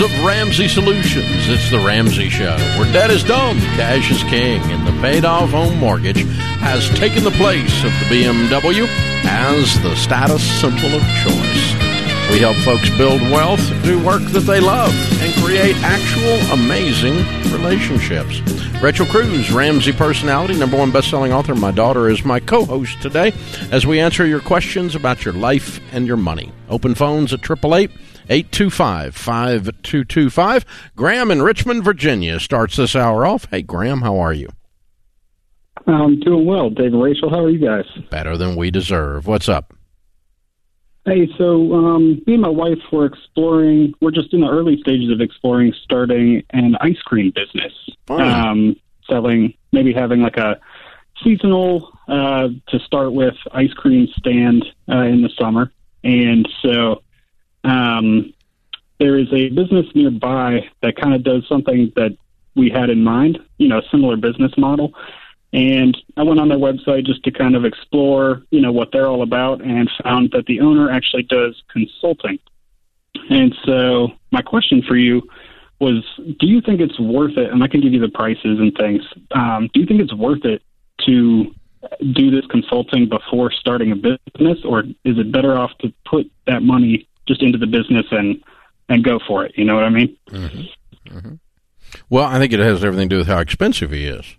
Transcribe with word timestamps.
of 0.00 0.24
Ramsey 0.24 0.66
Solutions. 0.66 1.48
It's 1.48 1.70
the 1.70 1.78
Ramsey 1.78 2.30
Show, 2.30 2.56
where 2.78 2.90
debt 2.92 3.10
is 3.10 3.22
dumb, 3.22 3.58
cash 3.76 4.10
is 4.10 4.22
king, 4.24 4.62
and 4.62 4.86
the 4.86 4.92
paid 5.02 5.26
off 5.26 5.50
home 5.50 5.78
mortgage 5.78 6.22
has 6.60 6.88
taken 6.98 7.22
the 7.22 7.30
place 7.32 7.84
of 7.84 7.90
the 7.98 8.06
BMW 8.06 8.86
as 9.24 9.82
the 9.82 9.94
status 9.96 10.42
symbol 10.60 10.94
of 10.94 11.02
choice. 11.22 11.74
We 12.30 12.38
help 12.38 12.56
folks 12.58 12.88
build 12.96 13.20
wealth, 13.22 13.60
do 13.82 14.02
work 14.04 14.22
that 14.32 14.44
they 14.46 14.60
love, 14.60 14.94
and 15.20 15.34
create 15.42 15.76
actual 15.82 16.54
amazing 16.54 17.16
relationships. 17.52 18.40
Rachel 18.80 19.06
Cruze, 19.06 19.52
Ramsey 19.54 19.92
personality, 19.92 20.58
number 20.58 20.78
one 20.78 20.90
best-selling 20.90 21.32
author. 21.32 21.54
My 21.54 21.72
daughter 21.72 22.08
is 22.08 22.24
my 22.24 22.40
co-host 22.40 23.02
today 23.02 23.34
as 23.70 23.86
we 23.86 24.00
answer 24.00 24.24
your 24.24 24.40
questions 24.40 24.94
about 24.94 25.24
your 25.24 25.34
life 25.34 25.78
and 25.92 26.06
your 26.06 26.16
money. 26.16 26.52
Open 26.70 26.94
phones 26.94 27.34
at 27.34 27.40
888 27.40 27.90
825 28.30 29.16
5225. 29.16 30.64
Graham 30.94 31.30
in 31.32 31.42
Richmond, 31.42 31.82
Virginia 31.82 32.38
starts 32.38 32.76
this 32.76 32.94
hour 32.94 33.26
off. 33.26 33.46
Hey, 33.50 33.62
Graham, 33.62 34.02
how 34.02 34.18
are 34.18 34.32
you? 34.32 34.48
I'm 35.86 36.20
doing 36.20 36.46
well. 36.46 36.70
Dave 36.70 36.92
and 36.92 37.02
Rachel, 37.02 37.28
how 37.28 37.40
are 37.40 37.50
you 37.50 37.58
guys? 37.58 37.86
Better 38.10 38.36
than 38.36 38.54
we 38.54 38.70
deserve. 38.70 39.26
What's 39.26 39.48
up? 39.48 39.74
Hey, 41.06 41.28
so 41.38 41.72
um, 41.72 42.22
me 42.26 42.34
and 42.34 42.42
my 42.42 42.48
wife 42.48 42.78
were 42.92 43.06
exploring. 43.06 43.94
We're 44.00 44.12
just 44.12 44.32
in 44.32 44.42
the 44.42 44.48
early 44.48 44.78
stages 44.80 45.10
of 45.10 45.20
exploring 45.20 45.72
starting 45.82 46.44
an 46.50 46.76
ice 46.80 47.00
cream 47.04 47.32
business, 47.34 47.72
um, 48.08 48.76
selling 49.08 49.54
maybe 49.72 49.92
having 49.92 50.20
like 50.20 50.36
a 50.36 50.60
seasonal 51.24 51.90
uh, 52.06 52.48
to 52.68 52.78
start 52.80 53.12
with 53.12 53.34
ice 53.52 53.72
cream 53.72 54.08
stand 54.18 54.64
uh, 54.88 54.98
in 54.98 55.22
the 55.22 55.30
summer, 55.38 55.72
and 56.04 56.46
so 56.62 57.02
um, 57.64 58.32
there 58.98 59.18
is 59.18 59.32
a 59.32 59.48
business 59.48 59.86
nearby 59.94 60.68
that 60.82 60.96
kind 60.96 61.14
of 61.14 61.22
does 61.22 61.46
something 61.48 61.92
that 61.96 62.16
we 62.54 62.70
had 62.70 62.90
in 62.90 63.02
mind. 63.02 63.38
You 63.58 63.68
know, 63.68 63.78
a 63.78 63.88
similar 63.90 64.16
business 64.16 64.52
model. 64.56 64.94
And 65.52 65.96
I 66.16 66.22
went 66.22 66.38
on 66.38 66.48
their 66.48 66.58
website 66.58 67.06
just 67.06 67.24
to 67.24 67.32
kind 67.32 67.56
of 67.56 67.64
explore, 67.64 68.42
you 68.50 68.60
know, 68.60 68.70
what 68.70 68.92
they're 68.92 69.08
all 69.08 69.22
about 69.22 69.62
and 69.62 69.90
found 70.04 70.30
that 70.32 70.46
the 70.46 70.60
owner 70.60 70.90
actually 70.90 71.24
does 71.24 71.60
consulting. 71.72 72.38
And 73.28 73.54
so 73.64 74.12
my 74.30 74.42
question 74.42 74.82
for 74.86 74.96
you 74.96 75.28
was, 75.80 76.04
do 76.38 76.46
you 76.46 76.60
think 76.60 76.80
it's 76.80 77.00
worth 77.00 77.36
it? 77.36 77.50
And 77.50 77.64
I 77.64 77.68
can 77.68 77.80
give 77.80 77.92
you 77.92 78.00
the 78.00 78.10
prices 78.10 78.60
and 78.60 78.72
things. 78.76 79.02
Um, 79.32 79.68
do 79.72 79.80
you 79.80 79.86
think 79.86 80.00
it's 80.00 80.14
worth 80.14 80.44
it 80.44 80.62
to 81.06 81.52
do 82.12 82.30
this 82.30 82.46
consulting 82.46 83.08
before 83.08 83.50
starting 83.50 83.90
a 83.90 83.96
business, 83.96 84.58
or 84.64 84.80
is 84.80 85.18
it 85.18 85.32
better 85.32 85.56
off 85.56 85.70
to 85.78 85.92
put 86.04 86.30
that 86.46 86.62
money 86.62 87.08
just 87.30 87.42
into 87.42 87.58
the 87.58 87.66
business 87.66 88.06
and 88.10 88.42
and 88.88 89.04
go 89.04 89.20
for 89.26 89.44
it? 89.44 89.52
You 89.56 89.64
know 89.64 89.76
what 89.76 89.84
I 89.84 89.90
mean? 89.90 90.16
Mm-hmm. 90.28 91.16
Mm-hmm. 91.16 91.34
Well, 92.08 92.24
I 92.24 92.38
think 92.38 92.52
it 92.52 92.60
has 92.60 92.84
everything 92.84 93.08
to 93.08 93.14
do 93.14 93.18
with 93.18 93.28
how 93.28 93.38
expensive 93.38 93.92
he 93.92 94.06
is. 94.06 94.36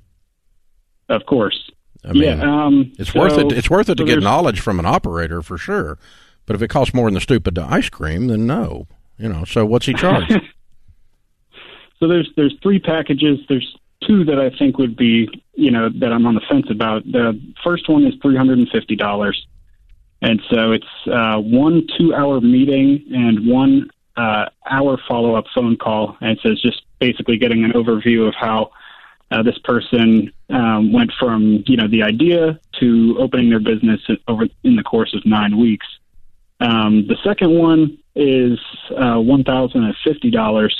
Of 1.09 1.25
course. 1.25 1.71
I 2.03 2.13
mean, 2.13 2.23
yeah, 2.23 2.65
um, 2.65 2.93
it's 2.97 3.13
so, 3.13 3.19
worth 3.19 3.37
it. 3.37 3.51
It's 3.51 3.69
worth 3.69 3.89
it 3.89 3.97
so 3.97 4.05
to 4.05 4.05
get 4.05 4.23
knowledge 4.23 4.59
from 4.59 4.79
an 4.79 4.85
operator 4.85 5.41
for 5.41 5.57
sure. 5.57 5.97
But 6.45 6.55
if 6.55 6.61
it 6.61 6.69
costs 6.69 6.93
more 6.93 7.05
than 7.05 7.13
the 7.13 7.21
stupid 7.21 7.57
ice 7.59 7.89
cream, 7.89 8.27
then 8.27 8.47
no. 8.47 8.87
You 9.17 9.29
know. 9.29 9.45
So 9.45 9.65
what's 9.65 9.85
he 9.85 9.93
charge? 9.93 10.29
so 11.99 12.07
there's 12.07 12.29
there's 12.35 12.55
three 12.63 12.79
packages. 12.79 13.39
There's 13.47 13.77
two 14.07 14.25
that 14.25 14.39
I 14.39 14.49
think 14.57 14.77
would 14.79 14.95
be 14.95 15.29
you 15.53 15.69
know 15.69 15.89
that 15.99 16.11
I'm 16.11 16.25
on 16.25 16.35
the 16.35 16.41
fence 16.49 16.67
about. 16.71 17.03
The 17.03 17.39
first 17.63 17.87
one 17.87 18.05
is 18.05 18.13
three 18.21 18.35
hundred 18.35 18.57
and 18.57 18.69
fifty 18.69 18.95
dollars, 18.95 19.45
and 20.21 20.41
so 20.49 20.71
it's 20.71 20.85
uh, 21.11 21.37
one 21.37 21.87
two 21.97 22.13
hour 22.13 22.39
meeting 22.41 23.03
and 23.11 23.47
one 23.47 23.89
uh, 24.17 24.45
hour 24.69 24.97
follow 25.07 25.35
up 25.35 25.45
phone 25.53 25.77
call, 25.77 26.17
and 26.21 26.39
so 26.41 26.49
it's 26.49 26.61
just 26.61 26.83
basically 26.99 27.37
getting 27.37 27.63
an 27.63 27.71
overview 27.71 28.27
of 28.27 28.35
how 28.35 28.71
uh, 29.31 29.41
this 29.41 29.57
person 29.59 30.31
um, 30.49 30.91
went 30.91 31.11
from 31.19 31.63
you 31.65 31.77
know 31.77 31.87
the 31.87 32.03
idea 32.03 32.59
to 32.79 33.15
opening 33.19 33.49
their 33.49 33.59
business 33.59 33.99
over 34.27 34.45
in 34.63 34.75
the 34.75 34.83
course 34.83 35.13
of 35.15 35.25
nine 35.25 35.57
weeks. 35.57 35.87
Um, 36.59 37.07
the 37.07 37.17
second 37.23 37.57
one 37.57 37.97
is 38.15 38.59
uh, 38.95 39.19
one 39.19 39.43
thousand 39.43 39.83
and 39.85 39.95
fifty 40.03 40.29
dollars. 40.29 40.75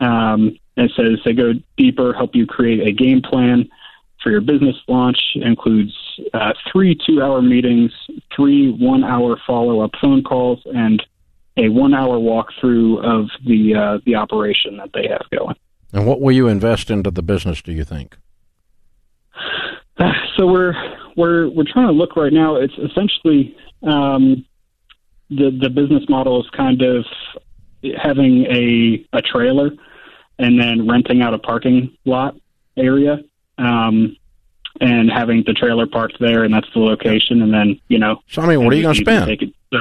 Um, 0.00 0.58
it 0.76 0.90
says 0.96 1.18
they 1.24 1.32
go 1.32 1.54
deeper, 1.76 2.12
help 2.12 2.34
you 2.34 2.46
create 2.46 2.86
a 2.86 2.92
game 2.92 3.22
plan 3.22 3.68
for 4.26 4.32
your 4.32 4.40
business 4.40 4.74
launch. 4.88 5.18
Includes 5.36 5.94
uh, 6.34 6.52
three 6.72 6.98
two-hour 7.06 7.42
meetings, 7.42 7.92
three 8.34 8.72
one-hour 8.72 9.36
follow-up 9.46 9.92
phone 10.00 10.24
calls, 10.24 10.60
and 10.64 11.00
a 11.56 11.68
one-hour 11.68 12.18
walkthrough 12.18 13.04
of 13.04 13.28
the 13.46 13.76
uh, 13.76 13.98
the 14.04 14.16
operation 14.16 14.78
that 14.78 14.90
they 14.92 15.06
have 15.08 15.22
going. 15.30 15.54
And 15.92 16.08
what 16.08 16.20
will 16.20 16.32
you 16.32 16.48
invest 16.48 16.90
into 16.90 17.12
the 17.12 17.22
business? 17.22 17.62
Do 17.62 17.72
you 17.72 17.84
think? 17.84 18.16
So 20.36 20.46
we're 20.46 20.74
we're 21.16 21.48
we're 21.48 21.64
trying 21.64 21.86
to 21.86 21.94
look 21.94 22.14
right 22.14 22.32
now. 22.32 22.56
It's 22.56 22.74
essentially 22.74 23.56
um, 23.84 24.44
the 25.30 25.56
the 25.58 25.70
business 25.70 26.02
model 26.10 26.42
is 26.42 26.50
kind 26.54 26.82
of 26.82 27.06
having 27.96 28.44
a 28.50 29.06
a 29.16 29.22
trailer 29.22 29.70
and 30.38 30.60
then 30.60 30.86
renting 30.86 31.22
out 31.22 31.32
a 31.32 31.38
parking 31.38 31.96
lot 32.04 32.36
area 32.76 33.20
um, 33.58 34.16
and 34.80 35.10
having 35.10 35.42
the 35.46 35.52
trailer 35.52 35.86
parked 35.86 36.18
there, 36.20 36.44
and 36.44 36.52
that's 36.52 36.68
the 36.74 36.80
location. 36.80 37.42
And 37.42 37.52
then 37.52 37.80
you 37.88 37.98
know. 37.98 38.20
So 38.28 38.42
I 38.42 38.46
mean, 38.46 38.64
what 38.64 38.72
are 38.72 38.76
you 38.76 38.82
going 38.82 38.94
to 38.94 39.00
spend? 39.00 39.52
So, 39.72 39.78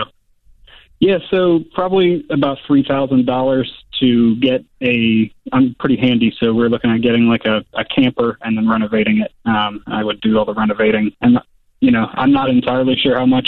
yeah, 0.99 1.17
so 1.29 1.59
probably 1.73 2.25
about 2.29 2.57
three 2.65 2.83
thousand 2.83 3.25
dollars 3.25 3.71
to 3.99 4.35
get 4.37 4.63
a. 4.81 5.31
I'm 5.51 5.75
pretty 5.79 5.97
handy, 5.97 6.33
so 6.39 6.53
we're 6.53 6.69
looking 6.69 6.91
at 6.91 7.01
getting 7.01 7.27
like 7.27 7.45
a, 7.45 7.63
a 7.73 7.85
camper 7.85 8.37
and 8.41 8.57
then 8.57 8.69
renovating 8.69 9.19
it. 9.19 9.33
Um, 9.45 9.83
I 9.87 10.03
would 10.03 10.21
do 10.21 10.37
all 10.37 10.45
the 10.45 10.53
renovating, 10.53 11.11
and 11.21 11.39
you 11.81 11.91
know, 11.91 12.07
I'm 12.13 12.31
not 12.31 12.49
entirely 12.49 12.95
sure 12.95 13.17
how 13.17 13.25
much 13.25 13.47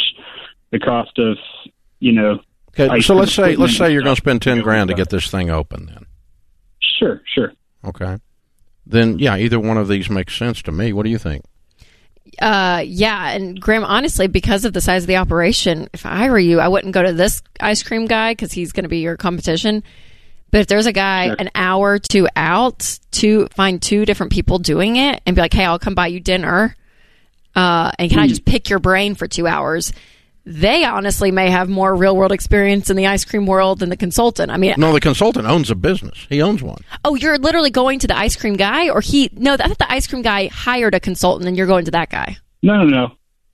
the 0.72 0.80
cost 0.80 1.18
of 1.18 1.38
you 2.00 2.12
know. 2.12 2.40
Okay, 2.78 3.02
so 3.02 3.16
let's 3.16 3.34
say 3.34 3.56
let's 3.56 3.76
say 3.76 3.92
you're 3.92 4.04
going 4.04 4.16
to 4.16 4.22
spend 4.22 4.42
ten 4.42 4.62
grand 4.62 4.90
to 4.90 4.94
get 4.94 5.10
this 5.10 5.32
thing 5.32 5.50
open, 5.50 5.88
then. 5.88 6.06
Sure, 7.00 7.22
sure. 7.34 7.54
Okay, 7.86 8.18
then 8.90 9.20
yeah, 9.20 9.38
either 9.38 9.60
one 9.60 9.78
of 9.78 9.88
these 9.88 10.10
makes 10.10 10.36
sense 10.36 10.62
to 10.64 10.72
me. 10.72 10.94
What 10.94 11.04
do 11.04 11.10
you 11.10 11.18
think? 11.18 11.44
Uh, 12.40 12.84
yeah, 12.86 13.32
and 13.32 13.60
Graham, 13.60 13.84
honestly, 13.84 14.28
because 14.28 14.66
of 14.66 14.74
the 14.74 14.82
size 14.82 15.04
of 15.04 15.08
the 15.08 15.18
operation, 15.18 15.90
if 15.94 16.06
I 16.06 16.30
were 16.30 16.38
you, 16.38 16.60
I 16.60 16.68
wouldn't 16.68 16.94
go 16.94 17.02
to 17.02 17.14
this 17.14 17.42
ice 17.60 17.82
cream 17.84 18.06
guy 18.06 18.32
because 18.32 18.52
he's 18.52 18.72
going 18.72 18.84
to 18.84 18.90
be 18.90 19.00
your 19.00 19.18
competition. 19.18 19.84
But 20.52 20.62
if 20.62 20.68
there's 20.68 20.86
a 20.86 20.94
guy 20.94 21.28
sure. 21.28 21.36
an 21.40 21.50
hour 21.56 21.94
or 21.94 22.00
two 22.00 22.28
out 22.36 23.00
to 23.14 23.48
find 23.48 23.82
two 23.82 24.06
different 24.06 24.32
people 24.32 24.60
doing 24.60 24.96
it 24.96 25.22
and 25.26 25.36
be 25.36 25.42
like, 25.42 25.54
hey, 25.54 25.66
I'll 25.66 25.80
come 25.80 25.96
buy 25.96 26.08
you 26.08 26.20
dinner, 26.20 26.76
uh, 27.56 27.92
and 27.98 28.10
can 28.10 28.20
mm. 28.20 28.22
I 28.22 28.26
hmm. 28.26 28.30
just 28.30 28.46
pick 28.46 28.70
your 28.70 28.80
brain 28.80 29.16
for 29.16 29.28
two 29.28 29.48
hours? 29.48 29.92
They 30.50 30.86
honestly 30.86 31.30
may 31.30 31.50
have 31.50 31.68
more 31.68 31.94
real 31.94 32.16
world 32.16 32.32
experience 32.32 32.90
in 32.90 32.96
the 32.96 33.06
ice 33.06 33.26
cream 33.26 33.46
world 33.46 33.80
than 33.80 33.90
the 33.90 33.98
consultant. 33.98 34.50
I 34.50 34.56
mean, 34.56 34.76
no, 34.78 34.94
the 34.94 35.02
consultant 35.02 35.46
owns 35.46 35.70
a 35.70 35.76
business. 35.76 36.26
He 36.30 36.42
owns 36.42 36.64
one. 36.64 36.78
Oh, 37.04 37.16
you're 37.16 37.38
literally 37.38 37.70
going 37.70 38.00
to 38.00 38.08
the 38.08 38.18
ice 38.18 38.38
cream 38.38 38.54
guy, 38.54 38.88
or 38.88 39.02
he? 39.02 39.30
No, 39.34 39.56
I 39.56 39.58
thought 39.58 39.78
the 39.78 39.92
ice 39.92 40.08
cream 40.08 40.22
guy 40.22 40.48
hired 40.48 40.96
a 40.96 41.02
consultant, 41.02 41.50
and 41.50 41.58
you're 41.58 41.68
going 41.68 41.84
to 41.84 41.92
that 41.92 42.10
guy. 42.10 42.38
No, 42.64 42.82
no, 42.82 42.86
no. 42.86 43.12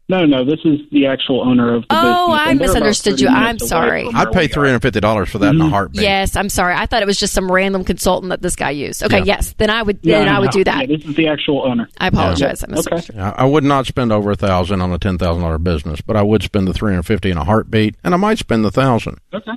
No, 0.09 0.25
no, 0.25 0.43
this 0.43 0.59
is 0.65 0.81
the 0.91 1.05
actual 1.05 1.41
owner 1.41 1.73
of 1.73 1.83
the 1.83 1.87
oh, 1.91 2.27
business. 2.27 2.47
I 2.47 2.53
misunderstood 2.55 3.21
you. 3.21 3.29
I'm 3.29 3.57
sorry. 3.57 4.05
I'd 4.13 4.33
pay 4.33 4.47
three 4.47 4.67
hundred 4.67 4.81
fifty 4.81 4.99
dollars 4.99 5.29
for 5.29 5.37
that 5.39 5.45
mm-hmm. 5.47 5.55
in 5.55 5.61
a 5.61 5.63
mm-hmm. 5.63 5.73
heartbeat. 5.73 6.01
Yes, 6.01 6.35
I'm 6.35 6.49
sorry. 6.49 6.75
I 6.75 6.85
thought 6.85 7.01
it 7.01 7.05
was 7.05 7.17
just 7.17 7.33
some 7.33 7.49
random 7.49 7.85
consultant 7.85 8.29
that 8.31 8.41
this 8.41 8.57
guy 8.57 8.71
used. 8.71 9.01
Okay, 9.01 9.19
yeah. 9.19 9.23
yes, 9.37 9.53
then 9.57 9.69
I 9.69 9.81
would. 9.81 10.01
Then 10.01 10.25
no, 10.25 10.33
I 10.33 10.39
would 10.39 10.51
do 10.51 10.65
that. 10.65 10.89
Yeah, 10.89 10.97
this 10.97 11.05
is 11.05 11.15
the 11.15 11.29
actual 11.29 11.63
owner. 11.65 11.87
I 11.99 12.07
apologize. 12.07 12.63
Yeah. 12.67 12.75
I 12.75 12.79
okay. 12.79 13.19
I 13.19 13.45
would 13.45 13.63
not 13.63 13.85
spend 13.87 14.11
over 14.11 14.31
a 14.31 14.35
thousand 14.35 14.81
on 14.81 14.91
a 14.91 14.99
ten 14.99 15.17
thousand 15.17 15.41
dollar 15.41 15.57
business, 15.57 16.01
but 16.01 16.17
I 16.17 16.21
would 16.21 16.43
spend 16.43 16.67
the 16.67 16.73
three 16.73 16.91
hundred 16.91 17.03
fifty 17.03 17.31
in 17.31 17.37
a 17.37 17.45
heartbeat, 17.45 17.95
and 18.03 18.13
I 18.13 18.17
might 18.17 18.39
spend 18.39 18.65
the 18.65 18.71
thousand. 18.71 19.19
Okay. 19.33 19.51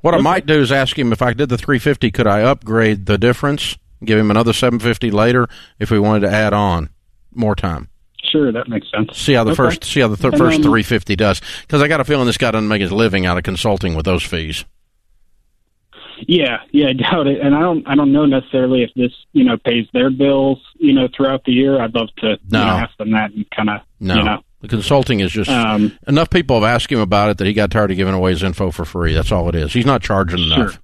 What 0.00 0.14
okay. 0.14 0.20
I 0.20 0.22
might 0.22 0.46
do 0.46 0.60
is 0.60 0.72
ask 0.72 0.98
him 0.98 1.12
if 1.12 1.22
I 1.22 1.34
did 1.34 1.48
the 1.48 1.58
three 1.58 1.78
fifty, 1.78 2.10
could 2.10 2.26
I 2.26 2.42
upgrade 2.42 3.06
the 3.06 3.16
difference? 3.16 3.78
Give 4.04 4.18
him 4.18 4.32
another 4.32 4.52
seven 4.52 4.80
fifty 4.80 5.12
later 5.12 5.48
if 5.78 5.92
we 5.92 6.00
wanted 6.00 6.26
to 6.26 6.30
add 6.30 6.52
on 6.52 6.90
more 7.32 7.54
time. 7.54 7.88
Sure, 8.32 8.50
that 8.50 8.66
makes 8.66 8.90
sense. 8.90 9.16
See 9.18 9.34
how 9.34 9.44
the 9.44 9.50
okay. 9.50 9.56
first 9.56 9.84
see 9.84 10.00
how 10.00 10.08
the 10.08 10.16
th- 10.16 10.36
first 10.36 10.62
three 10.62 10.82
fifty 10.82 11.14
does 11.16 11.40
because 11.60 11.82
I 11.82 11.88
got 11.88 12.00
a 12.00 12.04
feeling 12.04 12.26
this 12.26 12.38
guy 12.38 12.50
doesn't 12.50 12.66
make 12.68 12.80
his 12.80 12.90
living 12.90 13.26
out 13.26 13.36
of 13.36 13.44
consulting 13.44 13.94
with 13.94 14.06
those 14.06 14.22
fees. 14.22 14.64
Yeah, 16.26 16.58
yeah, 16.70 16.88
I 16.88 16.92
doubt 16.92 17.26
it, 17.26 17.40
and 17.40 17.54
I 17.54 17.60
don't, 17.60 17.86
I 17.86 17.94
don't 17.94 18.12
know 18.12 18.26
necessarily 18.26 18.84
if 18.84 18.90
this, 18.94 19.10
you 19.32 19.42
know, 19.42 19.56
pays 19.56 19.86
their 19.92 20.08
bills, 20.08 20.58
you 20.76 20.92
know, 20.92 21.08
throughout 21.14 21.44
the 21.44 21.52
year. 21.52 21.80
I'd 21.80 21.94
love 21.94 22.08
to 22.18 22.38
no. 22.48 22.60
you 22.60 22.64
know, 22.64 22.72
ask 22.72 22.96
them 22.96 23.10
that 23.12 23.32
and 23.32 23.44
kind 23.50 23.70
of, 23.70 23.80
no. 23.98 24.14
you 24.14 24.22
know, 24.22 24.42
the 24.60 24.68
consulting 24.68 25.20
is 25.20 25.32
just 25.32 25.50
um, 25.50 25.98
enough 26.06 26.30
people 26.30 26.60
have 26.60 26.64
asked 26.64 26.90
him 26.90 27.00
about 27.00 27.30
it 27.30 27.38
that 27.38 27.46
he 27.46 27.52
got 27.52 27.70
tired 27.70 27.90
of 27.90 27.96
giving 27.96 28.14
away 28.14 28.30
his 28.30 28.42
info 28.42 28.70
for 28.70 28.84
free. 28.84 29.12
That's 29.12 29.32
all 29.32 29.48
it 29.48 29.56
is. 29.56 29.72
He's 29.72 29.86
not 29.86 30.02
charging 30.02 30.38
sure. 30.38 30.54
enough. 30.54 30.81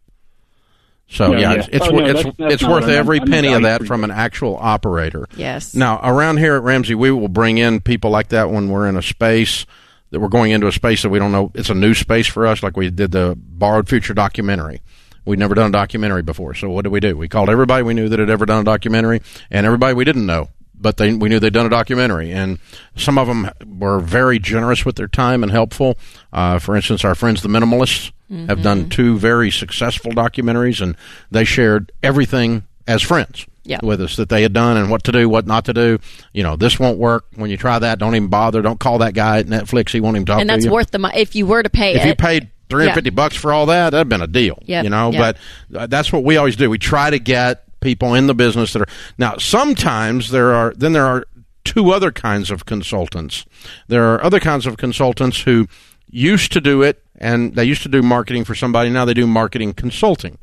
So 1.10 1.32
yeah, 1.32 1.38
yeah, 1.38 1.52
it's 1.55 1.69
it's, 1.69 1.87
oh, 1.87 1.90
no, 1.90 2.05
it's, 2.05 2.22
that's, 2.22 2.37
that's 2.37 2.55
it's 2.55 2.62
worth 2.62 2.88
every 2.88 3.20
penny 3.20 3.52
of 3.52 3.62
that 3.62 3.87
from 3.87 4.05
an 4.05 4.10
actual 4.10 4.56
operator. 4.56 5.26
Yes. 5.37 5.75
Now 5.75 6.00
around 6.02 6.37
here 6.37 6.55
at 6.56 6.62
Ramsey, 6.62 6.94
we 6.94 7.10
will 7.10 7.28
bring 7.28 7.58
in 7.58 7.81
people 7.81 8.10
like 8.10 8.28
that 8.28 8.50
when 8.50 8.69
we're 8.69 8.87
in 8.88 8.96
a 8.96 9.02
space 9.02 9.64
that 10.10 10.20
we're 10.20 10.28
going 10.28 10.52
into 10.52 10.66
a 10.66 10.72
space 10.72 11.02
that 11.02 11.08
we 11.08 11.19
don't 11.19 11.32
know. 11.32 11.50
It's 11.55 11.70
a 11.70 11.75
new 11.75 11.94
space 11.94 12.26
for 12.26 12.46
us, 12.46 12.62
like 12.62 12.76
we 12.76 12.90
did 12.90 13.10
the 13.10 13.34
Borrowed 13.38 13.88
Future 13.88 14.14
documentary. 14.14 14.82
We'd 15.25 15.38
never 15.38 15.55
done 15.55 15.69
a 15.69 15.72
documentary 15.72 16.22
before. 16.22 16.55
So 16.55 16.70
what 16.70 16.82
did 16.82 16.93
we 16.93 17.00
do? 17.00 17.16
We 17.16 17.28
called 17.28 17.50
everybody 17.50 17.82
we 17.82 17.94
knew 17.94 18.08
that 18.08 18.19
had 18.19 18.31
ever 18.31 18.46
done 18.46 18.60
a 18.60 18.64
documentary 18.64 19.20
and 19.50 19.66
everybody 19.66 19.94
we 19.94 20.05
didn't 20.05 20.26
know 20.26 20.49
but 20.81 20.96
they 20.96 21.12
we 21.12 21.28
knew 21.28 21.40
they'd 21.40 21.52
done 21.52 21.66
a 21.66 21.70
documentary, 21.70 22.31
and 22.32 22.58
some 22.96 23.19
of 23.19 23.26
them 23.26 23.50
were 23.66 23.99
very 24.00 24.38
generous 24.38 24.84
with 24.84 24.96
their 24.96 25.08
time 25.08 25.43
and 25.43 25.50
helpful. 25.50 25.99
Uh, 26.32 26.58
for 26.58 26.76
instance, 26.76 27.05
our 27.05 27.14
friends 27.14 27.43
the 27.43 27.49
Minimalists 27.49 28.12
mm-hmm. 28.31 28.47
have 28.47 28.63
done 28.63 28.81
mm-hmm. 28.81 28.89
two 28.91 29.19
very 29.19 29.51
successful 29.51 30.13
documentaries, 30.13 30.81
and 30.81 30.97
they 31.31 31.45
shared 31.45 31.93
everything 32.03 32.65
as 32.87 33.03
friends. 33.03 33.47
Yeah. 33.65 33.81
with 33.83 34.01
us 34.01 34.17
that 34.17 34.31
they 34.31 34.41
had 34.41 34.55
done 34.55 34.79
and 34.79 34.91
what 34.91 35.05
to 35.05 35.13
do, 35.13 35.29
what 35.29 35.47
not 35.47 35.67
to 35.67 35.75
do. 35.75 35.99
You 36.33 36.43
know, 36.43 36.57
this 36.57 36.81
won't 36.81 36.97
work. 36.97 37.27
When 37.35 37.51
you 37.51 37.59
try 37.59 37.79
that, 37.79 37.99
don't 37.99 38.15
even 38.15 38.29
bother. 38.29 38.63
Don't 38.63 38.81
call 38.81 38.97
that 39.01 39.13
guy 39.13 39.41
at 39.41 39.47
Netflix. 39.47 39.91
He 39.91 40.01
won't 40.01 40.17
even 40.17 40.25
talk. 40.25 40.37
To 40.37 40.39
you. 40.39 40.51
And 40.51 40.63
that's 40.63 40.67
worth 40.67 40.91
the 40.91 40.99
money 40.99 41.19
if 41.19 41.37
you 41.37 41.47
were 41.47 41.63
to 41.63 41.69
pay. 41.69 41.93
If 41.93 42.03
it. 42.03 42.09
you 42.09 42.15
paid 42.15 42.51
350 42.71 43.11
yeah. 43.11 43.15
bucks 43.15 43.37
for 43.37 43.53
all 43.53 43.67
that, 43.67 43.91
that'd 43.91 44.09
been 44.09 44.23
a 44.23 44.27
deal. 44.27 44.59
Yep. 44.63 44.85
You 44.85 44.91
know, 44.91 45.13
yep. 45.13 45.37
but 45.71 45.79
uh, 45.79 45.87
that's 45.87 46.11
what 46.11 46.25
we 46.25 46.39
always 46.39 46.57
do. 46.57 46.71
We 46.71 46.79
try 46.79 47.11
to 47.11 47.19
get 47.19 47.65
people 47.81 48.15
in 48.15 48.27
the 48.27 48.35
business 48.35 48.73
that 48.73 48.83
are 48.83 48.89
now. 49.19 49.37
Sometimes 49.37 50.31
there 50.31 50.55
are 50.55 50.73
then 50.75 50.95
there 50.95 51.07
are 51.07 51.27
two 51.65 51.91
other 51.91 52.11
kinds 52.11 52.51
of 52.51 52.65
consultants. 52.65 53.45
There 53.89 54.05
are 54.15 54.23
other 54.23 54.41
kinds 54.41 54.67
of 54.67 54.77
consultants 54.77 55.43
who 55.43 55.69
used 56.11 56.53
to 56.53 56.61
do 56.61 56.83
it 56.83 57.05
and 57.19 57.55
they 57.55 57.65
used 57.65 57.82
to 57.82 57.88
do 57.88 58.03
marketing 58.03 58.44
for 58.44 58.55
somebody. 58.55 58.91
Now 58.91 59.05
they 59.05 59.15
do 59.15 59.26
marketing 59.26 59.75
consulting. 59.75 60.38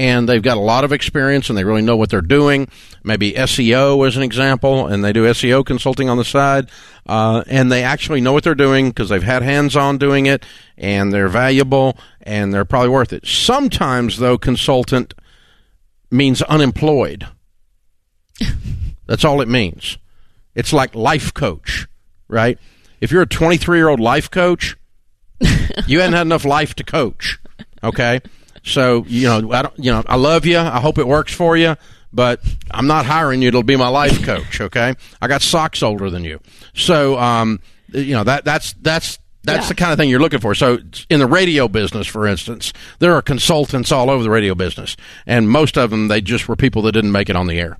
And 0.00 0.28
they've 0.28 0.42
got 0.42 0.56
a 0.56 0.60
lot 0.60 0.84
of 0.84 0.92
experience 0.92 1.48
and 1.48 1.58
they 1.58 1.64
really 1.64 1.82
know 1.82 1.96
what 1.96 2.08
they're 2.08 2.20
doing. 2.20 2.68
Maybe 3.02 3.32
SEO 3.32 4.06
as 4.06 4.16
an 4.16 4.22
example, 4.22 4.86
and 4.86 5.04
they 5.04 5.12
do 5.12 5.24
SEO 5.24 5.66
consulting 5.66 6.08
on 6.08 6.16
the 6.16 6.24
side. 6.24 6.70
Uh, 7.04 7.42
and 7.48 7.72
they 7.72 7.82
actually 7.82 8.20
know 8.20 8.32
what 8.32 8.44
they're 8.44 8.54
doing 8.54 8.90
because 8.90 9.08
they've 9.08 9.22
had 9.22 9.42
hands 9.42 9.74
on 9.74 9.98
doing 9.98 10.26
it 10.26 10.46
and 10.76 11.12
they're 11.12 11.28
valuable 11.28 11.98
and 12.22 12.54
they're 12.54 12.64
probably 12.64 12.90
worth 12.90 13.12
it. 13.12 13.26
Sometimes, 13.26 14.18
though, 14.18 14.38
consultant 14.38 15.14
means 16.12 16.42
unemployed. 16.42 17.26
That's 19.06 19.24
all 19.24 19.40
it 19.40 19.48
means. 19.48 19.98
It's 20.54 20.72
like 20.72 20.94
life 20.94 21.34
coach, 21.34 21.88
right? 22.28 22.58
If 23.00 23.10
you're 23.10 23.22
a 23.22 23.26
23 23.26 23.78
year 23.78 23.88
old 23.88 24.00
life 24.00 24.30
coach, 24.30 24.76
you 25.86 26.00
hadn't 26.00 26.14
had 26.14 26.26
enough 26.26 26.44
life 26.44 26.74
to 26.74 26.84
coach. 26.84 27.38
Okay, 27.82 28.20
so 28.64 29.04
you 29.06 29.28
know, 29.28 29.52
I 29.52 29.62
don't, 29.62 29.78
you 29.78 29.92
know, 29.92 30.02
I 30.06 30.16
love 30.16 30.46
you. 30.46 30.58
I 30.58 30.80
hope 30.80 30.98
it 30.98 31.06
works 31.06 31.32
for 31.32 31.56
you, 31.56 31.76
but 32.12 32.40
I'm 32.70 32.86
not 32.86 33.06
hiring 33.06 33.42
you 33.42 33.50
to 33.52 33.62
be 33.62 33.76
my 33.76 33.88
life 33.88 34.24
coach. 34.24 34.60
Okay, 34.60 34.94
I 35.20 35.28
got 35.28 35.42
socks 35.42 35.82
older 35.82 36.10
than 36.10 36.24
you, 36.24 36.40
so 36.74 37.18
um, 37.18 37.60
you 37.92 38.14
know 38.14 38.24
that 38.24 38.44
that's 38.44 38.72
that's 38.74 39.18
that's 39.44 39.64
yeah. 39.64 39.68
the 39.68 39.74
kind 39.74 39.92
of 39.92 39.98
thing 39.98 40.10
you're 40.10 40.20
looking 40.20 40.40
for. 40.40 40.54
So, 40.54 40.78
in 41.08 41.20
the 41.20 41.26
radio 41.26 41.68
business, 41.68 42.06
for 42.06 42.26
instance, 42.26 42.72
there 42.98 43.14
are 43.14 43.22
consultants 43.22 43.92
all 43.92 44.10
over 44.10 44.22
the 44.22 44.30
radio 44.30 44.54
business, 44.54 44.96
and 45.26 45.48
most 45.48 45.78
of 45.78 45.90
them 45.90 46.08
they 46.08 46.20
just 46.20 46.48
were 46.48 46.56
people 46.56 46.82
that 46.82 46.92
didn't 46.92 47.12
make 47.12 47.30
it 47.30 47.36
on 47.36 47.46
the 47.46 47.58
air. 47.60 47.78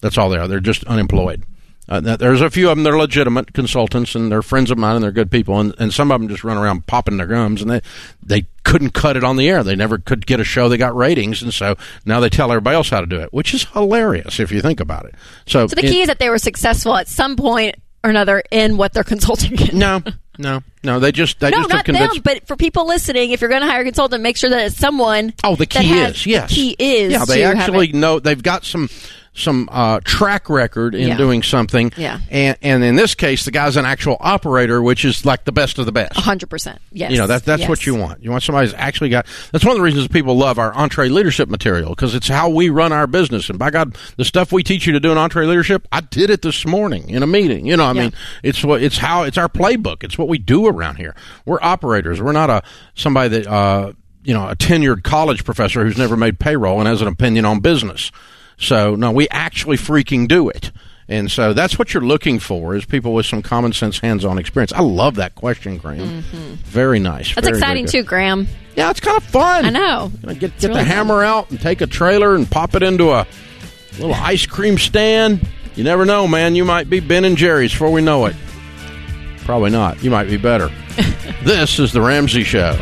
That's 0.00 0.18
all 0.18 0.28
they 0.28 0.38
are. 0.38 0.46
They're 0.46 0.60
just 0.60 0.84
unemployed. 0.84 1.44
Uh, 1.88 2.00
there's 2.00 2.40
a 2.40 2.50
few 2.50 2.70
of 2.70 2.76
them 2.76 2.84
that 2.84 2.92
are 2.92 2.98
legitimate 2.98 3.52
consultants 3.52 4.14
and 4.14 4.32
they're 4.32 4.42
friends 4.42 4.70
of 4.70 4.78
mine 4.78 4.96
and 4.96 5.04
they're 5.04 5.12
good 5.12 5.30
people 5.30 5.60
and, 5.60 5.74
and 5.78 5.92
some 5.92 6.10
of 6.10 6.18
them 6.18 6.28
just 6.28 6.42
run 6.42 6.56
around 6.56 6.86
popping 6.86 7.18
their 7.18 7.26
gums 7.26 7.60
and 7.60 7.70
they 7.70 7.82
they 8.22 8.46
couldn't 8.64 8.94
cut 8.94 9.16
it 9.16 9.24
on 9.24 9.36
the 9.36 9.48
air. 9.48 9.62
They 9.62 9.76
never 9.76 9.98
could 9.98 10.26
get 10.26 10.40
a 10.40 10.44
show 10.44 10.70
They 10.70 10.78
got 10.78 10.96
ratings 10.96 11.42
and 11.42 11.52
so 11.52 11.76
now 12.06 12.20
they 12.20 12.30
tell 12.30 12.50
everybody 12.50 12.74
else 12.74 12.88
how 12.88 13.00
to 13.00 13.06
do 13.06 13.20
it 13.20 13.32
which 13.32 13.52
is 13.52 13.64
hilarious 13.64 14.40
if 14.40 14.50
you 14.50 14.62
think 14.62 14.80
about 14.80 15.04
it. 15.04 15.14
So, 15.46 15.66
so 15.66 15.74
the 15.74 15.82
key 15.82 16.00
is 16.00 16.08
that 16.08 16.18
they 16.18 16.30
were 16.30 16.38
successful 16.38 16.96
at 16.96 17.08
some 17.08 17.36
point 17.36 17.76
or 18.02 18.10
another 18.10 18.42
in 18.50 18.76
what 18.76 18.92
they're 18.92 19.04
consulting 19.04 19.58
in. 19.58 19.78
no 19.78 20.02
no 20.38 20.62
no 20.82 21.00
they 21.00 21.12
just 21.12 21.40
they 21.40 21.50
no, 21.50 21.58
just 21.58 21.70
not 21.70 21.86
them, 21.86 22.10
but 22.22 22.46
for 22.46 22.56
people 22.56 22.86
listening 22.86 23.30
if 23.30 23.40
you're 23.40 23.50
going 23.50 23.62
to 23.62 23.68
hire 23.68 23.80
a 23.80 23.84
consultant 23.84 24.22
make 24.22 24.36
sure 24.36 24.50
that 24.50 24.66
it's 24.66 24.76
someone 24.76 25.32
oh 25.44 25.56
the 25.56 25.66
key 25.66 25.92
is 25.92 26.26
yes. 26.26 26.48
the 26.48 26.54
key 26.54 26.76
is 26.78 27.12
yeah 27.12 27.24
they 27.24 27.44
actually 27.44 27.92
know 27.92 28.18
they've 28.20 28.42
got 28.42 28.64
some 28.64 28.88
some 29.34 29.68
uh, 29.72 29.98
track 30.04 30.48
record 30.48 30.94
in 30.94 31.08
yeah. 31.08 31.16
doing 31.16 31.42
something. 31.42 31.92
Yeah. 31.96 32.20
And, 32.30 32.56
and 32.62 32.84
in 32.84 32.94
this 32.94 33.14
case, 33.16 33.44
the 33.44 33.50
guy's 33.50 33.76
an 33.76 33.84
actual 33.84 34.16
operator, 34.20 34.80
which 34.80 35.04
is 35.04 35.26
like 35.26 35.44
the 35.44 35.52
best 35.52 35.78
of 35.78 35.86
the 35.86 35.92
best. 35.92 36.16
hundred 36.16 36.48
percent. 36.48 36.80
Yes. 36.92 37.10
You 37.10 37.18
know, 37.18 37.26
that, 37.26 37.44
that's 37.44 37.60
yes. 37.60 37.68
what 37.68 37.84
you 37.84 37.96
want. 37.96 38.22
You 38.22 38.30
want 38.30 38.44
somebody 38.44 38.68
who's 38.68 38.74
actually 38.78 39.10
got, 39.10 39.26
that's 39.50 39.64
one 39.64 39.72
of 39.72 39.78
the 39.78 39.82
reasons 39.82 40.06
people 40.08 40.36
love 40.36 40.58
our 40.58 40.72
EntreLeadership 40.72 41.48
material 41.48 41.90
because 41.90 42.14
it's 42.14 42.28
how 42.28 42.48
we 42.48 42.70
run 42.70 42.92
our 42.92 43.08
business. 43.08 43.50
And 43.50 43.58
by 43.58 43.70
God, 43.70 43.96
the 44.16 44.24
stuff 44.24 44.52
we 44.52 44.62
teach 44.62 44.86
you 44.86 44.92
to 44.92 45.00
do 45.00 45.10
in 45.10 45.18
EntreLeadership, 45.18 45.84
I 45.90 46.00
did 46.00 46.30
it 46.30 46.42
this 46.42 46.64
morning 46.64 47.10
in 47.10 47.24
a 47.24 47.26
meeting. 47.26 47.66
You 47.66 47.76
know, 47.76 47.84
I 47.84 47.92
yeah. 47.92 48.02
mean, 48.02 48.12
it's 48.44 48.62
what, 48.62 48.82
it's 48.82 48.98
how, 48.98 49.24
it's 49.24 49.36
our 49.36 49.48
playbook. 49.48 50.04
It's 50.04 50.16
what 50.16 50.28
we 50.28 50.38
do 50.38 50.68
around 50.68 50.96
here. 50.96 51.16
We're 51.44 51.60
operators. 51.60 52.22
We're 52.22 52.32
not 52.32 52.50
a, 52.50 52.62
somebody 52.94 53.30
that, 53.30 53.46
uh, 53.48 53.92
you 54.22 54.32
know, 54.32 54.48
a 54.48 54.54
tenured 54.56 55.02
college 55.02 55.44
professor 55.44 55.84
who's 55.84 55.98
never 55.98 56.16
made 56.16 56.38
payroll 56.38 56.78
and 56.78 56.88
has 56.88 57.02
an 57.02 57.08
opinion 57.08 57.44
on 57.44 57.60
business. 57.60 58.12
So 58.64 58.94
no, 58.94 59.10
we 59.10 59.28
actually 59.30 59.76
freaking 59.76 60.26
do 60.26 60.48
it. 60.48 60.72
And 61.06 61.30
so 61.30 61.52
that's 61.52 61.78
what 61.78 61.92
you're 61.92 62.02
looking 62.02 62.38
for 62.38 62.74
is 62.74 62.86
people 62.86 63.12
with 63.12 63.26
some 63.26 63.42
common 63.42 63.74
sense 63.74 63.98
hands-on 63.98 64.38
experience. 64.38 64.72
I 64.72 64.80
love 64.80 65.16
that 65.16 65.34
question, 65.34 65.76
Graham. 65.76 66.22
Mm-hmm. 66.22 66.54
Very 66.64 66.98
nice. 66.98 67.34
That's 67.34 67.46
very, 67.46 67.58
exciting 67.58 67.86
very 67.86 68.02
too, 68.02 68.08
Graham. 68.08 68.48
Yeah, 68.74 68.90
it's 68.90 69.00
kind 69.00 69.16
of 69.16 69.22
fun. 69.24 69.66
I 69.66 69.70
know. 69.70 70.10
You 70.22 70.28
know 70.28 70.34
get 70.34 70.58
get 70.58 70.68
really 70.68 70.80
the 70.80 70.84
hammer 70.84 71.20
fun. 71.20 71.26
out 71.26 71.50
and 71.50 71.60
take 71.60 71.82
a 71.82 71.86
trailer 71.86 72.34
and 72.34 72.50
pop 72.50 72.74
it 72.74 72.82
into 72.82 73.10
a 73.12 73.26
little 73.98 74.14
ice 74.14 74.46
cream 74.46 74.78
stand. 74.78 75.46
You 75.74 75.84
never 75.84 76.04
know, 76.04 76.26
man. 76.26 76.54
You 76.54 76.64
might 76.64 76.88
be 76.88 77.00
Ben 77.00 77.24
and 77.24 77.36
Jerry's 77.36 77.72
before 77.72 77.90
we 77.90 78.00
know 78.00 78.26
it. 78.26 78.36
Probably 79.44 79.70
not. 79.70 80.02
You 80.02 80.10
might 80.10 80.28
be 80.28 80.38
better. 80.38 80.70
this 81.42 81.78
is 81.78 81.92
the 81.92 82.00
Ramsey 82.00 82.44
Show. 82.44 82.78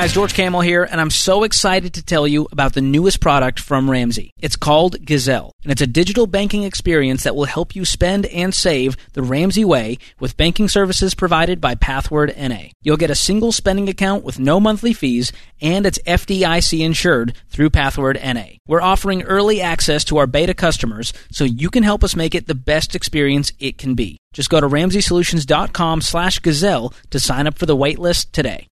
Guys, 0.00 0.14
George 0.14 0.32
Kamel 0.32 0.62
here, 0.62 0.82
and 0.82 0.98
I'm 0.98 1.10
so 1.10 1.42
excited 1.42 1.92
to 1.92 2.02
tell 2.02 2.26
you 2.26 2.48
about 2.52 2.72
the 2.72 2.80
newest 2.80 3.20
product 3.20 3.60
from 3.60 3.90
Ramsey. 3.90 4.30
It's 4.40 4.56
called 4.56 5.04
Gazelle, 5.04 5.52
and 5.62 5.70
it's 5.70 5.82
a 5.82 5.86
digital 5.86 6.26
banking 6.26 6.62
experience 6.62 7.24
that 7.24 7.36
will 7.36 7.44
help 7.44 7.76
you 7.76 7.84
spend 7.84 8.24
and 8.24 8.54
save 8.54 8.96
the 9.12 9.22
Ramsey 9.22 9.62
way 9.62 9.98
with 10.18 10.38
banking 10.38 10.68
services 10.68 11.14
provided 11.14 11.60
by 11.60 11.74
Pathward 11.74 12.34
NA. 12.34 12.70
You'll 12.80 12.96
get 12.96 13.10
a 13.10 13.14
single 13.14 13.52
spending 13.52 13.90
account 13.90 14.24
with 14.24 14.38
no 14.38 14.58
monthly 14.58 14.94
fees, 14.94 15.32
and 15.60 15.84
it's 15.84 15.98
FDIC 16.06 16.80
insured 16.80 17.36
through 17.50 17.68
Pathward 17.68 18.18
NA. 18.24 18.56
We're 18.66 18.80
offering 18.80 19.24
early 19.24 19.60
access 19.60 20.02
to 20.04 20.16
our 20.16 20.26
beta 20.26 20.54
customers 20.54 21.12
so 21.30 21.44
you 21.44 21.68
can 21.68 21.82
help 21.82 22.02
us 22.02 22.16
make 22.16 22.34
it 22.34 22.46
the 22.46 22.54
best 22.54 22.94
experience 22.94 23.52
it 23.58 23.76
can 23.76 23.94
be. 23.96 24.16
Just 24.32 24.48
go 24.48 24.62
to 24.62 24.66
ramseysolutions.com 24.66 26.00
slash 26.00 26.38
gazelle 26.38 26.94
to 27.10 27.20
sign 27.20 27.46
up 27.46 27.58
for 27.58 27.66
the 27.66 27.76
waitlist 27.76 28.30
today. 28.32 28.69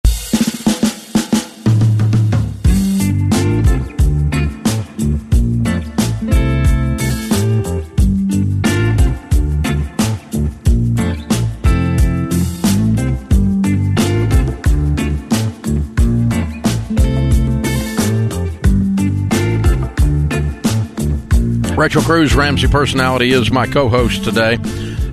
Rachel 21.78 22.02
Cruze, 22.02 22.34
Ramsey 22.34 22.66
Personality, 22.66 23.30
is 23.30 23.52
my 23.52 23.64
co 23.64 23.88
host 23.88 24.24
today. 24.24 24.58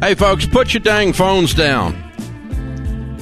Hey, 0.02 0.16
folks, 0.16 0.48
put 0.48 0.74
your 0.74 0.82
dang 0.82 1.14
phones 1.14 1.54
down. 1.54 1.94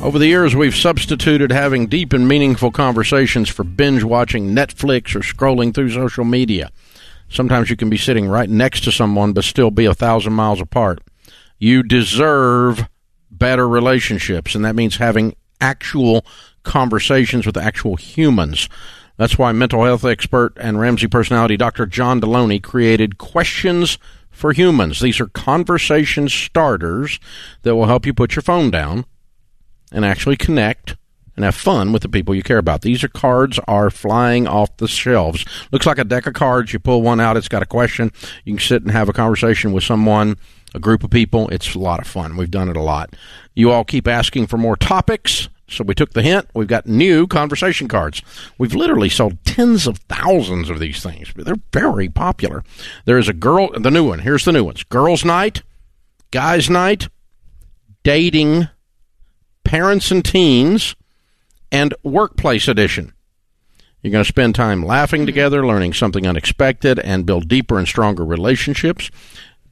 Over 0.02 0.18
the 0.18 0.28
years, 0.28 0.56
we've 0.56 0.74
substituted 0.74 1.52
having 1.52 1.88
deep 1.88 2.14
and 2.14 2.26
meaningful 2.26 2.72
conversations 2.72 3.50
for 3.50 3.66
binge 3.66 4.02
watching 4.02 4.56
Netflix 4.56 5.14
or 5.14 5.20
scrolling 5.20 5.74
through 5.74 5.90
social 5.90 6.24
media. 6.24 6.72
Sometimes 7.28 7.70
you 7.70 7.76
can 7.76 7.90
be 7.90 7.98
sitting 7.98 8.30
right 8.30 8.50
next 8.50 8.86
to 8.86 8.94
someone 8.94 9.34
but 9.34 9.44
still 9.44 9.72
be 9.72 9.84
a 9.84 9.94
thousand 9.94 10.32
miles 10.32 10.62
apart. 10.62 11.02
You 11.60 11.84
deserve 11.84 12.88
better 13.30 13.68
relationships, 13.68 14.56
and 14.56 14.64
that 14.64 14.76
means 14.76 14.96
having 14.96 15.36
actual 15.60 16.26
conversations 16.64 17.46
with 17.46 17.58
actual 17.58 17.98
humans. 17.98 18.70
That's 19.18 19.38
why 19.38 19.52
mental 19.52 19.84
health 19.84 20.06
expert 20.06 20.54
and 20.58 20.80
Ramsey 20.80 21.08
personality 21.08 21.58
Dr. 21.58 21.86
John 21.86 22.20
Deloney 22.20 22.62
created 22.62 23.18
Questions 23.18 23.98
for 24.32 24.52
Humans. 24.52 25.00
These 25.00 25.20
are 25.20 25.28
conversation 25.28 26.28
starters 26.28 27.20
that 27.62 27.76
will 27.76 27.86
help 27.86 28.06
you 28.06 28.14
put 28.14 28.36
your 28.36 28.42
phone 28.42 28.72
down 28.72 29.06
and 29.92 30.04
actually 30.04 30.36
connect 30.36 30.96
and 31.36 31.46
have 31.46 31.56
fun 31.56 31.92
with 31.92 32.02
the 32.02 32.10
people 32.10 32.36
you 32.36 32.44
care 32.44 32.58
about. 32.58 32.82
These 32.82 33.04
are 33.04 33.08
cards 33.08 33.60
are 33.68 33.90
flying 33.90 34.48
off 34.48 34.76
the 34.78 34.88
shelves. 34.88 35.46
Looks 35.72 35.86
like 35.86 35.98
a 35.98 36.04
deck 36.04 36.28
of 36.28 36.34
cards. 36.34 36.74
You 36.74 36.80
pull 36.80 37.02
one 37.02 37.20
out, 37.20 37.38
it's 37.38 37.48
got 37.48 37.64
a 37.64 37.68
question. 37.68 38.12
You 38.46 38.54
can 38.54 38.60
sit 38.60 38.82
and 38.84 38.92
have 38.92 39.10
a 39.10 39.14
conversation 39.14 39.72
with 39.72 39.84
someone, 39.84 40.38
a 40.76 40.80
group 40.80 41.04
of 41.04 41.10
people. 41.10 41.50
It's 41.50 41.76
a 41.76 41.80
lot 41.80 42.00
of 42.00 42.08
fun. 42.08 42.38
We've 42.38 42.52
done 42.52 42.70
it 42.70 42.78
a 42.78 42.82
lot. 42.82 43.16
You 43.56 43.72
all 43.72 43.84
keep 43.84 44.08
asking 44.08 44.48
for 44.48 44.58
more 44.58 44.76
topics. 44.76 45.50
So 45.68 45.84
we 45.84 45.96
took 45.96 46.14
the 46.14 46.22
hint. 46.22 46.50
We've 46.54 46.68
got 46.68 46.86
new 46.86 47.26
conversation 47.26 47.88
cards. 47.88 48.22
We've 48.58 48.76
literally 48.76 49.10
sold 49.10 49.44
tens 49.46 49.88
of 49.88 49.98
thousands 50.10 50.70
of 50.70 50.80
these 50.80 51.02
things. 51.02 51.32
They're 51.36 51.56
very 51.72 52.10
popular. 52.10 52.64
There 53.06 53.18
is 53.18 53.30
a 53.30 53.34
girl, 53.34 53.70
the 53.72 53.92
new 53.92 54.08
one. 54.08 54.20
Here's 54.20 54.46
the 54.46 54.52
new 54.52 54.64
ones: 54.66 54.84
Girls' 54.84 55.26
Night, 55.26 55.64
Guys' 56.32 56.70
Night, 56.70 57.08
Dating, 58.04 58.68
Parents 59.64 60.12
and 60.12 60.24
Teens, 60.24 60.96
and 61.72 61.94
Workplace 62.04 62.68
Edition. 62.68 63.14
You're 64.02 64.12
going 64.12 64.24
to 64.24 64.28
spend 64.28 64.54
time 64.54 64.86
laughing 64.86 65.26
together, 65.26 65.66
learning 65.66 65.94
something 65.94 66.28
unexpected, 66.28 67.00
and 67.00 67.26
build 67.26 67.48
deeper 67.48 67.80
and 67.80 67.88
stronger 67.88 68.26
relationships. 68.26 69.10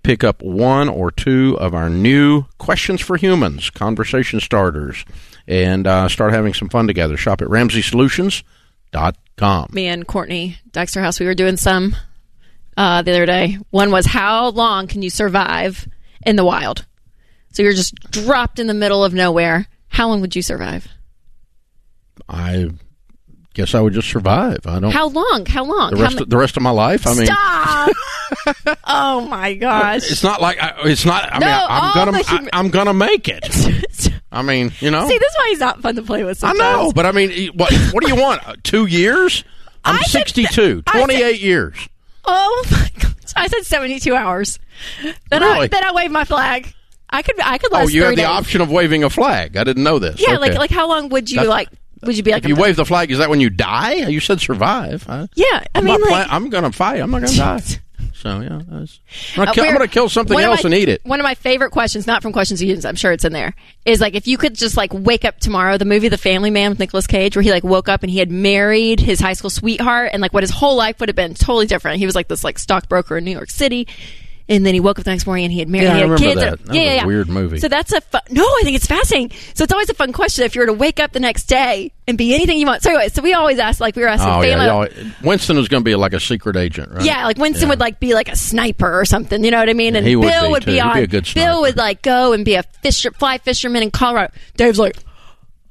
Pick 0.03 0.23
up 0.23 0.41
one 0.41 0.89
or 0.89 1.11
two 1.11 1.55
of 1.59 1.75
our 1.75 1.89
new 1.89 2.45
Questions 2.57 3.01
for 3.01 3.17
Humans 3.17 3.69
conversation 3.69 4.39
starters 4.39 5.05
and 5.47 5.85
uh, 5.85 6.07
start 6.09 6.33
having 6.33 6.55
some 6.55 6.69
fun 6.69 6.87
together. 6.87 7.17
Shop 7.17 7.39
at 7.41 7.47
RamseySolutions.com. 7.47 9.67
Me 9.71 9.87
and 9.87 10.07
Courtney 10.07 10.57
Dexter 10.71 11.01
House, 11.01 11.19
we 11.19 11.25
were 11.27 11.35
doing 11.35 11.57
some 11.57 11.95
uh, 12.77 13.01
the 13.03 13.11
other 13.11 13.25
day. 13.25 13.57
One 13.69 13.91
was 13.91 14.05
how 14.07 14.49
long 14.49 14.87
can 14.87 15.01
you 15.01 15.09
survive 15.09 15.87
in 16.25 16.35
the 16.35 16.45
wild? 16.45 16.85
So 17.53 17.63
you're 17.63 17.73
just 17.73 17.95
dropped 18.11 18.59
in 18.59 18.67
the 18.67 18.73
middle 18.73 19.03
of 19.03 19.13
nowhere. 19.13 19.67
How 19.89 20.07
long 20.07 20.21
would 20.21 20.35
you 20.35 20.41
survive? 20.41 20.87
I 22.29 22.69
guess 23.53 23.75
I 23.75 23.81
would 23.81 23.93
just 23.93 24.09
survive. 24.09 24.59
I 24.65 24.79
don't. 24.79 24.91
How 24.91 25.09
long? 25.09 25.45
How 25.45 25.65
long? 25.65 25.91
the 25.91 25.97
How 25.97 26.03
rest 26.03 26.15
ma- 26.15 26.21
of, 26.23 26.29
the 26.29 26.37
rest 26.37 26.55
of 26.57 26.63
my 26.63 26.71
life. 26.71 27.05
I 27.05 27.13
mean, 27.13 27.25
Stop! 27.25 27.91
oh 28.85 29.27
my 29.29 29.53
gosh! 29.55 30.09
it's 30.11 30.23
not 30.23 30.41
like 30.41 30.61
I, 30.61 30.73
it's 30.85 31.05
not. 31.05 31.29
I 31.31 31.39
mean, 31.39 31.41
No, 31.41 31.47
I, 31.47 31.79
I'm 31.79 31.93
gonna 32.05 32.23
hum- 32.23 32.49
I, 32.53 32.59
I'm 32.59 32.69
gonna 32.69 32.93
make 32.93 33.27
it. 33.27 34.09
I 34.31 34.41
mean, 34.41 34.71
you 34.79 34.91
know. 34.91 35.07
See, 35.07 35.17
this 35.17 35.31
is 35.31 35.37
why 35.37 35.47
he's 35.49 35.59
not 35.59 35.81
fun 35.81 35.95
to 35.95 36.01
play 36.03 36.23
with. 36.23 36.43
I 36.43 36.53
know, 36.53 36.91
but 36.95 37.05
I 37.05 37.11
mean, 37.11 37.49
what 37.53 37.73
what 37.91 38.03
do 38.03 38.09
you 38.13 38.19
want? 38.21 38.47
Uh, 38.47 38.55
Two 38.63 38.85
years? 38.85 39.43
I'm 39.83 39.95
I 39.99 40.01
said 40.03 40.27
62. 40.27 40.83
I 40.87 40.91
said- 40.99 41.05
28 41.05 41.41
years. 41.41 41.75
Oh 42.25 42.63
my 42.71 42.89
gosh! 42.99 43.13
I 43.35 43.47
said 43.47 43.65
seventy-two 43.65 44.15
hours. 44.15 44.59
Then 45.29 45.43
I 45.43 45.53
Really? 45.53 45.67
then 45.67 45.83
I 45.83 45.91
waved 45.93 46.13
my 46.13 46.23
flag. 46.23 46.73
I 47.09 47.23
could 47.23 47.35
I 47.41 47.57
could 47.57 47.73
Oh, 47.73 47.77
last. 47.77 47.93
you 47.93 48.03
have 48.03 48.11
the 48.11 48.17
days. 48.17 48.25
option 48.25 48.61
of 48.61 48.71
waving 48.71 49.03
a 49.03 49.09
flag. 49.09 49.57
I 49.57 49.63
didn't 49.63 49.83
know 49.83 49.99
this. 49.99 50.19
Yeah, 50.21 50.31
Okay. 50.35 50.37
like 50.37 50.53
like 50.53 50.69
how 50.71 50.87
long 50.87 51.09
would 51.09 51.29
you 51.29 51.37
That's- 51.37 51.49
like? 51.49 51.69
Would 52.03 52.17
you 52.17 52.23
be 52.23 52.31
like? 52.31 52.43
if 52.43 52.49
you 52.49 52.55
wave 52.55 52.77
the 52.77 52.85
flag, 52.85 53.11
is 53.11 53.19
that 53.19 53.29
when 53.29 53.39
you 53.41 53.51
die? 53.51 53.93
You 53.93 54.19
said 54.19 54.41
survive. 54.41 55.03
Huh? 55.03 55.27
Yeah, 55.35 55.45
I 55.51 55.65
I'm 55.75 55.85
mean, 55.85 56.01
like, 56.01 56.25
pla- 56.27 56.35
I'm 56.35 56.49
gonna 56.49 56.71
fight. 56.71 56.99
I'm 56.99 57.11
not 57.11 57.21
gonna 57.21 57.35
die. 57.37 57.61
So 58.21 58.39
yeah, 58.41 58.61
that's, 58.67 58.99
I'm, 59.35 59.37
gonna 59.45 59.49
Uh, 59.49 59.53
kill, 59.53 59.63
I'm 59.65 59.73
gonna 59.73 59.87
kill 59.87 60.07
something 60.09 60.39
else 60.39 60.63
my- 60.63 60.67
and 60.67 60.73
eat 60.75 60.89
it. 60.89 61.01
One 61.03 61.19
of 61.19 61.23
my 61.23 61.33
favorite 61.33 61.71
questions, 61.71 62.05
not 62.05 62.21
from 62.21 62.33
Questions 62.33 62.61
of 62.61 62.67
Humans, 62.67 62.85
I'm 62.85 62.95
sure 62.95 63.11
it's 63.11 63.25
in 63.25 63.33
there, 63.33 63.55
is 63.83 63.99
like 63.99 64.13
if 64.13 64.27
you 64.27 64.37
could 64.37 64.53
just 64.53 64.77
like 64.77 64.91
wake 64.93 65.25
up 65.25 65.39
tomorrow, 65.39 65.77
the 65.79 65.85
movie 65.85 66.07
The 66.07 66.17
Family 66.19 66.51
Man 66.51 66.69
with 66.69 66.77
Nicolas 66.79 67.07
Cage, 67.07 67.35
where 67.35 67.41
he 67.41 67.49
like 67.51 67.63
woke 67.63 67.89
up 67.89 68.03
and 68.03 68.11
he 68.11 68.19
had 68.19 68.29
married 68.29 68.99
his 68.99 69.19
high 69.19 69.33
school 69.33 69.49
sweetheart, 69.49 70.11
and 70.13 70.21
like 70.21 70.33
what 70.33 70.43
his 70.43 70.51
whole 70.51 70.75
life 70.75 70.99
would 70.99 71.09
have 71.09 71.15
been 71.15 71.33
totally 71.33 71.65
different. 71.65 71.97
He 71.97 72.05
was 72.05 72.13
like 72.13 72.27
this 72.27 72.43
like 72.43 72.59
stockbroker 72.59 73.17
in 73.17 73.25
New 73.25 73.31
York 73.31 73.49
City. 73.49 73.87
And 74.51 74.65
then 74.65 74.73
he 74.73 74.79
woke 74.81 74.99
up 74.99 75.05
the 75.05 75.11
next 75.11 75.25
morning 75.25 75.45
and 75.45 75.51
he 75.53 75.59
had 75.59 75.69
married. 75.69 75.85
Yeah, 75.85 75.91
I 75.91 75.95
he 75.95 76.01
had 76.01 76.09
remember 76.09 76.23
kids. 76.25 76.41
that. 76.41 76.65
That 76.65 76.75
yeah, 76.75 76.81
was 76.83 76.95
yeah, 76.97 77.05
weird 77.05 77.29
movie. 77.29 77.59
So 77.59 77.67
that's 77.69 77.91
a 77.93 78.01
fun. 78.01 78.21
No, 78.29 78.43
I 78.43 78.61
think 78.63 78.75
it's 78.75 78.85
fascinating. 78.85 79.31
So 79.53 79.63
it's 79.63 79.71
always 79.71 79.89
a 79.89 79.93
fun 79.93 80.11
question 80.11 80.43
if 80.43 80.53
you 80.55 80.61
were 80.61 80.65
to 80.67 80.73
wake 80.73 80.99
up 80.99 81.13
the 81.13 81.19
next 81.21 81.45
day 81.45 81.93
and 82.07 82.17
be 82.17 82.35
anything 82.35 82.57
you 82.57 82.65
want. 82.65 82.83
So 82.83 82.89
anyway, 82.89 83.07
so 83.07 83.21
we 83.21 83.33
always 83.33 83.59
ask 83.59 83.79
like 83.79 83.95
we 83.95 84.01
were 84.01 84.09
asking 84.09 84.29
Oh 84.29 84.41
family. 84.41 84.91
yeah, 84.95 85.11
Winston 85.23 85.55
was 85.55 85.69
going 85.69 85.81
to 85.81 85.85
be 85.85 85.95
like 85.95 86.11
a 86.13 86.19
secret 86.19 86.57
agent, 86.57 86.91
right? 86.91 87.05
Yeah, 87.05 87.25
like 87.25 87.37
Winston 87.37 87.63
Yeah. 87.63 87.69
would 87.69 87.79
like 87.79 87.99
be 88.01 88.13
like 88.13 88.27
a 88.29 88.35
sniper 88.35 88.99
or 88.99 89.05
something. 89.05 89.41
You 89.43 89.51
know 89.51 89.59
what 89.59 89.69
I 89.69 89.73
mean? 89.73 89.95
And 89.95 90.05
He 90.05 90.15
would 90.17 90.27
Bill 90.27 90.45
be, 90.47 90.51
would 90.51 90.65
be 90.65 90.79
on. 90.81 91.05
be. 91.05 91.21
Bill 91.33 91.61
would 91.61 91.77
like 91.77 92.01
go 92.01 92.33
and 92.33 92.43
be 92.43 92.55
a 92.55 92.63
fisher, 92.83 93.11
fly 93.11 93.37
fisherman 93.37 93.83
in 93.83 93.89
Colorado. 93.91 94.33
Dave's 94.57 94.79
like, 94.79 94.97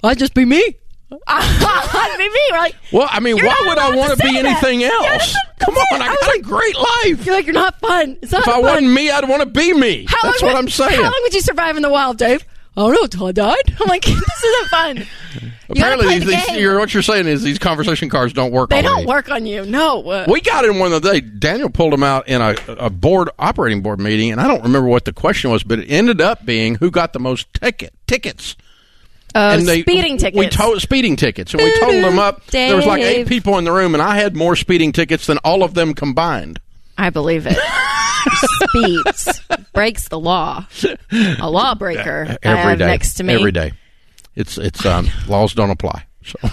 I'd 0.03 0.19
just 0.19 0.33
be 0.33 0.47
me. 0.47 0.77
Be 1.11 2.29
me. 2.29 2.41
Like, 2.53 2.77
Well, 2.93 3.09
I 3.11 3.21
mean, 3.21 3.37
why 3.37 3.65
would 3.67 3.79
I 3.79 3.95
want 3.97 4.11
to 4.13 4.17
be 4.27 4.33
that. 4.35 4.45
anything 4.45 4.85
else? 4.85 5.35
Come 5.59 5.75
on. 5.75 6.03
I 6.03 6.07
I 6.07 6.17
got 6.21 6.37
a 6.37 6.41
great 6.43 6.77
life. 6.77 7.27
you're 7.27 7.35
like 7.35 7.47
you're 7.47 7.55
not 7.55 7.79
fun. 7.81 8.19
Not 8.23 8.23
If 8.23 8.35
I 8.49 8.53
fun. 8.53 8.63
wasn't 8.63 8.93
me, 8.93 9.11
I'd 9.11 9.29
want 9.29 9.41
to 9.43 9.47
be 9.47 9.73
me. 9.73 10.07
How 10.09 10.31
That's 10.31 10.43
what 10.43 10.53
would- 10.55 10.59
I'm 10.59 10.69
saying. 10.69 10.95
How 10.97 11.03
long 11.03 11.19
would 11.23 11.35
you 11.35 11.41
survive 11.41 11.77
in 11.77 11.83
the 11.83 11.91
wild, 11.91 12.19
Dave? 12.19 12.45
I 12.77 12.83
don't 12.93 13.21
know 13.21 13.27
I 13.27 13.33
died. 13.33 13.57
I'm 13.81 13.89
like, 13.89 14.03
this 14.05 14.45
isn't 14.45 14.69
fun. 14.69 15.07
Apparently, 15.71 16.09
these, 16.19 16.25
the 16.25 16.31
these, 16.33 16.51
you're, 16.61 16.79
what 16.79 16.93
you're 16.95 17.03
saying 17.03 17.27
is 17.27 17.43
these 17.43 17.59
conversation 17.59 18.09
cards 18.09 18.33
don't 18.33 18.53
work. 18.53 18.71
They 18.71 18.79
on 18.79 18.85
don't 18.85 19.01
me. 19.01 19.07
work 19.07 19.31
on 19.31 19.47
you. 19.47 19.65
No. 19.65 20.09
Uh, 20.09 20.27
We 20.29 20.41
got 20.41 20.65
in 20.65 20.79
one 20.79 20.91
the 20.91 21.01
day. 21.01 21.21
Daniel 21.21 21.71
pulled 21.71 21.93
them 21.93 22.03
out 22.03 22.27
in 22.29 22.41
a, 22.41 22.55
a 22.69 22.91
board 22.91 23.29
operating 23.39 23.81
board 23.83 24.01
meeting, 24.01 24.33
and 24.33 24.41
I 24.41 24.47
don't 24.49 24.63
remember 24.63 24.89
what 24.89 25.05
the 25.05 25.13
question 25.13 25.51
was, 25.51 25.63
but 25.63 25.79
it 25.81 25.87
ended 25.89 26.21
up 26.21 26.45
being 26.45 26.77
who 26.77 26.91
got 26.91 27.13
the 27.13 27.21
most 27.21 27.53
ticket 27.55 27.93
tickets. 28.07 28.57
Uh, 29.35 29.57
and 29.59 29.67
they, 29.67 29.83
speeding 29.83 30.17
tickets. 30.19 30.39
We 30.39 30.49
told 30.49 30.81
speeding 30.83 31.17
tickets, 31.17 31.53
and 31.55 31.63
we 31.63 31.79
totaled 31.81 32.05
them 32.05 32.19
up. 32.19 32.45
There 32.47 32.77
was 32.77 32.87
like 32.87 33.03
eight 33.03 33.27
people 33.29 33.59
in 33.59 33.65
the 33.65 33.73
room, 33.73 33.95
and 33.95 34.03
I 34.03 34.17
had 34.17 34.37
more 34.37 34.57
speeding 34.57 34.93
tickets 34.93 35.27
than 35.27 35.39
all 35.39 35.63
of 35.63 35.75
them 35.75 35.95
combined. 35.95 36.61
I 36.99 37.11
believe 37.11 37.47
it. 37.49 37.57
Speeds 38.69 39.41
breaks 39.73 40.09
the 40.09 40.19
law. 40.19 40.67
A 41.41 41.51
lawbreaker. 41.51 42.27
I 42.31 42.39
Every 42.43 42.77
day, 42.77 42.87
next 42.87 43.15
to 43.15 43.25
me. 43.25 43.35
every 43.35 43.53
day. 43.53 43.73
It's 44.37 44.59
it's 44.59 44.85
um, 44.85 45.09
laws 45.27 45.55
don't 45.55 45.71
apply. 45.71 46.05
So 46.25 46.37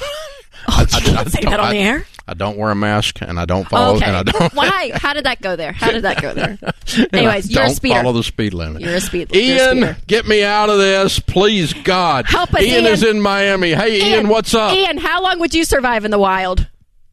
Oh, 0.69 0.81
you 0.81 0.87
can't 0.87 1.29
say 1.31 1.41
that 1.43 1.59
on 1.59 1.67
I- 1.67 1.71
the 1.71 1.79
air. 1.79 2.05
I 2.27 2.33
don't 2.33 2.57
wear 2.57 2.71
a 2.71 2.75
mask, 2.75 3.19
and 3.21 3.39
I 3.39 3.45
don't 3.45 3.67
follow, 3.69 3.95
okay. 3.95 4.05
and 4.05 4.15
I 4.17 4.23
don't. 4.23 4.53
Why? 4.53 4.91
How 4.95 5.13
did 5.13 5.25
that 5.25 5.41
go 5.41 5.55
there? 5.55 5.71
How 5.71 5.91
did 5.91 6.01
that 6.03 6.21
go 6.21 6.33
there? 6.33 6.57
and 6.61 7.09
I 7.13 7.17
Anyways, 7.17 7.49
you're 7.49 7.63
a 7.63 7.67
don't 7.67 7.75
speeder. 7.75 7.95
follow 7.95 8.11
the 8.13 8.23
speed 8.23 8.53
limit. 8.53 8.81
You're 8.81 8.95
a 8.95 8.99
speed- 9.01 9.33
you're 9.33 9.41
a 9.41 9.45
Ian, 9.45 9.77
speeder. 9.77 9.97
get 10.07 10.27
me 10.27 10.43
out 10.43 10.69
of 10.69 10.77
this, 10.77 11.19
please, 11.19 11.73
God. 11.73 12.25
Help 12.27 12.53
us, 12.53 12.61
Ian, 12.61 12.83
Ian. 12.83 12.93
is 12.93 13.03
in 13.03 13.21
Miami. 13.21 13.73
Hey, 13.73 14.11
Ian, 14.13 14.27
what's 14.27 14.53
up? 14.53 14.73
Ian, 14.73 14.97
how 14.97 15.23
long 15.23 15.39
would 15.39 15.53
you 15.53 15.63
survive 15.63 16.03
in 16.05 16.11
the 16.11 16.19
wild? 16.19 16.67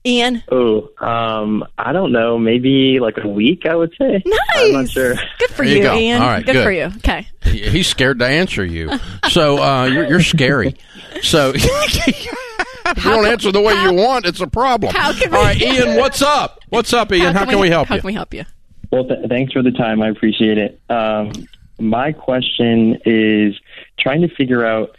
Ian, 0.07 0.43
Oh, 0.53 0.91
um, 0.99 1.65
I 1.79 1.93
don't 1.95 2.13
know. 2.13 2.37
Maybe 2.39 2.99
like 3.01 3.17
a 3.23 3.27
week, 3.27 3.65
I 3.65 3.75
would 3.75 3.95
say. 3.99 4.23
nice. 4.27 4.39
I'm 4.59 4.73
not 4.73 4.91
sure. 4.91 5.15
Good 5.39 5.51
for 5.51 5.65
you 5.65 5.77
you, 5.77 5.83
go. 5.83 5.97
Ian. 5.97 6.21
All 6.21 6.29
right, 6.29 6.45
good, 6.45 6.53
good. 6.53 6.65
for 6.65 6.71
you. 6.73 6.83
Okay. 6.99 7.27
He's 7.45 7.87
scared 7.87 8.19
to 8.19 8.27
answer 8.27 8.63
you. 8.65 8.91
So 9.31 9.63
uh, 9.63 9.85
you're, 9.87 10.07
you're 10.07 10.21
scary. 10.23 10.77
So 11.23 11.55
if 12.87 13.05
you 13.05 13.11
don't 13.11 13.27
answer 13.27 13.53
the 13.53 13.61
way 13.61 13.75
how- 13.75 13.91
you 13.91 13.97
want, 13.97 14.27
it's 14.27 14.41
a 14.41 14.47
problem. 14.47 14.95
how 14.95 15.13
can 15.13 15.31
we- 15.31 15.37
All 15.37 15.43
right, 15.43 15.61
Ian, 15.61 15.97
what's 15.97 16.23
up? 16.23 16.61
What's 16.69 16.93
up, 16.93 17.13
Ian? 17.13 17.35
How, 17.35 17.45
can 17.45 17.59
we, 17.59 17.69
help 17.69 17.89
How 17.89 17.97
you? 17.97 18.01
can 18.01 18.07
we 18.09 18.15
help 18.15 18.35
you? 18.35 18.45
Well, 18.91 19.05
th- 19.07 19.29
thanks 19.29 19.53
for 19.53 19.63
the 19.63 19.71
time. 19.73 20.03
I 20.03 20.09
appreciate 20.09 20.59
it. 20.59 20.81
Um, 20.89 21.33
my 21.79 22.13
question 22.13 22.99
is 23.05 23.55
trying 23.99 24.23
to 24.23 24.29
figure 24.29 24.65
out 24.65 24.97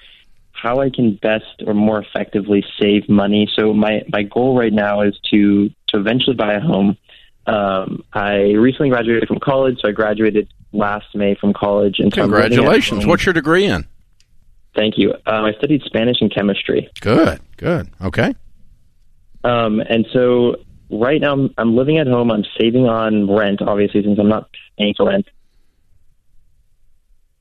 how 0.51 0.79
I 0.79 0.89
can 0.89 1.15
best 1.15 1.63
or 1.65 1.73
more 1.73 1.99
effectively 2.01 2.65
save 2.79 3.07
money. 3.07 3.49
So 3.55 3.73
my, 3.73 4.03
my 4.11 4.23
goal 4.23 4.57
right 4.57 4.73
now 4.73 5.01
is 5.01 5.17
to, 5.31 5.69
to 5.89 5.97
eventually 5.99 6.35
buy 6.35 6.53
a 6.53 6.59
home. 6.59 6.97
Um, 7.45 8.03
I 8.13 8.53
recently 8.53 8.89
graduated 8.89 9.27
from 9.27 9.39
college, 9.39 9.77
so 9.81 9.87
I 9.87 9.91
graduated 9.91 10.47
last 10.73 11.05
May 11.13 11.35
from 11.35 11.53
college. 11.53 11.99
And 11.99 12.13
so 12.13 12.23
I'm 12.23 12.31
living 12.31 12.45
at 12.45 12.49
Congratulations. 12.51 13.05
What's 13.05 13.25
your 13.25 13.33
degree 13.33 13.65
in? 13.65 13.85
Thank 14.75 14.97
you. 14.97 15.13
Um, 15.25 15.45
I 15.45 15.53
studied 15.57 15.81
Spanish 15.85 16.17
and 16.21 16.33
chemistry. 16.33 16.89
Good, 16.99 17.39
good. 17.57 17.89
Okay. 18.01 18.35
Um, 19.43 19.79
and 19.79 20.05
so 20.11 20.57
right 20.89 21.21
now 21.21 21.33
I'm, 21.33 21.53
I'm 21.57 21.75
living 21.75 21.97
at 21.97 22.07
home. 22.07 22.31
I'm 22.31 22.43
saving 22.59 22.85
on 22.87 23.29
rent, 23.33 23.61
obviously, 23.61 24.03
since 24.03 24.19
I'm 24.19 24.27
not 24.27 24.49
paying 24.77 24.93
for 24.97 25.07
rent. 25.07 25.27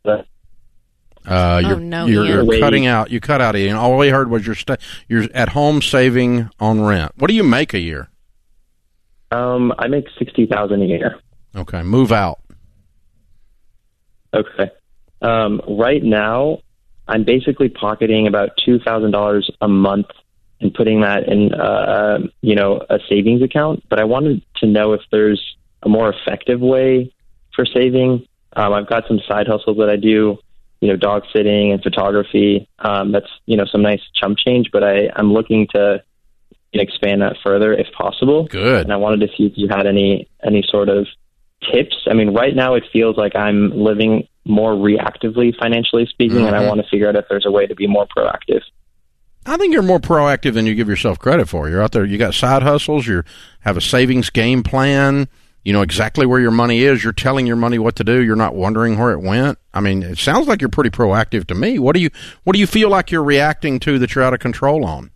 But 0.04 0.26
Uh, 1.26 1.62
you're, 1.64 1.76
Oh, 1.76 1.78
no, 1.78 2.06
you're, 2.06 2.26
you're 2.26 2.60
cutting 2.60 2.86
out. 2.86 3.10
You 3.10 3.18
cut 3.20 3.40
out, 3.40 3.56
Ian. 3.56 3.76
All 3.76 3.96
we 3.96 4.08
heard 4.10 4.30
was 4.30 4.46
you're 4.46 4.54
sta 4.54 4.76
you're 5.08 5.24
at 5.34 5.48
home 5.50 5.80
saving 5.82 6.50
on 6.60 6.82
rent. 6.82 7.12
What 7.16 7.28
do 7.28 7.34
you 7.34 7.42
make 7.44 7.74
a 7.74 7.80
year? 7.80 8.08
um, 9.30 9.72
I 9.78 9.88
make 9.88 10.04
sixty 10.18 10.46
thousand 10.46 10.82
a 10.82 10.86
year. 10.86 11.18
Okay, 11.56 11.82
move 11.82 12.12
out. 12.12 12.38
Okay. 14.34 14.70
Um, 15.22 15.60
right 15.66 16.02
now, 16.02 16.58
I'm 17.06 17.25
basically 17.25 17.68
pocketing 17.68 18.26
about 18.26 18.50
two 18.64 18.78
thousand 18.78 19.11
dollars 19.11 19.50
a 19.61 19.68
month 19.68 20.06
and 20.61 20.73
putting 20.73 21.00
that 21.02 21.28
in, 21.28 21.52
uh, 21.52 22.18
you 22.40 22.54
know, 22.54 22.80
a 22.88 22.99
savings 23.08 23.42
account. 23.42 23.84
But 23.88 24.00
I 24.00 24.04
wanted 24.04 24.42
to 24.56 24.66
know 24.66 24.92
if 24.92 25.02
there's 25.11 25.56
a 25.82 25.88
more 25.88 26.12
effective 26.12 26.61
way 26.61 27.12
for 27.54 27.66
saving. 27.66 28.26
Um, 28.56 28.73
I've 28.73 28.88
got 28.88 29.04
some 29.06 29.20
side 29.28 29.46
hustles 29.46 29.76
that 29.78 29.90
I 29.90 29.96
do, 29.96 30.38
you 30.80 30.88
know, 30.88 30.96
dog 30.96 31.25
sitting 31.34 31.73
and 31.73 31.82
photography. 31.82 32.68
Um, 32.78 33.12
that's 33.12 33.28
you 33.46 33.56
know 33.56 33.66
some 33.70 33.82
nice 33.82 34.00
chump 34.14 34.38
change, 34.38 34.70
but 34.73 34.82
I 34.82 35.11
I'm 35.14 35.32
looking 35.32 35.66
to 35.75 36.02
you 36.73 36.78
know, 36.78 36.82
expand 36.82 37.23
that 37.23 37.37
further 37.42 37.75
if 37.75 37.88
possible. 37.92 38.46
Good. 38.46 38.82
And 38.84 38.92
I 38.92 38.96
wanted 38.96 39.20
to 39.20 39.28
see 39.37 39.44
if 39.44 39.52
you 39.56 39.68
had 39.68 39.87
any 39.87 40.28
any 40.42 40.64
sort 40.68 40.88
of 40.88 41.06
tips. 41.73 41.96
I 42.08 42.14
mean, 42.14 42.34
right 42.34 42.54
now 42.54 42.75
it 42.75 42.84
feels 42.92 43.16
like 43.16 43.37
I'm 43.37 43.70
living 43.70 44.28
more 44.44 44.72
reactively, 44.72 45.54
financially 45.56 46.06
speaking, 46.06 46.46
and 46.46 46.54
I 46.54 46.62
Mhm. 46.64 46.68
want 46.68 46.82
to 46.82 46.88
figure 46.88 47.08
out 47.08 47.16
if 47.16 47.24
there's 47.28 47.46
a 47.46 47.50
way 47.50 47.66
to 47.66 47.74
be 47.74 47.86
more 47.86 48.06
proactive. 48.06 48.60
I 49.46 49.56
think 49.56 49.72
you're 49.72 49.82
more 49.82 50.00
proactive 50.00 50.54
than 50.54 50.66
you 50.66 50.74
give 50.74 50.88
yourself 50.88 51.18
credit 51.18 51.48
for. 51.48 51.68
You're 51.68 51.82
out 51.82 51.92
there. 51.92 52.04
You 52.04 52.16
got 52.18 52.34
side 52.34 52.62
hustles. 52.62 53.06
You 53.06 53.22
have 53.60 53.76
a 53.76 53.80
savings 53.80 54.30
game 54.30 54.62
plan. 54.62 55.28
You 55.64 55.72
know 55.72 55.82
exactly 55.82 56.26
where 56.26 56.40
your 56.40 56.50
money 56.50 56.82
is. 56.82 57.02
You're 57.02 57.12
telling 57.14 57.46
your 57.46 57.56
money 57.56 57.78
what 57.78 57.96
to 57.96 58.04
do. 58.04 58.22
You're 58.22 58.36
not 58.36 58.54
wondering 58.54 58.98
where 58.98 59.12
it 59.12 59.20
went. 59.22 59.58
I 59.72 59.80
mean, 59.80 60.02
it 60.02 60.18
sounds 60.18 60.46
like 60.46 60.60
you're 60.60 60.68
pretty 60.68 60.90
proactive 60.90 61.46
to 61.46 61.54
me. 61.54 61.78
What 61.78 61.94
do 61.94 62.00
you 62.00 62.10
What 62.44 62.52
do 62.52 62.58
you 62.60 62.66
feel 62.66 62.90
like 62.90 63.10
you're 63.10 63.24
reacting 63.24 63.80
to 63.80 63.98
that 63.98 64.14
you're 64.14 64.24
out 64.24 64.34
of 64.34 64.40
control 64.40 64.84
on? 64.84 65.10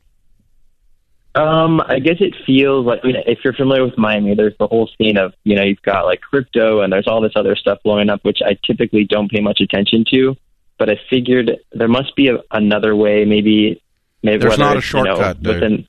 Um, 1.35 1.81
I 1.81 1.99
guess 2.01 2.17
it 2.21 2.35
feels 2.47 2.85
like 2.87 3.01
I 3.05 3.07
mean, 3.09 3.17
if 3.27 3.39
you're 3.45 3.53
familiar 3.53 3.85
with 3.85 3.97
Miami, 3.99 4.35
there's 4.35 4.57
the 4.59 4.67
whole 4.67 4.89
scene 4.99 5.17
of 5.17 5.35
you 5.45 5.55
know 5.55 5.63
you've 5.63 5.83
got 5.83 6.05
like 6.05 6.21
crypto 6.21 6.81
and 6.81 6.93
there's 6.93 7.07
all 7.07 7.21
this 7.21 7.33
other 7.37 7.55
stuff 7.55 7.79
blowing 7.85 8.09
up, 8.11 8.25
which 8.25 8.39
I 8.45 8.57
typically 8.67 9.05
don't 9.05 9.31
pay 9.31 9.41
much 9.41 9.61
attention 9.61 10.05
to. 10.13 10.37
But 10.79 10.91
I 10.91 10.99
figured 11.11 11.59
there 11.73 11.89
must 11.89 12.15
be 12.17 12.29
a, 12.29 12.39
another 12.51 12.97
way, 12.97 13.25
maybe 13.25 13.83
maybe 14.23 14.39
There's 14.39 14.53
whether 14.53 14.63
not 14.63 14.77
a 14.77 14.79
it's, 14.79 14.93
you 14.93 15.03
know, 15.05 15.33
dude. 15.35 15.47
within 15.47 15.89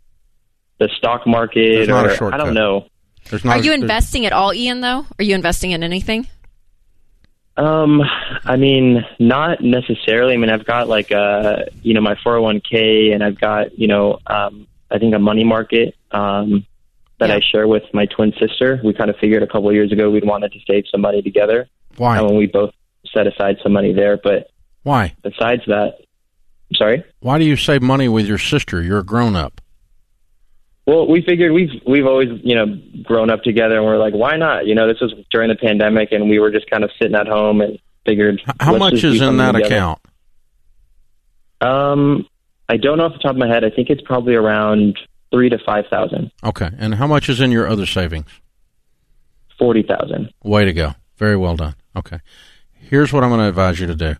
the 0.79 0.89
stock 0.97 1.25
market 1.25 1.75
There's 1.75 1.87
not 1.87 2.05
a 2.05 2.23
or 2.23 2.33
I 2.33 2.37
don't 2.37 2.53
know. 2.53 2.87
There's 3.29 3.43
not 3.45 3.57
Are 3.57 3.59
a- 3.59 3.63
you 3.63 3.69
there's- 3.71 3.81
investing 3.81 4.25
at 4.25 4.33
all, 4.33 4.53
Ian? 4.53 4.81
Though, 4.81 5.05
are 5.17 5.23
you 5.23 5.35
investing 5.35 5.71
in 5.71 5.83
anything? 5.83 6.27
Um, 7.57 8.01
I 8.45 8.55
mean, 8.55 9.05
not 9.19 9.61
necessarily. 9.61 10.33
I 10.33 10.37
mean, 10.37 10.49
I've 10.49 10.65
got 10.65 10.87
like 10.87 11.11
uh, 11.11 11.63
you 11.81 11.93
know, 11.93 12.01
my 12.01 12.15
401k, 12.15 13.13
and 13.13 13.23
I've 13.23 13.39
got 13.39 13.77
you 13.77 13.87
know, 13.87 14.19
um, 14.27 14.65
I 14.91 14.97
think 14.99 15.13
a 15.15 15.19
money 15.19 15.43
market 15.43 15.95
um, 16.11 16.65
that 17.19 17.29
Yeah. 17.29 17.35
I 17.35 17.39
share 17.41 17.67
with 17.67 17.83
my 17.93 18.05
twin 18.05 18.33
sister. 18.39 18.79
We 18.83 18.93
kind 18.93 19.09
of 19.09 19.17
figured 19.17 19.43
a 19.43 19.47
couple 19.47 19.69
of 19.69 19.75
years 19.75 19.91
ago 19.91 20.09
we'd 20.09 20.25
wanted 20.25 20.51
to 20.53 20.59
save 20.67 20.85
some 20.91 21.01
money 21.01 21.21
together, 21.21 21.67
Why? 21.97 22.17
and 22.17 22.25
when 22.27 22.37
we 22.37 22.47
both 22.47 22.71
set 23.13 23.27
aside 23.27 23.57
some 23.63 23.73
money 23.73 23.93
there. 23.93 24.17
But 24.17 24.49
Why? 24.83 25.13
besides 25.21 25.61
that, 25.67 25.95
I'm 26.71 26.75
sorry. 26.75 27.03
Why 27.19 27.37
do 27.39 27.45
you 27.45 27.55
save 27.57 27.81
money 27.81 28.07
with 28.07 28.25
your 28.25 28.37
sister? 28.37 28.81
You're 28.81 28.99
a 28.99 29.03
grown 29.03 29.35
up. 29.35 29.61
Well, 30.85 31.07
we 31.07 31.21
figured 31.21 31.51
we've 31.51 31.69
we've 31.85 32.05
always 32.07 32.29
you 32.43 32.55
know 32.55 32.65
grown 33.03 33.29
up 33.29 33.43
together, 33.43 33.77
and 33.77 33.85
we're 33.85 33.97
like, 33.99 34.13
why 34.15 34.37
not? 34.37 34.65
You 34.65 34.73
know, 34.73 34.87
this 34.87 34.99
was 34.99 35.13
during 35.29 35.49
the 35.49 35.55
pandemic, 35.55 36.11
and 36.11 36.27
we 36.29 36.39
were 36.39 36.49
just 36.49 36.67
kind 36.69 36.83
of 36.83 36.89
sitting 36.99 37.15
at 37.15 37.27
home 37.27 37.61
and 37.61 37.77
figured. 38.07 38.41
How 38.59 38.75
much 38.75 39.03
is 39.03 39.21
in 39.21 39.37
that 39.37 39.51
together. 39.51 39.75
account? 39.75 39.99
Um, 41.61 42.27
I 42.69 42.77
don't 42.77 42.97
know 42.97 43.05
off 43.05 43.13
the 43.13 43.19
top 43.19 43.31
of 43.31 43.37
my 43.37 43.47
head. 43.47 43.63
I 43.65 43.69
think 43.69 43.89
it's 43.89 44.01
probably 44.01 44.35
around 44.35 44.97
three 45.31 45.49
to 45.49 45.57
five 45.65 45.85
thousand, 45.89 46.31
Okay. 46.43 46.69
And 46.77 46.95
how 46.95 47.07
much 47.07 47.27
is 47.29 47.41
in 47.41 47.51
your 47.51 47.67
other 47.67 47.85
savings? 47.85 48.27
forty 49.57 49.83
thousand. 49.83 50.31
Way 50.43 50.65
to 50.65 50.73
go. 50.73 50.93
Very 51.17 51.35
well 51.35 51.55
done. 51.55 51.75
Okay. 51.95 52.19
Here's 52.73 53.11
what 53.11 53.23
I'm 53.23 53.29
going 53.29 53.41
to 53.41 53.47
advise 53.49 53.79
you 53.79 53.87
to 53.87 53.95
do. 53.95 54.15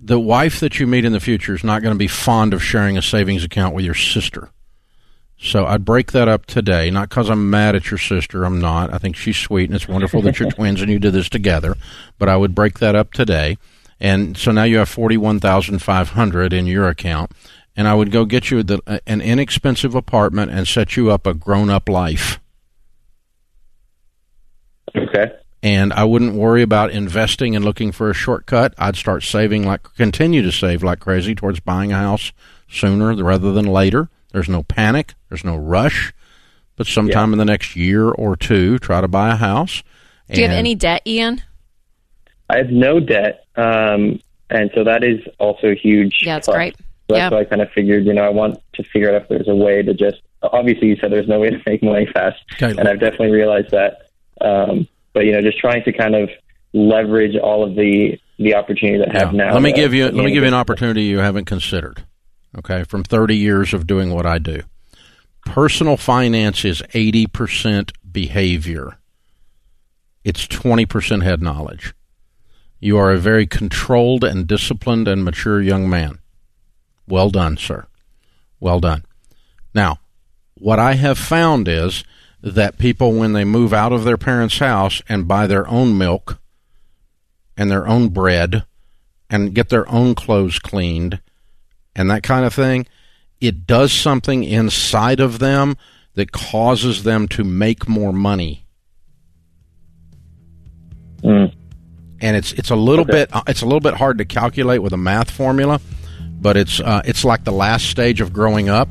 The 0.00 0.18
wife 0.18 0.58
that 0.60 0.80
you 0.80 0.86
meet 0.86 1.04
in 1.04 1.12
the 1.12 1.20
future 1.20 1.54
is 1.54 1.62
not 1.62 1.82
going 1.82 1.94
to 1.94 1.98
be 1.98 2.08
fond 2.08 2.54
of 2.54 2.62
sharing 2.62 2.96
a 2.96 3.02
savings 3.02 3.44
account 3.44 3.74
with 3.74 3.84
your 3.84 3.94
sister. 3.94 4.50
So 5.38 5.66
I'd 5.66 5.84
break 5.84 6.12
that 6.12 6.28
up 6.28 6.46
today, 6.46 6.90
not 6.90 7.10
because 7.10 7.28
I'm 7.28 7.50
mad 7.50 7.76
at 7.76 7.90
your 7.90 7.98
sister. 7.98 8.44
I'm 8.44 8.60
not. 8.60 8.92
I 8.92 8.98
think 8.98 9.16
she's 9.16 9.36
sweet 9.36 9.68
and 9.68 9.74
it's 9.76 9.88
wonderful 9.88 10.22
that 10.22 10.38
you're 10.38 10.50
twins 10.52 10.80
and 10.80 10.90
you 10.90 10.98
did 10.98 11.12
this 11.12 11.28
together. 11.28 11.74
But 12.18 12.28
I 12.28 12.36
would 12.36 12.54
break 12.54 12.78
that 12.78 12.94
up 12.94 13.12
today. 13.12 13.58
And 14.00 14.36
so 14.36 14.50
now 14.52 14.64
you 14.64 14.78
have 14.78 14.88
41,500 14.88 16.52
in 16.52 16.66
your 16.66 16.88
account. 16.88 17.32
And 17.76 17.88
I 17.88 17.94
would 17.94 18.10
go 18.12 18.24
get 18.24 18.50
you 18.50 18.62
the, 18.62 18.80
an 19.06 19.20
inexpensive 19.20 19.94
apartment 19.94 20.52
and 20.52 20.66
set 20.68 20.96
you 20.96 21.10
up 21.10 21.26
a 21.26 21.34
grown 21.34 21.70
up 21.70 21.88
life 21.88 22.38
Okay. 24.96 25.32
and 25.62 25.92
I 25.92 26.04
wouldn't 26.04 26.34
worry 26.34 26.62
about 26.62 26.90
investing 26.92 27.56
and 27.56 27.64
looking 27.64 27.90
for 27.90 28.10
a 28.10 28.14
shortcut. 28.14 28.74
I'd 28.78 28.94
start 28.96 29.24
saving 29.24 29.64
like 29.64 29.82
continue 29.96 30.40
to 30.42 30.52
save 30.52 30.84
like 30.84 31.00
crazy 31.00 31.34
towards 31.34 31.58
buying 31.60 31.90
a 31.92 31.96
house 31.96 32.32
sooner 32.68 33.14
rather 33.22 33.50
than 33.52 33.66
later. 33.66 34.08
There's 34.32 34.48
no 34.48 34.62
panic, 34.62 35.14
there's 35.28 35.44
no 35.44 35.56
rush, 35.56 36.12
but 36.76 36.86
sometime 36.86 37.32
in 37.32 37.38
the 37.38 37.44
next 37.44 37.74
year 37.74 38.08
or 38.08 38.36
two, 38.36 38.78
try 38.78 39.00
to 39.00 39.08
buy 39.08 39.30
a 39.32 39.36
house. 39.36 39.82
Do 40.30 40.40
you 40.40 40.46
have 40.48 40.56
any 40.56 40.74
debt, 40.76 41.02
Ian? 41.06 41.42
I 42.48 42.58
have 42.58 42.70
no 42.70 43.00
debt, 43.00 43.46
um, 43.56 44.20
and 44.50 44.70
so 44.74 44.84
that 44.84 45.02
is 45.02 45.20
also 45.38 45.68
a 45.68 45.74
huge. 45.74 46.20
Yeah, 46.22 46.36
it's 46.36 46.46
plus. 46.46 46.56
great. 46.56 46.76
So 47.10 47.16
Yeah. 47.16 47.28
that's 47.28 47.32
why 47.34 47.40
I 47.40 47.44
kind 47.44 47.62
of 47.62 47.70
figured, 47.72 48.06
you 48.06 48.14
know, 48.14 48.22
I 48.24 48.30
want 48.30 48.58
to 48.74 48.82
figure 48.82 49.14
out 49.14 49.20
if 49.22 49.28
there's 49.28 49.48
a 49.48 49.54
way 49.54 49.82
to 49.82 49.92
just. 49.94 50.22
Obviously, 50.42 50.88
you 50.88 50.96
said 51.00 51.10
there's 51.10 51.28
no 51.28 51.40
way 51.40 51.48
to 51.50 51.58
make 51.66 51.82
money 51.82 52.06
fast, 52.12 52.38
Okay. 52.54 52.70
and 52.78 52.86
I've 52.88 53.00
definitely 53.00 53.30
realized 53.30 53.70
that. 53.70 54.08
Um, 54.42 54.86
but 55.14 55.24
you 55.24 55.32
know, 55.32 55.40
just 55.40 55.58
trying 55.58 55.82
to 55.84 55.92
kind 55.92 56.14
of 56.14 56.28
leverage 56.74 57.36
all 57.36 57.62
of 57.64 57.74
the 57.76 58.18
the 58.38 58.54
opportunities 58.54 59.00
that 59.06 59.14
I 59.14 59.18
Yeah. 59.20 59.24
have 59.26 59.34
now. 59.34 59.52
Let 59.54 59.62
me 59.62 59.72
give 59.72 59.94
you 59.94 60.04
let 60.06 60.14
me 60.24 60.32
give 60.32 60.42
you 60.42 60.48
an 60.48 60.54
opportunity 60.54 61.02
you 61.04 61.18
haven't 61.18 61.44
considered. 61.46 62.02
Okay, 62.58 62.84
from 62.84 63.02
30 63.04 63.36
years 63.36 63.72
of 63.74 63.86
doing 63.86 64.10
what 64.12 64.26
I 64.26 64.38
do. 64.38 64.62
Personal 65.46 65.96
finance 65.96 66.64
is 66.64 66.82
80% 66.94 67.90
behavior. 68.10 68.96
It's 70.24 70.46
20% 70.46 71.22
head 71.22 71.42
knowledge. 71.42 71.94
You 72.80 72.96
are 72.98 73.10
a 73.12 73.18
very 73.18 73.46
controlled 73.46 74.24
and 74.24 74.46
disciplined 74.46 75.06
and 75.08 75.24
mature 75.24 75.60
young 75.60 75.88
man. 75.88 76.18
Well 77.06 77.30
done, 77.30 77.56
sir. 77.56 77.86
Well 78.60 78.80
done. 78.80 79.04
Now, 79.74 79.98
what 80.54 80.78
I 80.78 80.94
have 80.94 81.18
found 81.18 81.68
is 81.68 82.04
that 82.42 82.78
people, 82.78 83.12
when 83.12 83.32
they 83.32 83.44
move 83.44 83.72
out 83.72 83.92
of 83.92 84.04
their 84.04 84.16
parents' 84.18 84.58
house 84.58 85.02
and 85.08 85.28
buy 85.28 85.46
their 85.46 85.66
own 85.68 85.96
milk 85.98 86.38
and 87.56 87.70
their 87.70 87.86
own 87.86 88.08
bread 88.08 88.64
and 89.30 89.54
get 89.54 89.68
their 89.68 89.88
own 89.90 90.14
clothes 90.14 90.58
cleaned 90.58 91.20
and 91.96 92.10
that 92.10 92.22
kind 92.22 92.44
of 92.44 92.54
thing, 92.54 92.86
it 93.40 93.66
does 93.66 93.92
something 93.92 94.44
inside 94.44 95.20
of 95.20 95.38
them 95.38 95.76
that 96.14 96.32
causes 96.32 97.02
them 97.02 97.26
to 97.28 97.44
make 97.44 97.88
more 97.88 98.12
money. 98.12 98.66
Mm. 101.22 101.52
And 102.20 102.36
it's 102.36 102.52
it's 102.52 102.70
a 102.70 102.76
little 102.76 103.04
Okay. 103.04 103.26
bit 103.26 103.30
it's 103.48 103.62
a 103.62 103.66
little 103.66 103.80
bit 103.80 103.94
hard 103.94 104.18
to 104.18 104.24
calculate 104.24 104.82
with 104.82 104.92
a 104.92 104.96
math 104.98 105.30
formula, 105.30 105.80
but 106.44 106.58
it's 106.58 106.78
uh, 106.78 107.00
it's 107.06 107.24
like 107.24 107.42
the 107.44 107.52
last 107.52 107.86
stage 107.86 108.20
of 108.20 108.34
growing 108.34 108.68
up, 108.68 108.86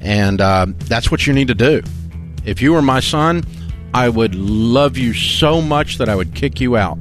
and 0.00 0.40
uh, 0.40 0.66
that's 0.66 1.08
what 1.08 1.24
you 1.24 1.32
need 1.32 1.46
to 1.46 1.54
do. 1.54 1.80
If 2.44 2.60
you 2.60 2.72
were 2.72 2.82
my 2.82 2.98
son, 2.98 3.44
I 3.94 4.08
would 4.08 4.34
love 4.34 4.98
you 4.98 5.14
so 5.14 5.62
much 5.62 5.98
that 5.98 6.08
I 6.08 6.16
would 6.16 6.34
kick 6.34 6.60
you 6.60 6.76
out. 6.76 6.98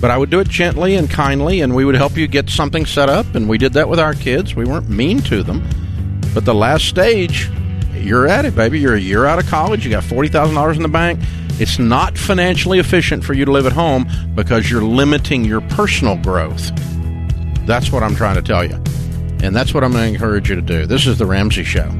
But 0.00 0.10
I 0.10 0.16
would 0.16 0.30
do 0.30 0.40
it 0.40 0.48
gently 0.48 0.94
and 0.94 1.10
kindly, 1.10 1.60
and 1.60 1.76
we 1.76 1.84
would 1.84 1.96
help 1.96 2.16
you 2.16 2.26
get 2.26 2.48
something 2.48 2.86
set 2.86 3.10
up. 3.10 3.34
And 3.34 3.46
we 3.46 3.58
did 3.58 3.74
that 3.74 3.90
with 3.90 4.00
our 4.00 4.14
kids. 4.14 4.54
We 4.54 4.64
weren't 4.64 4.88
mean 4.88 5.20
to 5.22 5.42
them. 5.42 5.68
But 6.32 6.46
the 6.46 6.54
last 6.54 6.86
stage, 6.86 7.50
you're 7.92 8.26
at 8.26 8.46
it, 8.46 8.54
baby. 8.54 8.80
You're 8.80 8.94
a 8.94 9.00
year 9.00 9.26
out 9.26 9.38
of 9.38 9.46
college. 9.48 9.84
You 9.84 9.90
got 9.90 10.04
$40,000 10.04 10.76
in 10.76 10.82
the 10.82 10.88
bank. 10.88 11.20
It's 11.60 11.78
not 11.78 12.16
financially 12.16 12.78
efficient 12.78 13.22
for 13.22 13.34
you 13.34 13.44
to 13.44 13.52
live 13.52 13.66
at 13.66 13.72
home 13.72 14.08
because 14.34 14.70
you're 14.70 14.84
limiting 14.84 15.44
your 15.44 15.60
personal 15.60 16.16
growth. 16.16 16.70
That's 17.68 17.92
what 17.92 18.02
I'm 18.02 18.16
trying 18.16 18.36
to 18.36 18.42
tell 18.42 18.64
you. 18.64 18.76
And 19.42 19.54
that's 19.54 19.74
what 19.74 19.84
I'm 19.84 19.92
going 19.92 20.04
to 20.04 20.10
encourage 20.10 20.48
you 20.48 20.56
to 20.56 20.62
do. 20.62 20.86
This 20.86 21.06
is 21.06 21.18
The 21.18 21.26
Ramsey 21.26 21.64
Show. 21.64 21.90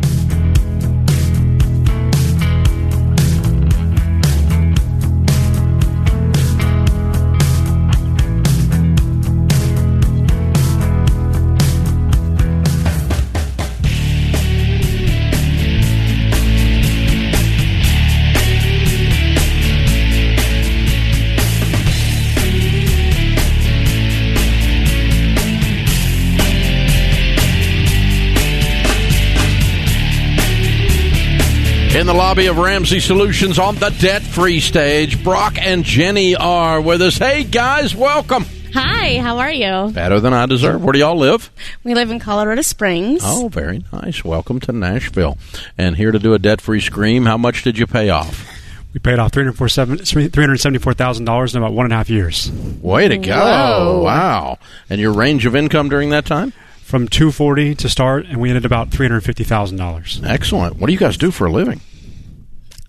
The 32.08 32.14
lobby 32.14 32.46
of 32.46 32.56
Ramsey 32.56 33.00
Solutions 33.00 33.58
on 33.58 33.74
the 33.74 33.90
debt 33.90 34.22
free 34.22 34.60
stage, 34.60 35.22
Brock 35.22 35.58
and 35.58 35.84
Jenny 35.84 36.34
are 36.34 36.80
with 36.80 37.02
us. 37.02 37.18
Hey, 37.18 37.44
guys, 37.44 37.94
welcome. 37.94 38.46
Hi, 38.72 39.18
how 39.18 39.36
are 39.36 39.52
you? 39.52 39.92
Better 39.92 40.18
than 40.18 40.32
I 40.32 40.46
deserve. 40.46 40.82
Where 40.82 40.94
do 40.94 41.00
y'all 41.00 41.18
live? 41.18 41.50
We 41.84 41.94
live 41.94 42.10
in 42.10 42.18
Colorado 42.18 42.62
Springs. 42.62 43.20
Oh, 43.22 43.48
very 43.48 43.84
nice. 43.92 44.24
Welcome 44.24 44.58
to 44.60 44.72
Nashville. 44.72 45.36
And 45.76 45.96
here 45.96 46.10
to 46.10 46.18
do 46.18 46.32
a 46.32 46.38
debt 46.38 46.62
free 46.62 46.80
scream. 46.80 47.26
How 47.26 47.36
much 47.36 47.62
did 47.62 47.76
you 47.76 47.86
pay 47.86 48.08
off? 48.08 48.50
We 48.94 49.00
paid 49.00 49.18
off 49.18 49.32
$374,000 49.32 51.54
in 51.54 51.62
about 51.62 51.74
one 51.74 51.84
and 51.84 51.92
a 51.92 51.96
half 51.96 52.08
years. 52.08 52.50
Way 52.80 53.08
to 53.08 53.18
go. 53.18 53.36
Whoa. 53.36 54.02
Wow. 54.02 54.56
And 54.88 54.98
your 54.98 55.12
range 55.12 55.44
of 55.44 55.54
income 55.54 55.90
during 55.90 56.08
that 56.08 56.24
time? 56.24 56.54
From 56.80 57.06
240 57.06 57.74
to 57.74 57.88
start, 57.90 58.24
and 58.24 58.40
we 58.40 58.48
ended 58.48 58.64
about 58.64 58.88
$350,000. 58.88 60.26
Excellent. 60.26 60.76
What 60.76 60.86
do 60.86 60.94
you 60.94 60.98
guys 60.98 61.18
do 61.18 61.30
for 61.30 61.46
a 61.46 61.52
living? 61.52 61.82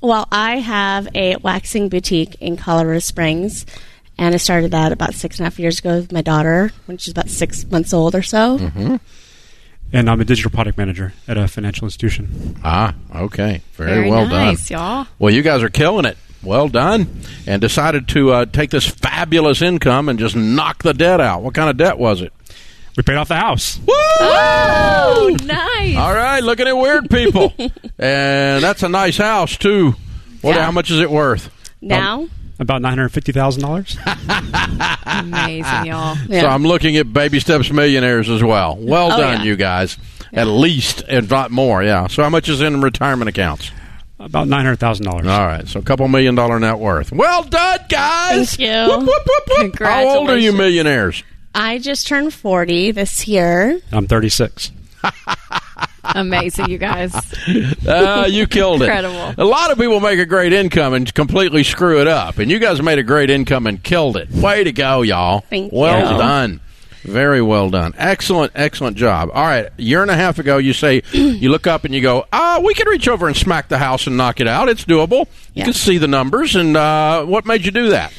Well, 0.01 0.27
I 0.31 0.59
have 0.59 1.07
a 1.13 1.35
waxing 1.37 1.89
boutique 1.89 2.35
in 2.41 2.55
Colorado 2.57 2.99
Springs, 2.99 3.65
and 4.17 4.33
I 4.33 4.37
started 4.37 4.71
that 4.71 4.91
about 4.91 5.13
six 5.13 5.37
and 5.37 5.45
a 5.45 5.49
half 5.49 5.59
years 5.59 5.79
ago 5.79 5.97
with 5.97 6.11
my 6.11 6.21
daughter 6.21 6.71
when 6.85 6.97
she's 6.97 7.11
about 7.11 7.29
six 7.29 7.65
months 7.69 7.93
old 7.93 8.15
or 8.15 8.21
so. 8.23 8.57
Mm-hmm. 8.59 8.95
and 9.91 10.09
I'm 10.09 10.21
a 10.21 10.25
digital 10.25 10.51
product 10.51 10.77
manager 10.77 11.13
at 11.27 11.37
a 11.37 11.47
financial 11.47 11.85
institution. 11.85 12.57
Ah, 12.63 12.95
okay. 13.13 13.61
Very, 13.73 13.91
Very 13.91 14.09
well 14.09 14.25
nice, 14.27 14.69
done. 14.69 14.79
y'all. 14.79 15.07
Well, 15.19 15.33
you 15.33 15.41
guys 15.41 15.63
are 15.63 15.69
killing 15.69 16.05
it. 16.05 16.17
Well 16.41 16.69
done. 16.69 17.21
And 17.45 17.59
decided 17.59 18.07
to 18.09 18.31
uh, 18.31 18.45
take 18.45 18.69
this 18.69 18.87
fabulous 18.87 19.61
income 19.61 20.07
and 20.07 20.17
just 20.17 20.35
knock 20.35 20.83
the 20.83 20.93
debt 20.93 21.19
out. 21.19 21.41
What 21.43 21.53
kind 21.53 21.69
of 21.69 21.75
debt 21.75 21.97
was 21.97 22.21
it? 22.21 22.31
We 22.99 23.03
paid 23.03 23.15
off 23.15 23.29
the 23.29 23.37
house. 23.37 23.79
Oh, 23.87 25.37
nice. 25.45 25.95
All 25.95 26.13
right, 26.13 26.43
looking 26.43 26.67
at 26.67 26.75
weird 26.75 27.09
people. 27.09 27.53
and 27.97 28.61
that's 28.61 28.83
a 28.83 28.89
nice 28.89 29.15
house, 29.15 29.55
too. 29.55 29.95
What, 30.41 30.57
Yeah. 30.57 30.65
How 30.65 30.71
much 30.71 30.91
is 30.91 30.99
it 30.99 31.09
worth? 31.09 31.49
Now, 31.81 32.27
About 32.59 32.81
nine 32.81 32.91
hundred 32.97 33.07
fifty 33.13 33.31
thousand 33.31 33.61
dollars. 33.61 33.97
Amazing, 35.05 35.85
y'all. 35.85 36.17
yeah. 36.27 36.41
So 36.41 36.47
I'm 36.47 36.63
looking 36.63 36.97
at 36.97 37.13
Baby 37.13 37.39
Steps 37.39 37.71
Millionaires 37.71 38.29
as 38.29 38.43
well. 38.43 38.75
Well 38.77 39.13
Oh, 39.13 39.17
done, 39.17 39.37
yeah. 39.39 39.43
you 39.45 39.55
guys. 39.55 39.97
At 40.33 40.47
least, 40.47 41.03
if 41.07 41.29
not 41.29 41.51
more, 41.51 41.81
yeah. 41.81 42.07
So 42.07 42.21
how 42.23 42.29
much 42.29 42.49
is 42.49 42.59
in 42.59 42.81
retirement 42.81 43.29
accounts? 43.29 43.71
About 44.19 44.49
nine 44.49 44.65
hundred 44.65 44.79
thousand 44.81 45.05
dollars. 45.05 45.25
All 45.25 45.45
right, 45.45 45.65
so 45.69 45.79
a 45.79 45.83
couple 45.83 46.05
million 46.09 46.35
dollar 46.35 46.59
net 46.59 46.77
worth. 46.79 47.13
Well 47.13 47.43
done, 47.43 47.79
guys. 47.87 48.57
Thank 48.57 48.59
you. 48.69 48.89
Whoop, 48.93 49.07
whoop, 49.07 49.23
whoop, 49.25 49.57
whoop. 49.57 49.79
How 49.79 50.17
old 50.17 50.29
are 50.29 50.37
you 50.37 50.51
millionaires? 50.51 51.23
I 51.55 51.79
just 51.79 52.07
turned 52.07 52.33
40 52.33 52.91
this 52.91 53.27
year. 53.27 53.79
I'm 53.91 54.07
thirty 54.07 54.29
six. 54.29 54.71
Amazing, 56.15 56.69
you 56.69 56.77
guys. 56.77 57.13
Uh, 57.87 58.25
you 58.29 58.47
killed 58.47 58.81
it. 58.81 58.85
Incredible. 58.85 59.33
A 59.37 59.45
lot 59.45 59.71
of 59.71 59.77
people 59.77 59.99
make 59.99 60.19
a 60.19 60.25
great 60.25 60.53
income 60.53 60.93
and 60.93 61.13
completely 61.13 61.63
screw 61.63 62.01
it 62.01 62.07
up, 62.07 62.37
and 62.39 62.49
you 62.49 62.57
guys 62.59 62.81
made 62.81 62.97
a 62.99 63.03
great 63.03 63.29
income 63.29 63.67
and 63.67 63.83
killed 63.83 64.17
it. 64.17 64.29
Way 64.31 64.63
to 64.63 64.71
go, 64.71 65.01
y'all! 65.01 65.41
Thank 65.49 65.71
well 65.71 66.11
you. 66.13 66.17
done. 66.17 66.61
Very 67.03 67.41
well 67.41 67.69
done. 67.69 67.93
Excellent, 67.97 68.51
excellent 68.55 68.97
job. 68.97 69.29
All 69.33 69.43
right, 69.45 69.67
a 69.77 69.81
year 69.81 70.01
and 70.01 70.09
a 70.11 70.15
half 70.15 70.39
ago, 70.39 70.57
you 70.57 70.73
say 70.73 71.01
you 71.13 71.49
look 71.49 71.67
up 71.67 71.83
and 71.85 71.93
you 71.93 72.01
go, 72.01 72.25
"Ah, 72.33 72.59
we 72.63 72.73
can 72.73 72.87
reach 72.87 73.07
over 73.07 73.27
and 73.27 73.35
smack 73.37 73.67
the 73.69 73.77
house 73.77 74.07
and 74.07 74.17
knock 74.17 74.39
it 74.39 74.47
out. 74.47 74.67
It's 74.69 74.85
doable." 74.85 75.25
You 75.53 75.61
Yeah. 75.61 75.63
can 75.65 75.73
see 75.73 75.97
the 75.97 76.07
numbers, 76.07 76.55
and 76.55 76.75
uh, 76.75 77.23
what 77.25 77.45
made 77.45 77.65
you 77.65 77.71
do 77.71 77.89
that? 77.89 78.11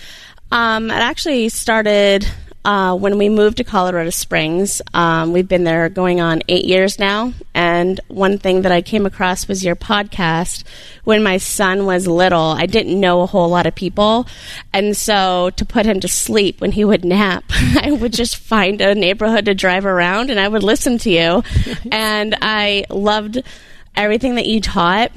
Um, 0.52 0.90
it 0.90 0.94
actually 0.94 1.48
started 1.48 2.26
uh, 2.64 2.94
when 2.94 3.16
we 3.18 3.28
moved 3.28 3.56
to 3.56 3.64
Colorado 3.64 4.10
Springs. 4.10 4.82
Um, 4.92 5.32
we've 5.32 5.48
been 5.48 5.64
there 5.64 5.88
going 5.88 6.20
on 6.20 6.42
eight 6.48 6.64
years 6.64 6.98
now. 6.98 7.32
And 7.54 7.98
one 8.08 8.38
thing 8.38 8.62
that 8.62 8.72
I 8.72 8.82
came 8.82 9.06
across 9.06 9.48
was 9.48 9.64
your 9.64 9.76
podcast. 9.76 10.64
When 11.04 11.22
my 11.22 11.38
son 11.38 11.86
was 11.86 12.06
little, 12.06 12.40
I 12.40 12.66
didn't 12.66 13.00
know 13.00 13.22
a 13.22 13.26
whole 13.26 13.48
lot 13.48 13.66
of 13.66 13.74
people. 13.74 14.26
And 14.72 14.96
so 14.96 15.50
to 15.56 15.64
put 15.64 15.86
him 15.86 16.00
to 16.00 16.08
sleep 16.08 16.60
when 16.60 16.72
he 16.72 16.84
would 16.84 17.04
nap, 17.04 17.44
I 17.50 17.92
would 17.92 18.12
just 18.12 18.36
find 18.36 18.80
a 18.80 18.94
neighborhood 18.94 19.46
to 19.46 19.54
drive 19.54 19.86
around 19.86 20.30
and 20.30 20.38
I 20.38 20.48
would 20.48 20.62
listen 20.62 20.98
to 20.98 21.10
you. 21.10 21.42
and 21.92 22.36
I 22.42 22.84
loved 22.90 23.42
everything 23.96 24.34
that 24.34 24.46
you 24.46 24.60
taught. 24.60 25.12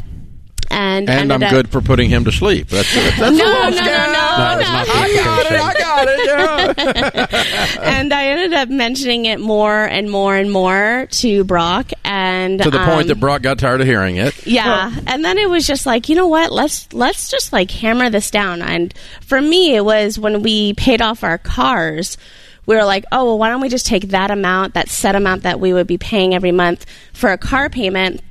And, 0.72 1.10
And 1.10 1.32
I'm 1.32 1.44
up- 1.44 1.50
good 1.52 1.70
for 1.70 1.82
putting 1.82 2.10
him 2.10 2.26
to 2.26 2.32
sleep. 2.32 2.68
That's, 2.70 2.94
that's 2.94 3.20
No, 3.20 3.28
a 3.28 3.32
no, 3.32 3.36
little 3.46 3.72
no, 3.72 3.78
scary. 3.78 3.88
no, 3.88 4.14
That 4.14 4.60
no. 4.60 4.94
I 4.94 5.14
got 5.24 5.46
it. 5.46 5.60
I 5.62 5.74
got 5.80 6.08
it. 6.08 6.20
Yeah. 6.26 7.80
and 7.82 8.14
I 8.14 8.26
ended 8.28 8.54
up 8.54 8.70
mentioning 8.70 9.26
it 9.26 9.40
more 9.40 9.84
and 9.84 10.10
more 10.10 10.36
and 10.36 10.52
more 10.52 11.08
to 11.12 11.44
Brock, 11.44 11.92
and 12.04 12.62
to 12.62 12.70
the 12.72 12.80
point 12.80 13.02
um, 13.04 13.08
that 13.08 13.20
Brock 13.20 13.42
got 13.42 13.60
tired 13.60 13.82
of 13.82 13.88
hearing 13.88 14.18
it. 14.18 14.46
yeah, 14.48 14.94
and 15.08 15.24
then 15.24 15.38
it 15.38 15.50
was 15.50 15.68
just 15.68 15.86
like, 15.86 16.10
you 16.10 16.16
know 16.16 16.28
what? 16.28 16.52
Let's 16.52 16.92
let's 16.94 17.30
just 17.30 17.54
like 17.54 17.70
hammer 17.72 18.10
this 18.10 18.32
down. 18.32 18.62
And 18.62 18.94
for 19.22 19.40
me, 19.42 19.76
it 19.76 19.86
was 19.86 20.18
when 20.18 20.42
we 20.42 20.74
paid 20.74 21.02
off 21.02 21.24
our 21.24 21.38
cars. 21.38 22.18
We 22.66 22.76
were 22.76 22.86
like, 22.86 23.04
oh 23.12 23.26
well, 23.26 23.38
why 23.38 23.50
don't 23.50 23.62
we 23.62 23.70
just 23.70 23.86
take 23.86 24.10
that 24.10 24.32
amount, 24.32 24.74
that 24.76 24.90
set 24.90 25.16
amount 25.16 25.44
that 25.44 25.60
we 25.60 25.74
would 25.74 25.88
be 25.88 25.98
paying 25.98 26.34
every 26.34 26.52
month 26.54 26.86
for 27.14 27.32
a 27.32 27.38
car 27.38 27.70
payment, 27.70 28.22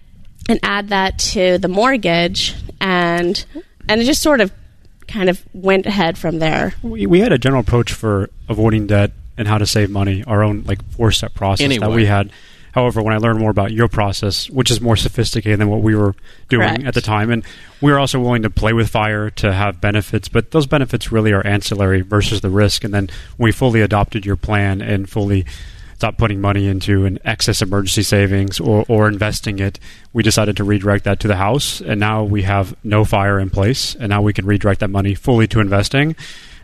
and 0.48 0.58
add 0.62 0.88
that 0.88 1.18
to 1.18 1.58
the 1.58 1.68
mortgage, 1.68 2.54
and 2.80 3.44
and 3.88 4.00
it 4.00 4.04
just 4.04 4.22
sort 4.22 4.40
of 4.40 4.52
kind 5.08 5.28
of 5.28 5.44
went 5.52 5.86
ahead 5.86 6.16
from 6.16 6.38
there. 6.38 6.74
We, 6.82 7.06
we 7.06 7.20
had 7.20 7.32
a 7.32 7.38
general 7.38 7.60
approach 7.60 7.92
for 7.92 8.30
avoiding 8.48 8.86
debt 8.86 9.12
and 9.36 9.48
how 9.48 9.58
to 9.58 9.66
save 9.66 9.90
money, 9.90 10.24
our 10.24 10.42
own 10.42 10.62
like 10.64 10.82
four 10.92 11.12
step 11.12 11.34
process 11.34 11.64
Anyway. 11.64 11.86
that 11.86 11.94
we 11.94 12.06
had. 12.06 12.30
However, 12.72 13.02
when 13.02 13.12
I 13.12 13.18
learned 13.18 13.38
more 13.38 13.50
about 13.50 13.70
your 13.72 13.86
process, 13.86 14.48
which 14.48 14.70
is 14.70 14.80
more 14.80 14.96
sophisticated 14.96 15.60
than 15.60 15.68
what 15.68 15.82
we 15.82 15.94
were 15.94 16.14
doing 16.48 16.68
Correct. 16.68 16.84
at 16.84 16.94
the 16.94 17.02
time, 17.02 17.30
and 17.30 17.44
we 17.82 17.92
were 17.92 17.98
also 17.98 18.18
willing 18.18 18.42
to 18.42 18.50
play 18.50 18.72
with 18.72 18.88
fire 18.88 19.28
to 19.28 19.52
have 19.52 19.78
benefits, 19.78 20.28
but 20.28 20.52
those 20.52 20.66
benefits 20.66 21.12
really 21.12 21.32
are 21.32 21.46
ancillary 21.46 22.00
versus 22.00 22.40
the 22.40 22.48
risk. 22.48 22.82
And 22.82 22.94
then 22.94 23.10
when 23.36 23.48
we 23.48 23.52
fully 23.52 23.82
adopted 23.82 24.24
your 24.24 24.36
plan 24.36 24.80
and 24.80 25.06
fully 25.06 25.44
stopped 26.02 26.18
putting 26.18 26.40
money 26.40 26.66
into 26.66 27.04
an 27.04 27.16
excess 27.24 27.62
emergency 27.62 28.02
savings 28.02 28.58
or, 28.58 28.84
or 28.88 29.06
investing 29.06 29.60
it, 29.60 29.78
we 30.12 30.20
decided 30.24 30.56
to 30.56 30.64
redirect 30.64 31.04
that 31.04 31.20
to 31.20 31.28
the 31.28 31.36
house. 31.36 31.80
And 31.80 32.00
now 32.00 32.24
we 32.24 32.42
have 32.42 32.74
no 32.82 33.04
fire 33.04 33.38
in 33.38 33.50
place, 33.50 33.94
and 33.94 34.08
now 34.08 34.20
we 34.20 34.32
can 34.32 34.44
redirect 34.44 34.80
that 34.80 34.90
money 34.90 35.14
fully 35.14 35.46
to 35.46 35.60
investing. 35.60 36.16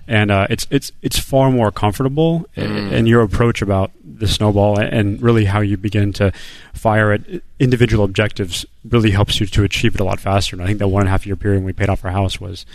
And 0.08 0.30
uh, 0.32 0.46
it's 0.50 0.66
it's 0.70 0.90
it's 1.02 1.18
far 1.20 1.52
more 1.52 1.70
comfortable, 1.70 2.46
Mm. 2.56 2.92
and 2.92 3.06
your 3.06 3.22
approach 3.22 3.62
about 3.62 3.92
the 4.02 4.26
snowball 4.26 4.80
and 4.80 5.22
really 5.22 5.44
how 5.44 5.60
you 5.60 5.76
begin 5.76 6.12
to 6.14 6.32
fire 6.72 7.12
at 7.12 7.20
individual 7.60 8.04
objectives 8.04 8.66
really 8.90 9.12
helps 9.12 9.38
you 9.38 9.46
to 9.46 9.62
achieve 9.62 9.94
it 9.94 10.00
a 10.00 10.04
lot 10.04 10.18
faster. 10.18 10.56
And 10.56 10.62
I 10.62 10.66
think 10.66 10.78
that 10.80 10.88
one 10.88 11.02
and 11.02 11.08
a 11.08 11.10
half 11.12 11.26
year 11.26 11.36
period 11.36 11.58
when 11.58 11.66
we 11.66 11.72
paid 11.72 11.90
off 11.90 12.04
our 12.04 12.10
house 12.10 12.40
was 12.40 12.66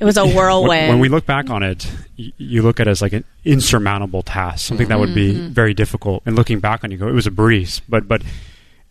It 0.00 0.04
was 0.04 0.16
a 0.16 0.26
whirlwind. 0.26 0.68
when, 0.68 0.88
when 0.88 0.98
we 1.00 1.08
look 1.10 1.26
back 1.26 1.50
on 1.50 1.62
it, 1.62 1.86
y- 2.18 2.32
you 2.38 2.62
look 2.62 2.80
at 2.80 2.88
it 2.88 2.90
as 2.90 3.02
like 3.02 3.12
an 3.12 3.24
insurmountable 3.44 4.22
task, 4.22 4.66
something 4.66 4.88
that 4.88 4.98
would 4.98 5.14
be 5.14 5.32
very 5.48 5.74
difficult. 5.74 6.22
And 6.26 6.34
looking 6.36 6.58
back 6.58 6.82
on, 6.82 6.90
it, 6.90 6.94
you 6.94 6.98
go, 6.98 7.06
it 7.08 7.12
was 7.12 7.26
a 7.26 7.30
breeze, 7.30 7.82
but 7.88 8.08
but 8.08 8.22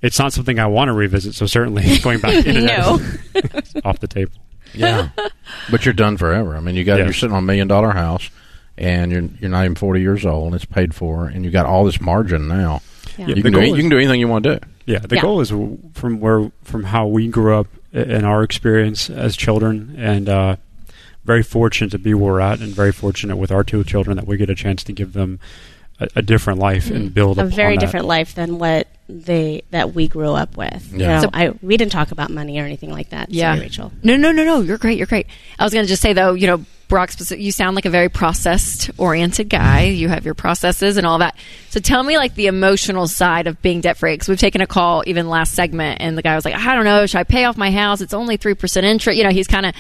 it's 0.02 0.19
not 0.19 0.32
something 0.34 0.60
I 0.60 0.67
want 0.67 0.89
to 0.89 0.93
revisit. 0.93 1.34
So 1.36 1.45
certainly 1.48 1.98
going 2.04 2.19
back 2.19 2.45
into 2.45 2.62
No. 2.62 2.98
that 3.34 3.67
is 3.67 3.76
off 3.84 4.00
the 4.00 4.08
table. 4.08 4.34
Yeah, 4.74 5.10
but 5.72 5.84
you're 5.84 5.95
done 5.95 6.15
forever. 6.17 6.56
I 6.56 6.60
mean, 6.60 6.76
you 6.76 6.84
got 6.84 6.98
Yes. 6.98 7.06
you're 7.06 7.13
sitting 7.13 7.36
on 7.36 7.39
a 7.43 7.45
million 7.45 7.67
dollar 7.67 7.89
house, 7.91 8.30
and 8.78 9.12
you're 9.12 9.24
you're 9.41 9.50
not 9.50 9.63
even 9.65 9.74
forty 9.76 10.02
years 10.02 10.28
old, 10.28 10.45
and 10.45 10.56
it's 10.56 10.63
paid 10.65 10.93
for, 10.93 11.26
and 11.26 11.43
you 11.43 11.50
got 11.50 11.65
all 11.65 11.86
this 11.86 12.00
margin 12.00 12.48
now. 12.48 12.82
Yeah. 13.17 13.30
You 13.30 13.36
the 13.36 13.41
can 13.41 13.52
do 13.54 13.60
goal 13.62 13.76
you 13.76 13.82
can 13.82 13.89
do 13.89 13.98
anything 13.98 14.19
you 14.19 14.28
want 14.28 14.43
to 14.43 14.60
do. 14.60 14.65
Yeah, 14.86 15.00
the 15.00 15.15
Yeah. 15.15 15.22
goal 15.24 15.41
is 15.41 15.50
w- 15.50 15.80
from 15.95 16.19
where 16.19 16.52
from 16.63 16.84
how 16.84 17.08
we 17.08 17.28
grew 17.30 17.56
up 17.56 17.65
i- 17.95 17.98
in 17.98 18.26
our 18.26 18.43
experience 18.43 19.10
as 19.10 19.36
children, 19.36 19.95
and 19.98 20.30
uh, 20.30 20.56
very 21.30 21.44
fortunate 21.44 21.92
to 21.92 22.00
be 22.00 22.12
where 22.15 22.34
we're 22.34 22.39
at, 22.39 22.60
and 22.60 22.74
very 22.74 22.92
fortunate 22.92 23.36
with 23.36 23.52
our 23.52 23.63
two 23.63 23.84
children 23.84 24.18
that 24.18 24.26
we 24.26 24.36
get 24.36 24.50
a 24.50 24.56
chance 24.56 24.84
to 24.84 24.92
give 24.92 25.13
them 25.13 25.39
a, 26.00 26.08
a 26.15 26.22
different 26.24 26.58
life 26.58 26.89
and 26.89 27.12
mm. 27.12 27.13
build 27.13 27.38
a 27.38 27.46
very 27.46 27.76
that. 27.76 27.82
different 27.82 28.08
life 28.08 28.34
than 28.34 28.58
what 28.58 28.88
they 29.10 29.63
that 29.72 29.93
we 29.95 30.08
grew 30.08 30.32
up 30.34 30.56
with. 30.56 30.91
You 30.93 31.00
Yeah. 31.00 31.15
know, 31.15 31.22
So- 31.24 31.30
I 31.34 31.52
we 31.62 31.76
didn't 31.78 31.91
talk 31.91 32.12
about 32.12 32.30
money 32.30 32.60
or 32.60 32.65
anything 32.65 32.91
like 32.91 33.10
that. 33.10 33.32
Yeah. 33.32 33.54
Sorry, 33.56 33.65
Rachel. 33.65 33.91
No, 34.04 34.15
no, 34.15 34.32
no, 34.32 34.43
no. 34.45 34.62
You're 34.62 34.78
great. 34.78 34.98
You're 34.98 35.08
great. 35.08 35.26
I 35.58 35.63
was 35.63 35.74
going 35.74 35.84
to 35.86 35.89
just 35.89 36.02
say 36.02 36.13
though, 36.13 36.34
you 36.34 36.48
know, 36.48 36.63
Brock, 36.88 37.12
you 37.38 37.52
sound 37.52 37.76
like 37.76 37.86
a 37.86 37.89
very 37.91 38.10
processed 38.10 38.89
oriented 38.98 39.48
guy. 39.48 39.84
You 39.84 40.10
have 40.10 40.26
your 40.26 40.34
processes 40.34 40.98
and 40.98 41.06
all 41.06 41.19
that. 41.19 41.36
So 41.69 41.80
tell 41.80 42.02
me 42.02 42.17
like 42.17 42.34
the 42.34 42.48
emotional 42.48 43.08
side 43.08 43.45
of 43.45 43.62
being 43.62 43.82
debt 43.82 43.98
free. 43.98 44.13
Because 44.13 44.28
we've 44.28 44.39
taken 44.39 44.62
a 44.62 44.65
call 44.67 45.04
even 45.06 45.30
last 45.30 45.54
segment, 45.54 46.02
and 46.02 46.17
the 46.17 46.24
guy 46.24 46.34
was 46.36 46.45
like, 46.45 46.56
I 46.56 46.74
don't 46.76 46.86
know, 46.86 47.06
should 47.06 47.19
I 47.19 47.26
pay 47.26 47.45
off 47.45 47.58
my 47.58 47.69
house? 47.69 48.02
It's 48.02 48.13
only 48.13 48.38
three 48.38 48.56
percent 48.56 48.88
interest. 48.88 49.17
You 49.17 49.24
know, 49.24 49.30
he's 49.30 49.45
kind 49.48 49.67
of 49.67 49.76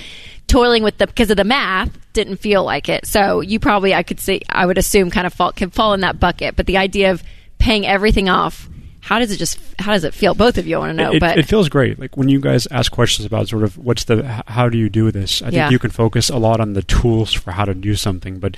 toiling 0.45 0.83
with 0.83 0.99
the 0.99 1.07
because 1.07 1.31
of 1.31 1.37
the 1.37 1.43
math. 1.43 1.89
Didn't 2.13 2.37
feel 2.37 2.63
like 2.63 2.89
it. 2.89 3.07
So 3.07 3.41
you 3.41 3.59
probably, 3.59 3.95
I 3.95 4.03
could 4.03 4.19
say, 4.19 4.41
I 4.47 4.67
would 4.67 4.77
assume, 4.77 5.09
kind 5.09 5.25
of 5.25 5.33
fall 5.33 5.51
can 5.51 5.71
fall 5.71 5.93
in 5.95 6.01
that 6.01 6.19
bucket. 6.19 6.55
But 6.55 6.67
the 6.67 6.77
idea 6.77 7.09
of 7.11 7.23
paying 7.57 7.87
everything 7.87 8.29
off. 8.29 8.69
How 9.09 9.17
does 9.17 9.31
it 9.31 9.37
just? 9.37 9.57
How 9.79 9.93
does 9.93 10.03
it 10.03 10.13
feel? 10.13 10.35
Both 10.35 10.59
of 10.59 10.67
you 10.67 10.75
I 10.75 10.79
want 10.79 10.91
to 10.91 11.03
know. 11.03 11.11
it, 11.13 11.19
but 11.19 11.39
it 11.39 11.47
feels 11.47 11.67
great. 11.67 11.97
Like 11.97 12.15
when 12.15 12.29
you 12.29 12.39
guys 12.39 12.67
ask 12.67 12.91
questions 12.91 13.25
about 13.25 13.49
sort 13.49 13.63
of 13.63 13.75
what's 13.75 14.03
the 14.03 14.43
how 14.45 14.69
do 14.69 14.77
you 14.77 14.87
do 14.87 15.09
this? 15.09 15.41
I 15.41 15.45
think 15.45 15.55
Yeah. 15.55 15.71
you 15.71 15.79
can 15.79 15.89
focus 15.89 16.29
a 16.29 16.37
lot 16.37 16.59
on 16.59 16.73
the 16.73 16.83
tools 16.83 17.33
for 17.33 17.53
how 17.53 17.65
to 17.65 17.73
do 17.73 17.95
something, 17.95 18.37
but 18.37 18.55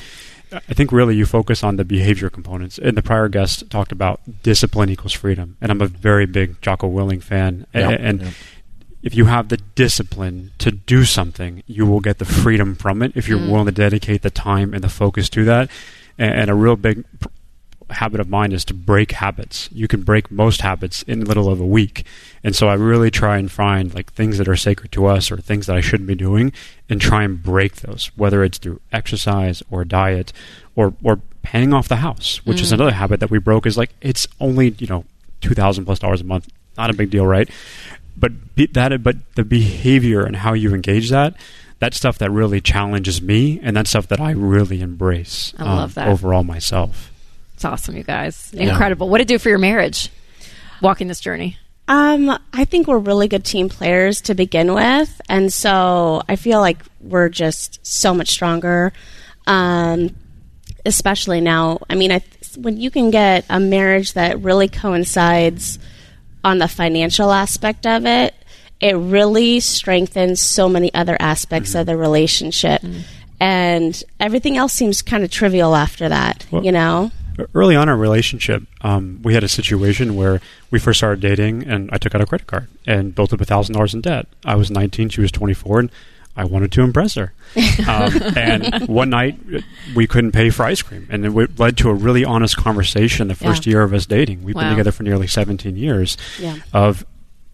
I 0.52 0.74
think 0.74 0.92
really 0.92 1.16
you 1.16 1.26
focus 1.26 1.64
on 1.64 1.78
the 1.78 1.86
behavior 1.86 2.30
components. 2.30 2.78
And 2.78 2.98
the 2.98 3.02
prior 3.02 3.30
guest 3.30 3.70
talked 3.70 3.94
about 3.94 4.20
discipline 4.44 4.90
equals 4.90 5.14
freedom, 5.14 5.56
and 5.62 5.72
I'm 5.72 5.80
a 5.80 5.88
very 5.88 6.26
big 6.26 6.62
Jocko 6.62 6.92
Willink 6.92 7.24
fan. 7.24 7.66
Yeah, 7.74 7.92
and 7.92 8.22
yeah. 8.22 8.32
if 9.04 9.16
you 9.16 9.26
have 9.28 9.48
the 9.48 9.58
discipline 9.76 10.52
to 10.58 10.70
do 10.70 11.06
something, 11.06 11.64
you 11.66 11.86
will 11.86 12.02
get 12.02 12.18
the 12.18 12.26
freedom 12.26 12.76
from 12.76 13.02
it 13.02 13.14
if 13.16 13.30
you're 13.30 13.40
mm. 13.40 13.50
willing 13.50 13.68
to 13.68 13.72
dedicate 13.72 14.22
the 14.22 14.30
time 14.30 14.74
and 14.74 14.84
the 14.84 14.90
focus 14.90 15.30
to 15.30 15.46
that. 15.46 15.70
And, 16.18 16.34
and 16.34 16.50
a 16.50 16.56
real 16.56 16.76
big 16.76 17.06
pr- 17.22 17.30
habit 17.92 18.20
of 18.20 18.30
mine 18.30 18.52
is 18.52 18.66
to 18.66 18.74
break 18.74 19.12
habits. 19.14 19.70
You 19.72 19.88
can 19.88 20.04
break 20.04 20.32
most 20.32 20.62
habits 20.62 21.04
in 21.04 21.20
the 21.20 21.26
middle 21.26 21.50
of 21.50 21.60
a 21.60 21.66
week. 21.66 22.06
And 22.44 22.56
so 22.56 22.68
I 22.68 22.74
really 22.74 23.12
try 23.12 23.38
and 23.38 23.52
find 23.52 23.94
like 23.94 24.12
things 24.14 24.38
that 24.38 24.48
are 24.48 24.56
sacred 24.56 24.92
to 24.94 25.06
us 25.06 25.32
or 25.32 25.38
things 25.38 25.68
that 25.68 25.76
I 25.76 25.82
shouldn't 25.82 26.08
be 26.08 26.16
doing 26.16 26.52
and 26.90 27.00
try 27.00 27.24
and 27.24 27.42
break 27.42 27.78
those, 27.78 28.12
whether 28.16 28.44
it's 28.44 28.58
through 28.58 28.82
exercise 28.92 29.62
or 29.70 29.86
diet 29.86 30.34
or 30.76 30.94
or 31.04 31.20
paying 31.44 31.74
off 31.74 31.88
the 31.88 31.98
house, 31.98 32.46
which 32.46 32.62
is 32.62 32.72
another 32.72 32.92
habit 32.92 33.20
that 33.20 33.32
we 33.32 33.40
broke 33.40 33.66
is 33.66 33.78
like 33.78 33.92
it's 34.02 34.28
only, 34.40 34.70
you 34.78 34.88
know, 34.88 35.06
2000 35.42 35.86
plus 35.86 36.00
dollars 36.00 36.22
a 36.22 36.26
month. 36.26 36.48
Not 36.78 36.90
a 36.90 36.94
big 36.94 37.10
deal, 37.10 37.26
right? 37.26 37.50
But 38.18 38.56
be, 38.56 38.68
that 38.68 39.04
but 39.04 39.18
the 39.36 39.44
behavior 39.44 40.24
and 40.24 40.36
how 40.38 40.54
you 40.54 40.74
engage 40.74 41.10
that 41.10 41.36
that's 41.82 41.98
stuff 41.98 42.20
that 42.20 42.30
really 42.30 42.62
challenges 42.62 43.22
me 43.24 43.60
and 43.64 43.76
that's 43.76 43.90
stuff 43.90 44.08
that 44.08 44.22
I 44.22 44.32
really 44.32 44.82
embrace 44.82 45.54
um, 45.58 45.68
I 45.68 45.76
love 45.78 45.96
that. 45.96 46.08
overall 46.08 46.44
myself. 46.44 47.11
It's 47.62 47.66
awesome, 47.66 47.96
you 47.96 48.02
guys. 48.02 48.52
Incredible. 48.56 49.08
What 49.08 49.20
did 49.20 49.30
it 49.30 49.36
do 49.36 49.38
for 49.38 49.50
your 49.50 49.60
marriage? 49.60 50.10
Walking 50.82 51.08
this 51.08 51.20
journey. 51.20 51.60
Um, 51.88 52.36
I 52.52 52.66
think 52.66 52.88
we're 52.88 52.98
really 52.98 53.28
good 53.28 53.46
team 53.46 53.70
players 53.70 54.20
to 54.22 54.34
begin 54.34 54.74
with, 54.74 55.22
and 55.30 55.54
so 55.54 56.24
I 56.28 56.38
feel 56.38 56.60
like 56.60 56.80
we're 57.02 57.30
just 57.30 57.86
so 57.86 58.16
much 58.16 58.30
stronger. 58.30 58.94
Um, 59.46 60.16
especially 60.88 61.40
now. 61.40 61.78
I 61.88 61.94
mean, 61.94 62.12
I, 62.12 62.24
when 62.58 62.78
you 62.78 62.90
can 62.90 63.12
get 63.12 63.46
a 63.48 63.60
marriage 63.60 64.14
that 64.14 64.42
really 64.42 64.68
coincides 64.68 65.78
on 66.44 66.58
the 66.58 66.68
financial 66.68 67.32
aspect 67.32 67.86
of 67.86 68.08
it, 68.08 68.34
it 68.80 68.94
really 68.94 69.60
strengthens 69.60 70.42
so 70.42 70.68
many 70.68 70.92
other 70.96 71.16
aspects 71.20 71.76
of 71.76 71.86
the 71.86 71.96
relationship. 71.96 72.82
And 73.40 74.04
everything 74.20 74.58
else 74.58 74.74
seems 74.74 75.04
kind 75.04 75.24
of 75.24 75.30
trivial 75.30 75.76
after 75.76 76.10
that, 76.10 76.48
Well- 76.50 76.66
you 76.66 76.72
know? 76.72 77.12
Early 77.56 77.76
on 77.76 77.84
in 77.84 77.90
our 77.90 77.98
relationship, 77.98 78.64
um, 78.82 79.20
we 79.24 79.34
had 79.34 79.44
a 79.44 79.48
situation 79.50 80.16
where 80.16 80.42
we 80.70 80.80
first 80.80 81.00
started 81.00 81.20
dating, 81.22 81.64
and 81.68 81.90
I 81.92 81.98
took 81.98 82.14
out 82.16 82.22
a 82.22 82.26
credit 82.26 82.48
card 82.48 82.68
and 82.86 83.14
built 83.16 83.34
up 83.34 83.42
a 83.42 83.46
thousand 83.46 83.74
dollars 83.76 83.94
in 83.94 84.02
debt. 84.02 84.28
I 84.46 84.56
was 84.56 84.70
19, 84.72 85.10
she 85.10 85.22
was 85.22 85.32
24, 85.32 85.80
and 85.80 85.92
I 86.38 86.46
wanted 86.46 86.72
to 86.74 86.82
impress 86.82 87.16
her. 87.16 87.34
Um, 87.88 88.14
and 88.38 88.88
one 88.88 89.10
night, 89.10 89.38
we 89.96 90.08
couldn't 90.08 90.32
pay 90.32 90.50
for 90.50 90.64
ice 90.64 90.82
cream, 90.82 91.08
and 91.10 91.26
it 91.26 91.60
led 91.60 91.78
to 91.78 91.90
a 91.90 91.94
really 91.94 92.24
honest 92.24 92.56
conversation. 92.58 93.28
The 93.28 93.36
first 93.36 93.66
Yeah. 93.66 93.72
year 93.72 93.82
of 93.84 93.94
us 93.94 94.06
dating, 94.06 94.44
we've 94.44 94.56
Wow. 94.56 94.62
been 94.62 94.70
together 94.72 94.92
for 94.92 95.04
nearly 95.04 95.28
17 95.28 95.76
years 95.76 96.16
Yeah. 96.40 96.58
of 96.74 97.06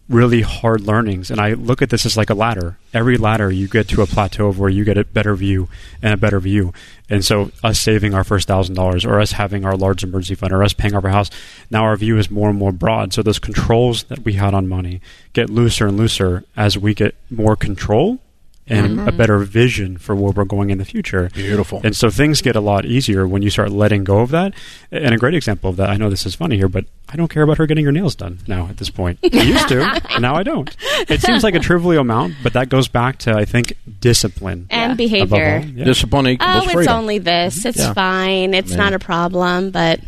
really 0.08 0.40
hard 0.40 0.80
learnings. 0.80 1.30
And 1.30 1.40
I 1.40 1.52
look 1.52 1.82
at 1.82 1.90
this 1.90 2.06
as 2.06 2.16
like 2.16 2.30
a 2.30 2.34
ladder. 2.34 2.78
Every 2.94 3.16
ladder, 3.16 3.50
you 3.50 3.68
get 3.68 3.88
to 3.88 4.02
a 4.02 4.06
plateau 4.06 4.48
of 4.48 4.58
where 4.58 4.70
you 4.70 4.84
get 4.84 4.96
a 4.96 5.04
better 5.04 5.34
view 5.34 5.68
and 6.02 6.14
a 6.14 6.16
better 6.16 6.40
view. 6.40 6.72
And 7.10 7.24
so, 7.24 7.50
us 7.62 7.78
saving 7.80 8.14
our 8.14 8.24
first 8.24 8.48
thousand 8.48 8.74
dollars, 8.74 9.04
or 9.04 9.20
us 9.20 9.32
having 9.32 9.64
our 9.64 9.76
large 9.76 10.02
emergency 10.02 10.34
fund, 10.34 10.52
or 10.52 10.62
us 10.62 10.72
paying 10.72 10.94
off 10.94 11.04
our 11.04 11.10
house, 11.10 11.30
now 11.70 11.84
our 11.84 11.96
view 11.96 12.18
is 12.18 12.30
more 12.30 12.48
and 12.48 12.58
more 12.58 12.72
broad. 12.72 13.12
So, 13.12 13.22
those 13.22 13.38
controls 13.38 14.04
that 14.04 14.20
we 14.20 14.34
had 14.34 14.54
on 14.54 14.68
money 14.68 15.00
get 15.32 15.50
looser 15.50 15.86
and 15.86 15.96
looser 15.96 16.44
as 16.56 16.78
we 16.78 16.94
get 16.94 17.14
more 17.30 17.56
control 17.56 18.20
and 18.68 18.86
a 18.86 18.88
mm-hmm. 19.04 19.16
better 19.16 19.38
vision 19.38 19.98
for 19.98 20.14
where 20.14 20.32
we're 20.32 20.44
going 20.44 20.70
in 20.70 20.78
the 20.78 20.84
future. 20.84 21.30
Beautiful. 21.34 21.80
And 21.84 21.96
so 21.96 22.10
things 22.10 22.42
get 22.42 22.56
a 22.56 22.60
lot 22.60 22.84
easier 22.84 23.26
when 23.26 23.42
you 23.42 23.50
start 23.50 23.70
letting 23.70 24.04
go 24.04 24.20
of 24.20 24.30
that. 24.30 24.54
And 24.90 25.14
a 25.14 25.18
great 25.18 25.34
example 25.34 25.70
of 25.70 25.76
that, 25.76 25.90
I 25.90 25.96
know 25.96 26.10
this 26.10 26.26
is 26.26 26.34
funny 26.34 26.56
here, 26.56 26.68
but 26.68 26.84
I 27.08 27.16
don't 27.16 27.28
care 27.28 27.42
about 27.42 27.58
her 27.58 27.66
getting 27.66 27.84
her 27.84 27.92
nails 27.92 28.14
done 28.14 28.38
now 28.46 28.66
at 28.68 28.76
this 28.76 28.90
point. 28.90 29.18
I 29.24 29.42
used 29.42 29.68
to, 29.68 29.82
and 30.10 30.22
now 30.22 30.34
I 30.34 30.42
don't. 30.42 30.74
It 31.08 31.20
seems 31.22 31.42
like 31.42 31.54
a 31.54 31.60
trivial 31.60 32.00
amount, 32.00 32.34
but 32.42 32.52
that 32.52 32.68
goes 32.68 32.88
back 32.88 33.18
to, 33.20 33.32
I 33.34 33.44
think, 33.44 33.72
discipline. 34.00 34.66
And 34.70 34.92
above 34.92 34.98
behavior. 34.98 35.60
all. 35.62 35.64
Yeah. 35.64 35.84
Discipline 35.84 36.26
equals 36.28 36.66
Oh, 36.66 36.78
it's 36.78 36.88
only 36.88 37.18
this. 37.18 37.64
It's 37.64 37.78
Yeah. 37.78 37.94
fine. 37.94 38.54
It's 38.54 38.72
Yeah. 38.72 38.76
not 38.76 38.92
a 38.92 38.98
problem, 38.98 39.70
but 39.70 40.00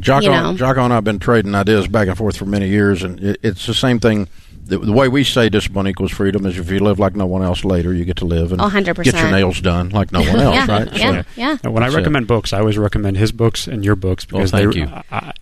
Jocko, 0.00 0.26
you 0.26 0.30
know. 0.30 0.54
Jocko 0.54 0.84
and 0.84 0.92
I 0.92 0.96
have 0.96 1.04
been 1.04 1.18
trading 1.18 1.54
ideas 1.54 1.86
back 1.86 2.08
and 2.08 2.16
forth 2.16 2.36
for 2.36 2.46
many 2.46 2.68
years, 2.68 3.02
and 3.02 3.20
it, 3.20 3.40
it's 3.42 3.66
the 3.66 3.74
same 3.74 4.00
thing. 4.00 4.28
The, 4.64 4.78
the 4.78 4.92
way 4.92 5.08
we 5.08 5.24
say 5.24 5.48
discipline 5.48 5.88
equals 5.88 6.12
freedom 6.12 6.46
is 6.46 6.56
if 6.56 6.70
you 6.70 6.78
live 6.78 6.98
like 6.98 7.16
no 7.16 7.26
one 7.26 7.42
else 7.42 7.64
later, 7.64 7.92
you 7.92 8.04
get 8.04 8.16
to 8.18 8.24
live 8.24 8.52
and 8.52 8.60
Oh, 8.60 8.68
100%. 8.68 9.02
get 9.04 9.14
your 9.14 9.30
nails 9.30 9.60
done 9.60 9.88
like 9.90 10.12
no 10.12 10.20
one 10.20 10.28
else, 10.40 10.54
yeah, 10.54 10.66
right? 10.66 10.96
yeah, 10.96 11.22
So- 11.22 11.28
yeah. 11.36 11.56
And 11.64 11.74
when 11.74 11.82
I 11.82 11.86
That's 11.86 11.94
it. 11.94 11.98
recommend 11.98 12.26
books, 12.28 12.52
I 12.52 12.60
always 12.60 12.78
recommend 12.78 13.16
his 13.16 13.32
books 13.32 13.66
and 13.66 13.84
your 13.84 13.96
books 13.96 14.26
Well, 14.30 14.38
because 14.40 14.50
thank 14.52 14.72
they, 14.74 14.80
you. 14.80 14.86
I, 14.86 15.02
I, 15.10 15.32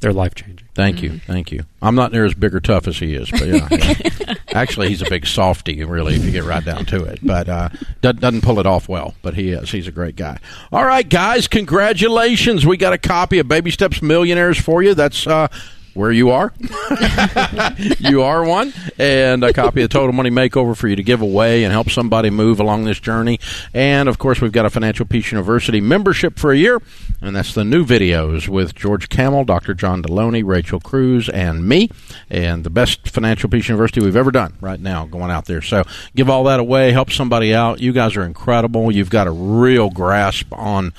they're 0.00 0.12
life 0.12 0.34
changing. 0.34 0.66
Thank 0.74 1.00
you, 1.02 1.20
thank 1.20 1.52
you. 1.52 1.64
I'm 1.80 1.94
not 1.94 2.10
near 2.10 2.24
as 2.24 2.34
big 2.34 2.52
or 2.54 2.60
tough 2.60 2.88
as 2.88 2.98
he 2.98 3.14
is, 3.14 3.30
but 3.30 3.46
yeah. 3.46 3.68
yeah. 3.70 4.34
Actually, 4.52 4.88
he's 4.88 5.00
a 5.02 5.08
big 5.08 5.24
softy, 5.26 5.84
really, 5.84 6.16
if 6.16 6.24
you 6.24 6.32
get 6.32 6.42
right 6.42 6.64
down 6.64 6.84
to 6.86 7.04
it. 7.04 7.20
But 7.22 7.48
uh, 7.48 7.68
do- 8.00 8.12
doesn't 8.12 8.40
pull 8.40 8.58
it 8.58 8.66
off 8.66 8.88
well. 8.88 9.14
But 9.22 9.34
he 9.34 9.50
is. 9.50 9.70
He's 9.70 9.86
a 9.86 9.92
great 9.92 10.16
guy. 10.16 10.38
All 10.72 10.84
right, 10.84 11.08
guys, 11.08 11.46
congratulations! 11.46 12.66
We 12.66 12.76
got 12.78 12.92
a 12.92 12.98
copy 12.98 13.38
of 13.38 13.46
Baby 13.46 13.70
Steps 13.70 14.02
Millionaires 14.02 14.58
for 14.58 14.82
you. 14.82 14.94
That's. 14.94 15.24
Uh, 15.26 15.46
where 15.94 16.12
you 16.12 16.30
are. 16.30 16.52
you 17.98 18.22
are 18.22 18.44
one. 18.44 18.72
And 18.98 19.44
a 19.44 19.52
copy 19.52 19.82
of 19.82 19.90
Total 19.90 20.12
Money 20.12 20.30
Makeover 20.30 20.76
for 20.76 20.88
you 20.88 20.96
to 20.96 21.02
give 21.02 21.22
away 21.22 21.64
and 21.64 21.72
help 21.72 21.90
somebody 21.90 22.30
move 22.30 22.60
along 22.60 22.84
this 22.84 23.00
journey. 23.00 23.40
And 23.74 24.08
of 24.08 24.18
course, 24.18 24.40
we've 24.40 24.52
got 24.52 24.66
a 24.66 24.70
Financial 24.70 25.06
Peace 25.06 25.32
University 25.32 25.80
membership 25.80 26.38
for 26.38 26.52
a 26.52 26.56
year. 26.56 26.80
And 27.20 27.36
that's 27.36 27.54
the 27.54 27.64
new 27.64 27.84
videos 27.84 28.48
with 28.48 28.74
George 28.74 29.08
Kamel, 29.08 29.44
Dr. 29.44 29.74
John 29.74 30.02
Deloney, 30.02 30.44
Rachel 30.44 30.80
Cruze, 30.80 31.30
and 31.32 31.68
me. 31.68 31.90
And 32.30 32.64
the 32.64 32.70
best 32.70 33.08
Financial 33.08 33.48
Peace 33.48 33.68
University 33.68 34.00
we've 34.00 34.16
ever 34.16 34.30
done 34.30 34.54
right 34.60 34.80
now 34.80 35.06
going 35.06 35.30
out 35.30 35.46
there. 35.46 35.62
So 35.62 35.84
give 36.16 36.28
all 36.28 36.44
that 36.44 36.60
away, 36.60 36.92
help 36.92 37.10
somebody 37.10 37.54
out. 37.54 37.80
You 37.80 37.92
guys 37.92 38.16
are 38.16 38.24
incredible. 38.24 38.90
You've 38.90 39.10
got 39.10 39.26
a 39.26 39.32
real 39.32 39.90
grasp 39.90 40.52
on 40.52 40.92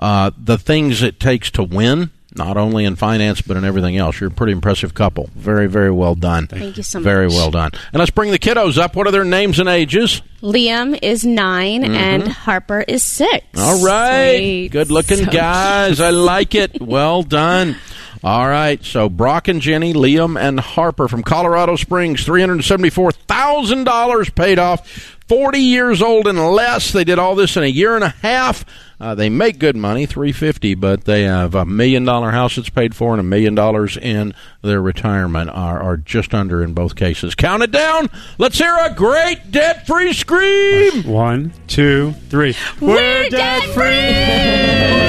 uh, 0.00 0.30
the 0.36 0.56
things 0.58 1.02
it 1.02 1.20
takes 1.20 1.50
to 1.52 1.62
win, 1.62 2.10
not 2.36 2.56
only 2.56 2.84
in 2.84 2.94
finance 2.96 3.40
but 3.42 3.56
in 3.56 3.64
everything 3.64 3.96
else. 3.96 4.20
You're 4.20 4.28
a 4.30 4.32
pretty 4.32 4.52
impressive 4.52 4.94
couple. 4.94 5.28
Very, 5.34 5.66
very 5.66 5.90
well 5.90 6.14
done. 6.14 6.46
Thank 6.46 6.76
you 6.76 6.82
so 6.82 6.98
much. 7.00 7.04
Very 7.04 7.26
well 7.28 7.50
done. 7.50 7.70
And 7.92 7.98
let's 8.00 8.10
bring 8.10 8.30
the 8.30 8.38
kiddos 8.38 8.78
up. 8.78 8.96
What 8.96 9.06
are 9.06 9.10
their 9.10 9.24
names 9.24 9.58
and 9.58 9.68
ages? 9.68 10.22
Liam 10.42 10.98
is 11.02 11.24
9 11.24 11.84
and 11.84 12.28
Harper 12.28 12.80
is 12.86 13.02
six. 13.02 13.44
Mm-hmm. 13.52 13.60
All 13.60 13.84
right. 13.84 14.36
Sweet. 14.38 14.68
Good 14.68 14.90
looking 14.90 15.24
So 15.24 15.30
guys. 15.30 16.00
I 16.00 16.10
like 16.10 16.54
it. 16.54 16.80
Well 16.90 17.22
done. 17.22 17.76
All 18.24 18.48
right. 18.48 18.82
So 18.84 19.08
Brock 19.08 19.46
and 19.48 19.60
Jenny, 19.60 19.92
Liam 19.94 20.38
and 20.40 20.58
Harper 20.60 21.08
from 21.08 21.22
Colorado 21.22 21.76
Springs, 21.76 22.24
$374,000 22.26 24.34
paid 24.34 24.58
off. 24.58 25.16
40 25.28 25.58
years 25.60 26.02
old 26.02 26.26
and 26.26 26.38
less. 26.38 26.92
They 26.92 27.04
did 27.04 27.18
all 27.20 27.36
this 27.36 27.56
in 27.56 27.62
a 27.62 27.66
year 27.66 27.94
and 27.94 28.02
a 28.02 28.08
half. 28.08 28.64
Uh, 29.00 29.14
they 29.14 29.30
make 29.30 29.58
good 29.58 29.76
money, 29.76 30.04
350, 30.04 30.74
but 30.74 31.04
they 31.04 31.22
have 31.22 31.54
a 31.54 31.64
million 31.64 32.04
dollar 32.04 32.32
house 32.32 32.56
that's 32.56 32.68
paid 32.68 32.94
for 32.94 33.12
and 33.12 33.20
a 33.20 33.22
million 33.22 33.54
dollars 33.54 33.96
in 33.96 34.34
their 34.60 34.82
retirement 34.82 35.48
are, 35.48 35.80
are 35.80 35.96
just 35.96 36.34
under 36.34 36.62
in 36.62 36.74
both 36.74 36.94
cases. 36.96 37.34
Count 37.34 37.62
it 37.62 37.70
down. 37.70 38.10
Let's 38.36 38.58
hear 38.58 38.76
a 38.78 38.92
great 38.92 39.50
debt 39.50 39.86
free 39.86 40.12
scream. 40.12 41.04
One, 41.04 41.52
two, 41.66 42.12
three. 42.28 42.54
We're 42.78 43.30
debt 43.30 43.62
free. 43.72 45.00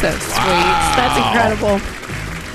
So 0.00 0.10
sweet. 0.10 0.76
That's 0.96 1.16
incredible. 1.16 1.80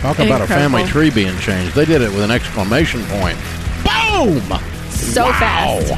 Talk 0.01 0.19
about 0.19 0.41
a 0.41 0.47
family 0.47 0.83
tree 0.85 1.09
being 1.09 1.37
changed. 1.39 1.73
They 1.73 1.85
did 1.85 2.03
it 2.03 2.11
with 2.11 2.21
an 2.21 2.29
exclamation 2.29 3.03
point. 3.05 3.37
Boom! 3.83 4.70
So 5.11 5.25
Wow. 5.25 5.31
fast. 5.33 5.93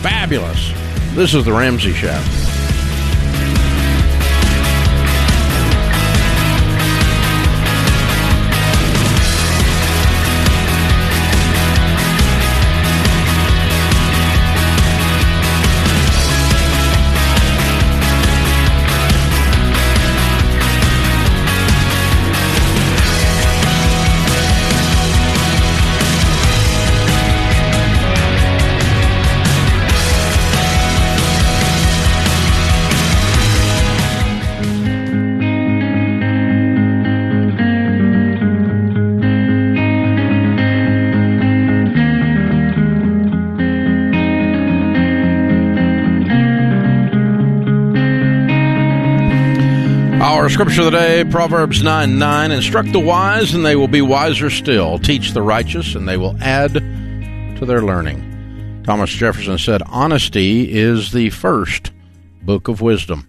Fabulous. 0.00 0.72
This 1.14 1.34
is 1.34 1.44
the 1.44 1.52
Ramsey 1.52 1.92
Show. 1.92 2.53
Scripture 50.54 50.82
of 50.82 50.92
the 50.92 50.92
day, 50.92 51.24
Proverbs 51.24 51.82
9 51.82 52.16
9. 52.16 52.52
Instruct 52.52 52.92
the 52.92 53.00
wise, 53.00 53.54
and 53.54 53.66
they 53.66 53.74
will 53.74 53.88
be 53.88 54.00
wiser 54.00 54.50
still. 54.50 55.00
Teach 55.00 55.32
the 55.32 55.42
righteous, 55.42 55.96
and 55.96 56.08
they 56.08 56.16
will 56.16 56.36
add 56.40 56.74
to 56.74 57.66
their 57.66 57.82
learning. 57.82 58.82
Thomas 58.84 59.10
Jefferson 59.10 59.58
said, 59.58 59.82
Honesty 59.86 60.72
is 60.72 61.10
the 61.10 61.30
first 61.30 61.90
book 62.40 62.68
of 62.68 62.80
wisdom. 62.80 63.28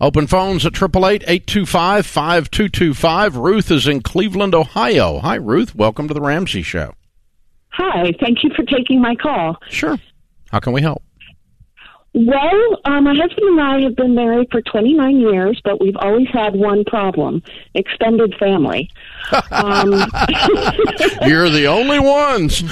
Open 0.00 0.28
phones 0.28 0.64
at 0.64 0.80
888 0.80 1.24
825 1.26 2.06
5225. 2.06 3.36
Ruth 3.36 3.72
is 3.72 3.88
in 3.88 4.00
Cleveland, 4.00 4.54
Ohio. 4.54 5.18
Hi, 5.18 5.34
Ruth. 5.34 5.74
Welcome 5.74 6.06
to 6.06 6.14
the 6.14 6.20
Ramsey 6.20 6.62
Show. 6.62 6.94
Hi, 7.70 8.12
thank 8.20 8.44
you 8.44 8.50
for 8.54 8.62
taking 8.62 9.00
my 9.00 9.16
call. 9.16 9.56
Sure. 9.68 9.98
How 10.52 10.60
can 10.60 10.72
we 10.72 10.80
help? 10.80 11.02
Well, 12.16 12.80
uh, 12.86 13.02
my 13.02 13.14
husband 13.14 13.46
and 13.46 13.60
I 13.60 13.82
have 13.82 13.94
been 13.94 14.14
married 14.14 14.48
for 14.50 14.62
29 14.62 15.20
years, 15.20 15.60
but 15.62 15.82
we've 15.82 15.96
always 15.96 16.28
had 16.32 16.56
one 16.56 16.82
problem 16.84 17.42
extended 17.74 18.34
family. 18.38 18.90
Um, 19.50 19.90
You're 21.26 21.50
the 21.50 21.66
only 21.66 21.98
ones. 21.98 22.62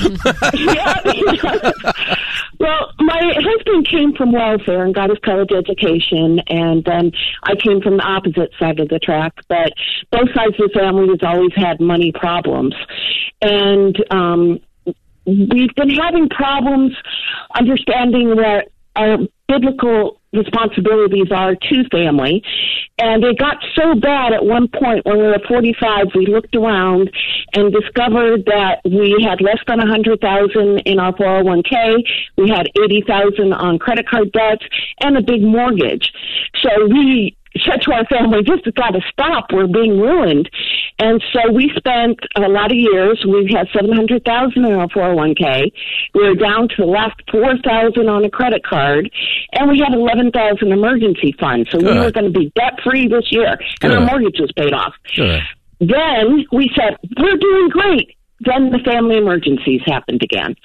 yeah. 0.55 1.73
Well, 2.61 2.93
my 3.01 3.21
husband 3.37 3.89
came 3.89 4.15
from 4.15 4.33
welfare 4.33 4.85
and 4.85 4.95
got 4.95 5.11
his 5.11 5.19
college 5.19 5.51
education, 5.51 6.39
and 6.47 6.85
then 6.85 7.11
I 7.43 7.57
came 7.57 7.81
from 7.81 7.97
the 7.97 8.05
opposite 8.05 8.53
side 8.59 8.79
of 8.79 8.89
the 8.89 9.01
track. 9.01 9.35
But 9.49 9.73
both 10.13 10.29
sides 10.35 10.55
of 10.61 10.71
the 10.71 10.79
family 10.79 11.09
has 11.09 11.19
always 11.23 11.51
had 11.57 11.81
money 11.81 12.13
problems, 12.13 12.75
and 13.43 13.97
um, 14.11 14.61
we've 15.27 15.75
been 15.75 15.91
having 15.91 16.29
problems 16.29 16.97
understanding 17.59 18.37
what 18.37 18.69
our 18.97 19.19
biblical 19.49 20.21
responsibilities 20.33 21.29
are 21.31 21.55
to 21.55 21.85
family. 21.91 22.43
And 22.99 23.25
it 23.25 23.39
got 23.39 23.57
so 23.75 23.95
bad 23.95 24.33
at 24.33 24.45
one 24.45 24.69
point 24.69 25.05
when 25.05 25.19
we 25.19 25.25
were 25.25 25.41
45, 25.47 26.07
we 26.15 26.27
looked 26.27 26.55
around 26.55 27.11
and 27.55 27.73
discovered 27.73 28.45
that 28.47 28.81
we 28.85 29.25
had 29.25 29.41
less 29.41 29.59
than 29.67 29.79
100,000 29.79 30.79
in 30.81 30.99
our 30.99 31.13
401k, 31.13 32.05
we 32.37 32.49
had 32.49 32.69
80,000 32.81 33.53
on 33.53 33.79
credit 33.79 34.09
card 34.09 34.33
debts, 34.33 34.65
and 35.01 35.17
a 35.17 35.23
big 35.23 35.43
mortgage. 35.43 36.13
So 36.63 36.87
we 36.87 37.37
said 37.63 37.83
to 37.83 37.93
our 37.93 38.05
family, 38.07 38.41
this 38.47 38.61
has 38.65 38.75
got 38.75 38.91
to 38.91 39.01
stop. 39.11 39.47
We're 39.53 39.67
being 39.67 40.01
ruined. 40.01 40.51
And 40.99 41.23
so 41.33 41.53
we 41.53 41.73
spent 41.77 42.19
a 42.37 42.49
lot 42.49 42.71
of 42.71 42.77
years. 42.77 43.25
We 43.27 43.53
had 43.53 43.69
700,000 43.75 44.65
in 44.65 44.73
our 44.73 44.89
401k. 44.89 45.73
We 46.15 46.29
were 46.29 46.35
down 46.35 46.69
to 46.69 46.75
the 46.79 46.87
last 46.87 47.21
4,000 47.31 48.09
on 48.09 48.25
a 48.25 48.31
credit 48.31 48.65
card 48.65 49.11
and 49.53 49.71
we 49.71 49.79
had 49.79 49.95
11,000 49.95 50.73
emergency 50.73 51.35
fund. 51.39 51.67
So 51.71 51.79
Good. 51.79 51.95
we 51.95 52.01
were 52.01 52.13
going 52.13 52.33
to 52.33 52.39
be 52.39 52.53
debt 52.55 52.75
free 52.83 53.09
this 53.09 53.31
year 53.31 53.57
and 53.83 53.93
our 53.93 54.01
mortgage 54.01 54.41
was 54.41 54.53
paid 54.57 54.73
off. 54.73 54.95
Good. 55.17 55.43
Then 55.81 56.47
we 56.53 56.71
said, 56.75 56.97
we're 57.19 57.37
doing 57.37 57.69
great. 57.71 58.17
Then 58.41 58.71
the 58.71 58.81
family 58.85 59.17
emergencies 59.17 59.81
happened 59.87 60.23
again. 60.23 60.57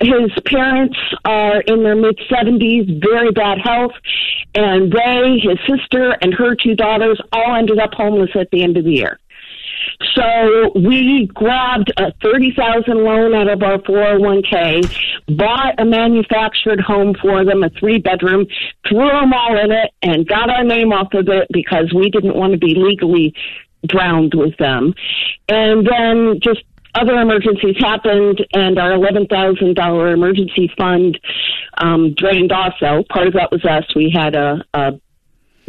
His 0.00 0.30
parents 0.44 0.98
are 1.24 1.60
in 1.62 1.82
their 1.82 1.96
mid 1.96 2.18
70s, 2.30 3.02
very 3.02 3.32
bad 3.32 3.58
health, 3.62 3.92
and 4.54 4.92
they, 4.92 5.38
his 5.42 5.58
sister, 5.66 6.16
and 6.20 6.34
her 6.34 6.54
two 6.54 6.74
daughters 6.74 7.20
all 7.32 7.54
ended 7.54 7.78
up 7.78 7.94
homeless 7.94 8.30
at 8.34 8.50
the 8.50 8.62
end 8.62 8.76
of 8.76 8.84
the 8.84 8.92
year. 8.92 9.18
So 10.14 10.72
we 10.74 11.26
grabbed 11.26 11.92
a 11.96 12.12
thirty 12.22 12.52
thousand 12.56 13.04
loan 13.04 13.34
out 13.34 13.48
of 13.48 13.62
our 13.62 13.80
four 13.82 14.02
hundred 14.02 14.20
one 14.20 14.42
k, 14.42 14.82
bought 15.28 15.80
a 15.80 15.84
manufactured 15.84 16.80
home 16.80 17.14
for 17.20 17.44
them, 17.44 17.62
a 17.62 17.70
three 17.70 17.98
bedroom, 17.98 18.46
threw 18.88 19.08
them 19.08 19.32
all 19.32 19.58
in 19.58 19.72
it, 19.72 19.90
and 20.02 20.26
got 20.26 20.50
our 20.50 20.64
name 20.64 20.92
off 20.92 21.14
of 21.14 21.28
it 21.28 21.48
because 21.50 21.92
we 21.94 22.10
didn't 22.10 22.36
want 22.36 22.52
to 22.52 22.58
be 22.58 22.74
legally 22.74 23.34
drowned 23.86 24.34
with 24.34 24.56
them. 24.58 24.94
And 25.48 25.86
then 25.86 26.40
just 26.42 26.62
other 26.98 27.14
emergencies 27.20 27.76
happened, 27.78 28.44
and 28.52 28.78
our 28.78 28.92
eleven 28.92 29.26
thousand 29.26 29.74
dollar 29.76 30.12
emergency 30.12 30.70
fund 30.76 31.18
um, 31.78 32.14
drained. 32.14 32.52
Also, 32.52 33.04
part 33.10 33.26
of 33.26 33.34
that 33.34 33.50
was 33.52 33.64
us. 33.64 33.84
We 33.94 34.10
had 34.14 34.34
a, 34.34 34.64
a 34.74 34.92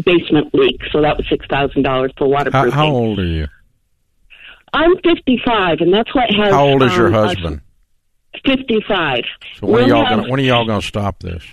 basement 0.04 0.54
leak, 0.54 0.80
so 0.92 1.02
that 1.02 1.18
was 1.18 1.26
six 1.30 1.46
thousand 1.50 1.84
dollars 1.84 2.12
for 2.18 2.26
How, 2.26 2.32
waterproofing. 2.32 2.72
how 2.72 2.88
old 2.88 3.20
are 3.20 3.26
you? 3.26 3.48
I'm 4.74 4.96
55, 4.98 5.78
and 5.80 5.94
that's 5.94 6.14
what 6.14 6.30
has. 6.30 6.54
How 6.54 6.66
old 6.68 6.84
is 6.84 6.96
your 6.96 7.08
um, 7.08 7.16
us- 7.16 7.34
husband? 7.36 7.62
55. 8.46 9.22
So 9.60 9.68
when 9.68 9.86
are 9.86 9.88
y'all 9.88 10.06
have- 10.06 10.20
gonna 10.20 10.30
when 10.30 10.40
are 10.40 10.44
y'all 10.44 10.66
gonna 10.66 10.82
stop 10.82 11.20
this? 11.20 11.44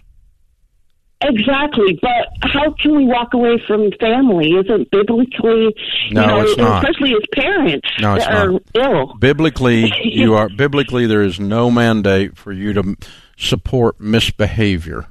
Exactly, 1.20 1.98
but 2.02 2.28
how 2.42 2.72
can 2.82 2.96
we 2.96 3.06
walk 3.06 3.32
away 3.32 3.62
from 3.66 3.90
family? 3.98 4.52
Isn't 4.52 4.90
biblically, 4.90 5.74
No, 6.10 6.20
you 6.20 6.26
know, 6.26 6.40
it's 6.42 6.56
not. 6.58 6.84
especially 6.84 7.14
as 7.14 7.22
parents 7.32 7.88
No, 7.98 8.14
it's 8.16 8.26
not. 8.28 8.62
ill. 8.74 9.14
Biblically, 9.14 9.90
you 10.04 10.34
are 10.34 10.48
biblically 10.50 11.06
there 11.06 11.22
is 11.22 11.40
no 11.40 11.70
mandate 11.70 12.36
for 12.36 12.52
you 12.52 12.74
to 12.74 12.96
support 13.38 13.98
misbehavior. 14.00 15.06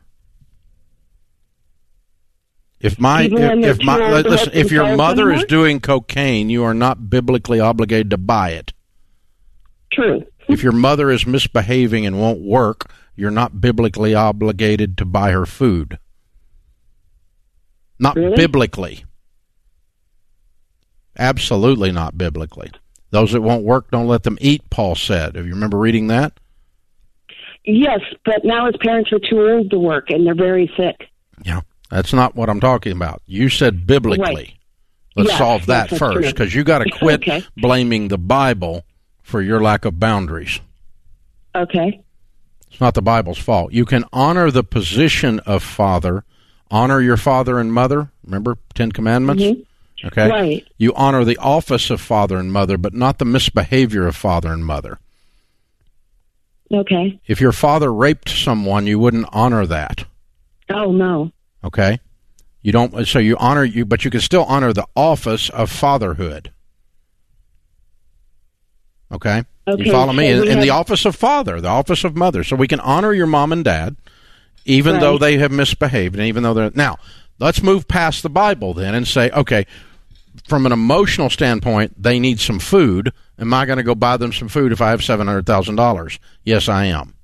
If 2.79 2.99
my 2.99 3.23
if, 3.23 3.31
if 3.31 3.83
my 3.83 3.97
too 3.97 4.03
old 4.03 4.23
to 4.25 4.29
listen, 4.29 4.49
if 4.53 4.71
your 4.71 4.95
mother 4.97 5.31
is 5.31 5.45
doing 5.45 5.79
cocaine, 5.79 6.49
you 6.49 6.63
are 6.65 6.73
not 6.73 7.09
biblically 7.09 7.61
obligated 7.61 8.09
to 8.11 8.17
buy 8.17 8.51
it. 8.51 8.73
True. 9.93 10.25
If 10.49 10.61
your 10.63 10.73
mother 10.73 11.09
is 11.09 11.25
misbehaving 11.25 12.05
and 12.05 12.19
won't 12.19 12.41
work, 12.41 12.91
you're 13.15 13.31
not 13.31 13.61
biblically 13.61 14.13
obligated 14.15 14.97
to 14.97 15.05
buy 15.05 15.31
her 15.31 15.45
food. 15.45 15.99
Not 17.99 18.15
Really? 18.15 18.35
biblically. 18.35 19.05
Absolutely 21.17 21.91
not 21.91 22.17
biblically. 22.17 22.71
Those 23.11 23.31
that 23.33 23.41
won't 23.41 23.63
work, 23.63 23.91
don't 23.91 24.07
let 24.07 24.23
them 24.23 24.37
eat, 24.41 24.67
Paul 24.69 24.95
said. 24.95 25.35
Have 25.35 25.45
you 25.45 25.53
remember 25.53 25.77
reading 25.77 26.07
that? 26.07 26.33
Yes, 27.65 27.99
but 28.25 28.43
now 28.43 28.65
his 28.65 28.75
parents 28.81 29.11
are 29.13 29.19
too 29.19 29.39
old 29.47 29.69
to 29.69 29.77
work, 29.79 30.09
and 30.09 30.25
they're 30.25 30.35
very 30.35 30.71
sick. 30.75 31.07
Yeah. 31.45 31.61
That's 31.89 32.11
not 32.11 32.35
what 32.35 32.49
I'm 32.49 32.59
talking 32.59 32.91
about. 32.91 33.21
You 33.27 33.49
said 33.49 33.85
biblically. 33.85 34.33
Right. 34.35 34.53
Let's 35.15 35.29
Yes, 35.29 35.37
solve 35.37 35.65
that 35.67 35.89
that's 35.91 35.99
first 35.99 36.33
because 36.33 36.55
you 36.55 36.63
got 36.63 36.79
to 36.79 36.89
quit 36.99 37.21
Okay. 37.21 37.45
blaming 37.55 38.07
the 38.07 38.17
Bible 38.17 38.83
for 39.21 39.41
your 39.43 39.61
lack 39.61 39.85
of 39.85 39.99
boundaries. 39.99 40.59
Okay. 41.55 42.02
It's 42.73 42.81
not 42.81 42.95
the 42.95 43.03
Bible's 43.03 43.37
fault. 43.37 43.71
You 43.71 43.85
can 43.85 44.03
honor 44.11 44.49
the 44.49 44.63
position 44.63 45.39
of 45.41 45.61
father, 45.61 46.23
honor 46.71 46.99
your 47.01 47.17
father 47.17 47.59
and 47.59 47.71
mother. 47.71 48.09
Remember 48.25 48.57
Ten 48.73 48.91
Commandments? 48.91 49.43
Okay. 50.03 50.21
Mm-hmm. 50.21 50.31
Right. 50.31 50.67
You 50.79 50.91
honor 50.95 51.23
the 51.23 51.37
office 51.37 51.91
of 51.91 52.01
father 52.01 52.37
and 52.37 52.51
mother, 52.51 52.79
but 52.79 52.95
not 52.95 53.19
the 53.19 53.25
misbehavior 53.25 54.07
of 54.07 54.15
father 54.15 54.51
and 54.51 54.65
mother. 54.65 54.97
Okay. 56.73 57.21
If 57.27 57.39
your 57.39 57.51
father 57.51 57.93
raped 57.93 58.27
someone, 58.27 58.87
you 58.87 58.97
wouldn't 58.97 59.27
honor 59.31 59.67
that. 59.67 60.05
Oh 60.71 60.91
no. 60.91 61.31
Okay. 61.63 61.99
You 62.63 62.71
don't. 62.71 63.07
So 63.07 63.19
you 63.19 63.37
honor 63.37 63.63
you, 63.63 63.85
but 63.85 64.03
you 64.03 64.09
can 64.09 64.19
still 64.19 64.45
honor 64.45 64.73
the 64.73 64.87
office 64.95 65.51
of 65.51 65.69
fatherhood. 65.69 66.51
Okay. 69.11 69.43
Okay, 69.67 69.85
you 69.85 69.91
follow 69.91 70.13
me? 70.13 70.27
so 70.29 70.35
In, 70.35 70.41
we 70.41 70.49
in 70.49 70.59
the 70.59 70.71
office 70.71 71.05
of 71.05 71.15
father, 71.15 71.61
the 71.61 71.69
office 71.69 72.03
of 72.03 72.15
mother. 72.15 72.43
So 72.43 72.55
we 72.55 72.67
can 72.67 72.79
honor 72.81 73.13
your 73.13 73.27
mom 73.27 73.51
and 73.51 73.63
dad, 73.63 73.95
even 74.65 74.99
though 74.99 75.17
they 75.17 75.37
have 75.37 75.51
misbehaved, 75.51 76.15
and 76.15 76.25
even 76.25 76.43
though 76.43 76.53
they're 76.53 76.71
now. 76.73 76.97
Let's 77.39 77.63
move 77.63 77.87
past 77.87 78.23
the 78.23 78.29
Bible 78.29 78.73
then 78.73 78.93
and 78.93 79.07
say, 79.07 79.29
okay, 79.31 79.65
from 80.47 80.65
an 80.65 80.71
emotional 80.71 81.29
standpoint, 81.29 82.01
they 82.01 82.19
need 82.19 82.39
some 82.39 82.59
food. 82.59 83.11
Am 83.39 83.53
I 83.53 83.65
going 83.65 83.77
to 83.77 83.83
go 83.83 83.95
buy 83.95 84.17
them 84.17 84.31
some 84.33 84.49
food 84.49 84.71
if 84.71 84.81
I 84.81 84.89
have 84.91 85.03
seven 85.03 85.27
hundred 85.27 85.45
thousand 85.45 85.75
dollars? 85.75 86.19
Yes, 86.43 86.69
I 86.69 86.85
am. 86.85 87.15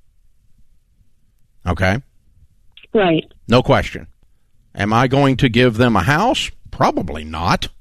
Okay. 1.67 2.01
Right. 2.93 3.31
No 3.47 3.61
question. 3.61 4.07
Am 4.73 4.93
I 4.93 5.07
going 5.07 5.37
to 5.37 5.49
give 5.49 5.77
them 5.77 5.95
a 5.95 6.03
house? 6.03 6.49
Probably 6.71 7.23
not. 7.23 7.67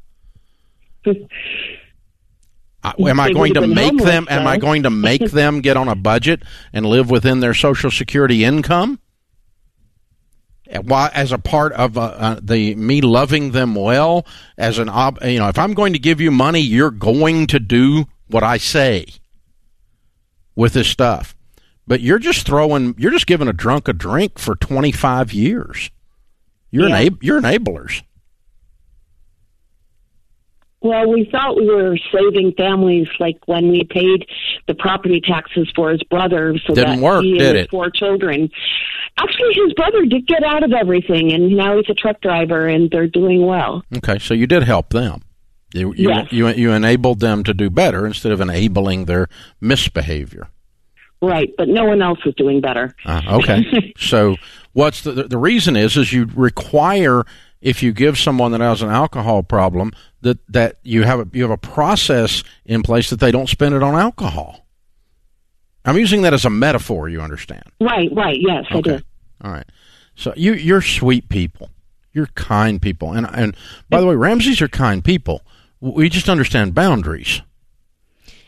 Am 2.99 3.21
I 3.21 3.33
going 3.33 3.55
to 3.55 3.67
make 3.67 3.87
homeless, 3.87 4.05
them? 4.05 4.27
Am 4.31 4.47
I 4.47 4.57
going 4.59 4.83
to 4.85 4.91
make 4.91 5.23
them 5.31 5.61
get 5.61 5.77
on 5.77 5.89
a 5.89 5.95
budget 5.95 6.43
and 6.73 6.87
live 6.87 7.11
within 7.11 7.41
their 7.41 7.55
Social 7.55 7.91
Security 7.91 8.45
income? 8.45 9.01
Why, 10.83 11.11
as 11.15 11.33
a 11.33 11.39
part 11.39 11.73
of 11.73 11.97
uh, 11.97 12.03
uh, 12.03 12.41
the 12.43 12.75
me 12.75 13.01
loving 13.01 13.53
them 13.53 13.75
well, 13.75 14.27
as 14.59 14.79
an 14.79 14.91
ob, 14.91 15.19
you 15.25 15.39
know, 15.39 15.49
if 15.49 15.59
I'm 15.59 15.73
going 15.73 15.95
to 15.95 15.99
give 15.99 16.21
you 16.21 16.31
money, 16.31 16.61
you're 16.61 16.91
going 16.91 17.47
to 17.49 17.59
do 17.59 18.05
what 18.27 18.43
I 18.43 18.59
say 18.59 19.07
with 20.55 20.75
this 20.75 20.89
stuff. 20.89 21.35
But 21.87 22.03
you're 22.03 22.19
just 22.19 22.45
throwing, 22.47 22.95
you're 22.99 23.13
just 23.13 23.27
giving 23.27 23.49
a 23.49 23.53
drunk 23.55 23.89
a 23.89 23.95
drink 23.95 24.39
for 24.39 24.57
25 24.57 25.33
years. 25.33 25.91
You're 26.71 26.89
Yeah. 26.91 27.05
enab- 27.09 27.23
you're 27.23 27.41
enablers. 27.41 28.03
Well, 30.81 31.11
we 31.13 31.29
thought 31.33 31.57
we 31.57 31.67
were 31.67 31.97
saving 32.13 32.53
families, 32.57 33.09
like 33.19 33.39
when 33.47 33.69
we 33.71 33.83
paid 33.85 34.27
the 34.69 34.75
property 34.75 35.21
taxes 35.21 35.69
for 35.75 35.91
his 35.91 36.03
brother, 36.05 36.57
so 36.67 36.75
Didn't 36.75 37.01
that 37.01 37.03
work, 37.05 37.25
he 37.25 37.31
and 37.31 37.39
did 37.41 37.57
his 37.57 37.65
it? 37.65 37.71
four 37.71 37.91
children. 37.91 38.49
Actually, 39.19 39.55
his 39.55 39.73
brother 39.75 40.05
did 40.05 40.27
get 40.29 40.45
out 40.45 40.63
of 40.63 40.73
everything, 40.73 41.33
and 41.33 41.57
now 41.57 41.77
he's 41.77 41.89
a 41.91 41.95
truck 41.95 42.21
driver, 42.21 42.69
and 42.69 42.91
they're 42.93 43.09
doing 43.09 43.45
well. 43.45 43.83
Okay, 43.97 44.21
so 44.21 44.35
you 44.35 44.47
did 44.47 44.63
help 44.63 44.91
them. 44.91 45.23
You 45.75 45.93
you, 45.97 46.09
Yes. 46.11 46.29
you 46.33 46.49
you 46.49 46.71
enabled 46.73 47.19
them 47.21 47.43
to 47.45 47.53
do 47.53 47.69
better 47.69 48.07
instead 48.07 48.31
of 48.33 48.41
enabling 48.41 49.05
their 49.07 49.29
misbehavior. 49.61 50.47
Right, 51.21 51.51
but 51.59 51.69
no 51.69 51.85
one 51.85 52.01
else 52.01 52.21
is 52.25 52.35
doing 52.37 52.61
better. 52.61 52.95
Uh, 53.05 53.21
okay, 53.43 53.93
so 53.99 54.37
what's 54.73 55.03
the 55.03 55.25
the 55.25 55.37
reason 55.37 55.75
is 55.77 55.97
is 55.97 56.13
you 56.13 56.29
require 56.37 57.25
if 57.61 57.83
you 57.83 57.93
give 57.93 58.19
someone 58.19 58.53
that 58.53 58.61
has 58.61 58.83
an 58.83 58.91
alcohol 58.91 59.43
problem 59.43 59.93
that 60.23 60.39
that 60.49 60.79
you 60.83 61.03
have 61.05 61.21
a, 61.21 61.27
you 61.33 61.43
have 61.43 61.51
a 61.51 61.59
process 61.59 62.43
in 62.65 62.83
place 62.83 63.11
that 63.11 63.21
they 63.21 63.31
don't 63.31 63.49
spend 63.49 63.75
it 63.75 63.83
on 63.83 63.95
alcohol. 63.95 64.67
I'm 65.85 65.97
using 65.97 66.23
that 66.23 66.35
as 66.35 66.45
a 66.45 66.51
metaphor. 66.51 67.09
You 67.09 67.21
understand? 67.21 67.65
Right, 67.81 68.11
right, 68.13 68.37
yes, 68.39 68.65
I 68.71 68.81
do. 68.81 69.01
All 69.43 69.53
right. 69.53 69.67
So 70.15 70.33
you 70.37 70.55
you're 70.55 70.83
sweet 70.83 71.29
people. 71.29 71.71
You're 72.13 72.27
kind 72.35 72.83
people. 72.83 73.13
And 73.13 73.27
and 73.33 73.57
by 73.89 74.01
the 74.01 74.07
way, 74.07 74.17
Ramseys 74.17 74.61
are 74.61 74.69
kind 74.69 75.05
people. 75.05 75.43
We 75.81 76.09
just 76.09 76.29
understand 76.29 76.75
boundaries. 76.75 77.41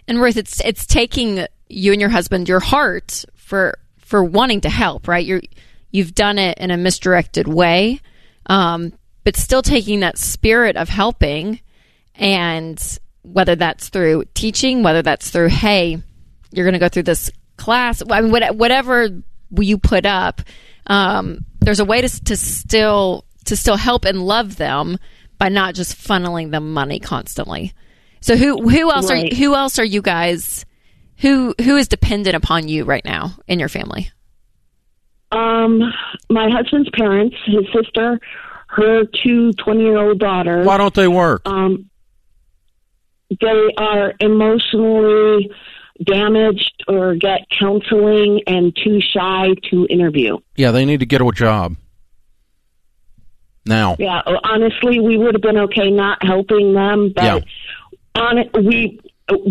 And 0.09 0.21
Ruth, 0.21 0.37
it's 0.37 0.61
it's 0.65 0.87
taking 0.87 1.47
you 1.69 1.93
and 1.93 2.01
your 2.01 2.11
husband 2.11 2.49
your 2.49 2.61
heart 2.61 3.25
for 3.37 3.79
for 3.99 4.25
wanting 4.25 4.63
to 4.63 4.69
help, 4.69 5.07
right? 5.07 5.25
You're 5.25 5.43
you've 5.93 6.15
done 6.15 6.39
it 6.39 6.59
in 6.59 6.73
a 6.73 6.77
misdirected 6.77 7.47
way, 7.47 8.01
um, 8.47 8.93
but 9.25 9.37
still 9.37 9.63
taking 9.63 10.01
that 10.01 10.19
spirit 10.19 10.77
of 10.77 10.89
helping, 10.89 11.61
and 12.15 12.99
whether 13.23 13.57
that's 13.57 13.89
through 13.89 14.25
teaching, 14.35 14.83
whether 14.83 15.03
that's 15.03 15.31
through 15.31 15.49
hey, 15.49 15.99
you're 16.53 16.65
going 16.65 16.75
to 16.75 16.79
go 16.79 16.89
through 16.89 17.05
this 17.05 17.31
class. 17.57 18.03
I 18.11 18.21
mean, 18.23 18.31
whatever 18.31 19.09
you 19.59 19.79
put 19.79 20.07
up, 20.07 20.43
um, 20.87 21.45
there's 21.61 21.81
a 21.81 21.85
way 21.85 22.01
to 22.01 22.25
to 22.25 22.37
still 22.37 23.25
to 23.47 23.57
still 23.57 23.77
help 23.77 24.05
and 24.05 24.25
love 24.25 24.57
them 24.57 24.99
by 25.39 25.49
not 25.49 25.75
just 25.75 25.97
funneling 25.97 26.51
them 26.51 26.73
money 26.73 27.01
constantly. 27.01 27.73
So 28.21 28.37
who 28.37 28.69
who 28.69 28.91
else 28.91 29.11
right. 29.11 29.33
are 29.33 29.37
who 29.37 29.55
else 29.55 29.79
are 29.79 29.85
you 29.85 30.03
guys 30.03 30.65
who 31.19 31.55
who 31.63 31.77
is 31.77 31.89
dependent 31.89 32.37
upon 32.37 32.69
you 32.69 32.85
right 32.85 33.05
now 33.05 33.37
in 33.47 33.59
your 33.59 33.69
family? 33.69 34.11
Um, 35.33 35.81
my 36.29 36.51
husband's 36.51 36.91
parents, 36.91 37.37
his 37.47 37.65
sister, 37.73 38.19
her 38.71 39.05
two 39.05 39.53
20 39.53 39.81
year 39.81 39.99
old 39.99 40.19
daughters. 40.19 40.67
Why 40.67 40.77
don't 40.79 40.95
they 40.95 41.09
work? 41.09 41.43
Um, 41.45 41.91
they 43.41 43.75
are 43.77 44.15
emotionally 44.21 45.51
damaged 46.03 46.85
or 46.89 47.15
get 47.15 47.47
counseling 47.51 48.43
and 48.47 48.75
too 48.75 49.01
shy 49.01 49.55
to 49.71 49.87
interview. 49.89 50.39
Yeah, 50.57 50.71
they 50.71 50.85
need 50.85 51.01
to 51.01 51.07
get 51.07 51.21
a 51.21 51.31
job 51.33 51.77
now. 53.67 53.97
Yeah, 53.99 54.23
honestly, 54.45 55.01
we 55.01 55.19
would 55.19 55.35
have 55.35 55.43
been 55.43 55.59
okay 55.59 55.91
not 55.91 56.25
helping 56.25 56.73
them, 56.73 57.13
but 57.15 57.25
yeah. 57.25 57.41
on 58.15 58.39
it, 58.39 58.51
we 58.55 59.01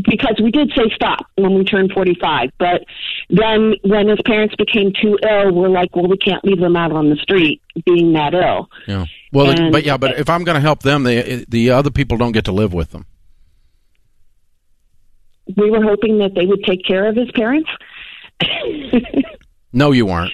because 0.04 0.40
we 0.42 0.52
did 0.52 0.72
say 0.76 0.90
stop 0.94 1.26
when 1.36 1.54
we 1.54 1.64
turned 1.64 1.92
45 1.92 2.50
but 2.58 2.84
then 3.30 3.74
when 3.84 4.08
his 4.08 4.20
parents 4.26 4.56
became 4.56 4.92
too 5.02 5.18
ill 5.24 5.54
we're 5.54 5.70
like 5.70 5.96
well 5.96 6.08
we 6.08 6.18
can't 6.18 6.44
leave 6.44 6.60
them 6.60 6.76
out 6.76 6.92
on 6.92 7.10
the 7.10 7.16
street 7.18 7.62
being 7.86 8.14
that 8.14 8.34
ill 8.34 8.70
yeah 8.88 9.06
well 9.32 9.50
and, 9.50 9.72
but 9.72 9.84
yeah 9.84 9.98
but 9.98 10.18
if 10.18 10.30
i'm 10.30 10.44
going 10.44 10.56
to 10.56 10.62
help 10.62 10.84
them 10.84 11.04
the 11.04 11.46
the 11.48 11.70
other 11.70 11.92
people 11.92 12.18
don't 12.18 12.32
get 12.32 12.46
to 12.46 12.52
live 12.52 12.74
with 12.74 12.92
them 12.92 13.06
we 15.58 15.70
were 15.72 15.84
hoping 15.84 16.20
that 16.20 16.34
they 16.36 16.46
would 16.46 16.64
take 16.64 16.86
care 16.86 17.08
of 17.08 17.16
his 17.16 17.30
parents 17.32 17.70
no 19.74 19.92
you 19.92 20.06
weren't 20.06 20.34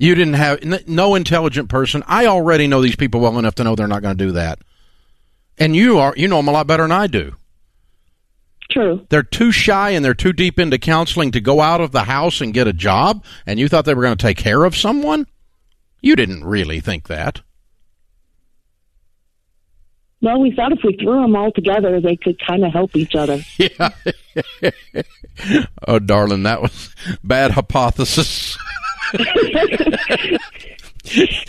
you 0.00 0.14
didn't 0.14 0.34
have 0.34 0.88
no 0.88 1.14
intelligent 1.14 1.68
person. 1.68 2.02
I 2.06 2.24
already 2.24 2.66
know 2.66 2.80
these 2.80 2.96
people 2.96 3.20
well 3.20 3.38
enough 3.38 3.56
to 3.56 3.64
know 3.64 3.76
they're 3.76 3.86
not 3.86 4.00
going 4.00 4.16
to 4.16 4.24
do 4.24 4.32
that. 4.32 4.58
And 5.58 5.76
you 5.76 5.98
are 5.98 6.14
you 6.16 6.26
know 6.26 6.38
them 6.38 6.48
a 6.48 6.52
lot 6.52 6.66
better 6.66 6.84
than 6.84 6.90
I 6.90 7.06
do. 7.06 7.36
True. 8.70 9.04
They're 9.08 9.22
too 9.22 9.50
shy 9.50 9.90
and 9.90 10.04
they're 10.04 10.14
too 10.14 10.32
deep 10.32 10.58
into 10.58 10.78
counseling 10.78 11.32
to 11.32 11.40
go 11.40 11.60
out 11.60 11.80
of 11.80 11.90
the 11.92 12.04
house 12.04 12.40
and 12.40 12.54
get 12.54 12.68
a 12.68 12.72
job, 12.72 13.24
and 13.46 13.58
you 13.58 13.68
thought 13.68 13.84
they 13.84 13.94
were 13.94 14.02
going 14.02 14.16
to 14.16 14.22
take 14.26 14.36
care 14.36 14.64
of 14.64 14.76
someone? 14.76 15.26
You 16.00 16.16
didn't 16.16 16.44
really 16.44 16.80
think 16.80 17.08
that. 17.08 17.40
Well, 20.22 20.40
we 20.40 20.54
thought 20.54 20.72
if 20.72 20.80
we 20.84 20.96
threw 20.96 21.22
them 21.22 21.34
all 21.34 21.50
together, 21.50 22.00
they 22.00 22.14
could 22.16 22.38
kind 22.46 22.64
of 22.64 22.72
help 22.72 22.94
each 22.96 23.14
other. 23.14 23.40
Yeah. 23.58 23.90
oh, 25.88 25.98
darling, 25.98 26.44
that 26.44 26.62
was 26.62 26.94
bad 27.24 27.50
hypothesis. 27.50 28.56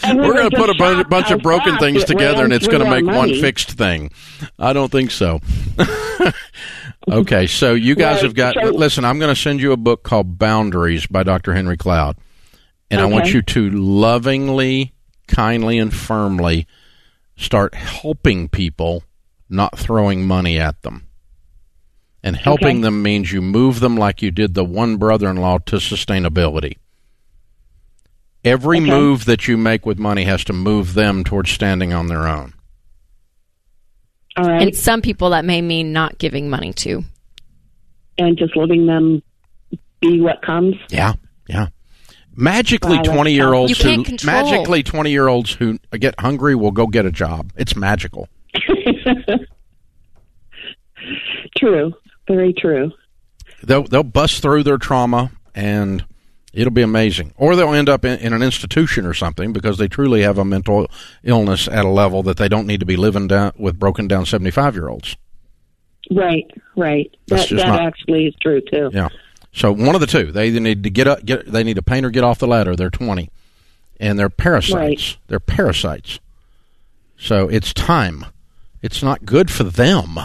We're 0.03 0.33
going 0.33 0.49
to 0.49 0.57
put 0.57 0.69
a 0.69 0.75
bunch, 0.77 1.09
bunch 1.09 1.31
of 1.31 1.41
broken 1.41 1.77
things 1.77 2.03
together 2.05 2.43
and 2.43 2.53
it's 2.53 2.67
going 2.67 2.83
to 2.83 2.89
make 2.89 3.05
money. 3.05 3.17
one 3.17 3.33
fixed 3.35 3.71
thing. 3.71 4.11
I 4.57 4.73
don't 4.73 4.91
think 4.91 5.11
so. 5.11 5.39
okay, 7.09 7.47
so 7.47 7.73
you 7.73 7.95
guys 7.95 8.21
have 8.21 8.35
got. 8.35 8.55
So, 8.55 8.69
listen, 8.69 9.05
I'm 9.05 9.19
going 9.19 9.33
to 9.33 9.39
send 9.39 9.61
you 9.61 9.71
a 9.71 9.77
book 9.77 10.03
called 10.03 10.37
Boundaries 10.37 11.05
by 11.07 11.23
Dr. 11.23 11.53
Henry 11.53 11.77
Cloud. 11.77 12.17
And 12.89 12.99
okay. 12.99 13.09
I 13.09 13.13
want 13.13 13.33
you 13.33 13.41
to 13.41 13.69
lovingly, 13.69 14.93
kindly, 15.27 15.77
and 15.77 15.93
firmly 15.93 16.67
start 17.37 17.73
helping 17.73 18.49
people, 18.49 19.03
not 19.49 19.77
throwing 19.77 20.27
money 20.27 20.59
at 20.59 20.81
them. 20.81 21.07
And 22.23 22.35
helping 22.35 22.77
okay. 22.77 22.81
them 22.81 23.01
means 23.01 23.31
you 23.31 23.41
move 23.41 23.79
them 23.79 23.95
like 23.97 24.21
you 24.21 24.29
did 24.29 24.53
the 24.53 24.65
one 24.65 24.97
brother 24.97 25.29
in 25.29 25.37
law 25.37 25.57
to 25.57 25.77
sustainability. 25.77 26.77
Every 28.43 28.79
okay. 28.79 28.89
move 28.89 29.25
that 29.25 29.47
you 29.47 29.57
make 29.57 29.85
with 29.85 29.97
money 29.97 30.25
has 30.25 30.43
to 30.45 30.53
move 30.53 30.93
them 30.93 31.23
towards 31.23 31.51
standing 31.51 31.93
on 31.93 32.07
their 32.07 32.27
own. 32.27 32.53
All 34.37 34.45
right. 34.45 34.61
And 34.61 34.75
some 34.75 35.01
people 35.01 35.31
that 35.31 35.45
may 35.45 35.61
mean 35.61 35.91
not 35.93 36.17
giving 36.17 36.49
money 36.49 36.73
to. 36.73 37.03
And 38.17 38.37
just 38.37 38.55
letting 38.55 38.85
them 38.85 39.21
be 39.99 40.21
what 40.21 40.41
comes. 40.41 40.75
Yeah, 40.89 41.13
yeah. 41.47 41.67
Magically, 42.35 42.99
twenty 42.99 43.33
year 43.33 43.53
olds 43.53 43.79
who 43.81 44.03
magically 44.23 44.83
twenty 44.83 45.11
year 45.11 45.27
olds 45.27 45.51
who 45.53 45.79
get 45.97 46.19
hungry 46.19 46.55
will 46.55 46.71
go 46.71 46.87
get 46.87 47.05
a 47.05 47.11
job. 47.11 47.51
It's 47.57 47.75
magical. 47.75 48.29
true, 51.57 51.93
very 52.27 52.53
true. 52.53 52.91
They'll 53.63 53.83
they'll 53.83 54.03
bust 54.03 54.41
through 54.41 54.63
their 54.63 54.77
trauma 54.77 55.31
and 55.53 56.05
It'll 56.53 56.71
be 56.71 56.81
amazing. 56.81 57.33
Or 57.37 57.55
they'll 57.55 57.73
end 57.73 57.87
up 57.87 58.03
in, 58.03 58.19
in, 58.19 58.33
an 58.33 58.43
institution 58.43 59.05
or 59.05 59.13
something 59.13 59.53
because 59.53 59.77
they 59.77 59.87
truly 59.87 60.21
have 60.21 60.37
a 60.37 60.43
mental 60.43 60.87
illness 61.23 61.67
at 61.67 61.85
a 61.85 61.89
level 61.89 62.23
that 62.23 62.37
they 62.37 62.49
don't 62.49 62.67
need 62.67 62.81
to 62.81 62.85
be 62.85 62.97
living 62.97 63.27
down 63.27 63.53
with 63.57 63.79
broken 63.79 64.07
down 64.07 64.25
75 64.25 64.75
year 64.75 64.89
olds. 64.89 65.15
Right, 66.09 66.49
right. 66.75 67.15
That's 67.27 67.49
that, 67.49 67.55
that 67.57 67.67
not, 67.67 67.81
actually 67.81 68.25
is 68.27 68.35
true 68.41 68.61
too. 68.61 68.89
Yeah. 68.91 69.09
So 69.53 69.71
one 69.71 69.95
of 69.95 70.01
the 70.01 70.07
two, 70.07 70.31
they 70.31 70.47
either 70.47 70.59
need 70.59 70.83
to 70.83 70.89
get 70.89 71.07
up, 71.07 71.23
get 71.23 71.45
they 71.45 71.63
need 71.63 71.75
to 71.75 71.81
paint 71.81 72.05
or 72.05 72.09
get 72.09 72.23
off 72.23 72.39
the 72.39 72.47
ladder. 72.47 72.75
They're 72.75 72.89
20, 72.89 73.29
and 73.99 74.17
they're 74.17 74.29
parasites. 74.29 74.73
Right. 74.75 75.17
They're 75.27 75.39
parasites. 75.39 76.19
So 77.17 77.47
it's 77.47 77.73
time. 77.73 78.25
It's 78.81 79.03
not 79.03 79.25
good 79.25 79.51
for 79.51 79.63
them. 79.63 80.17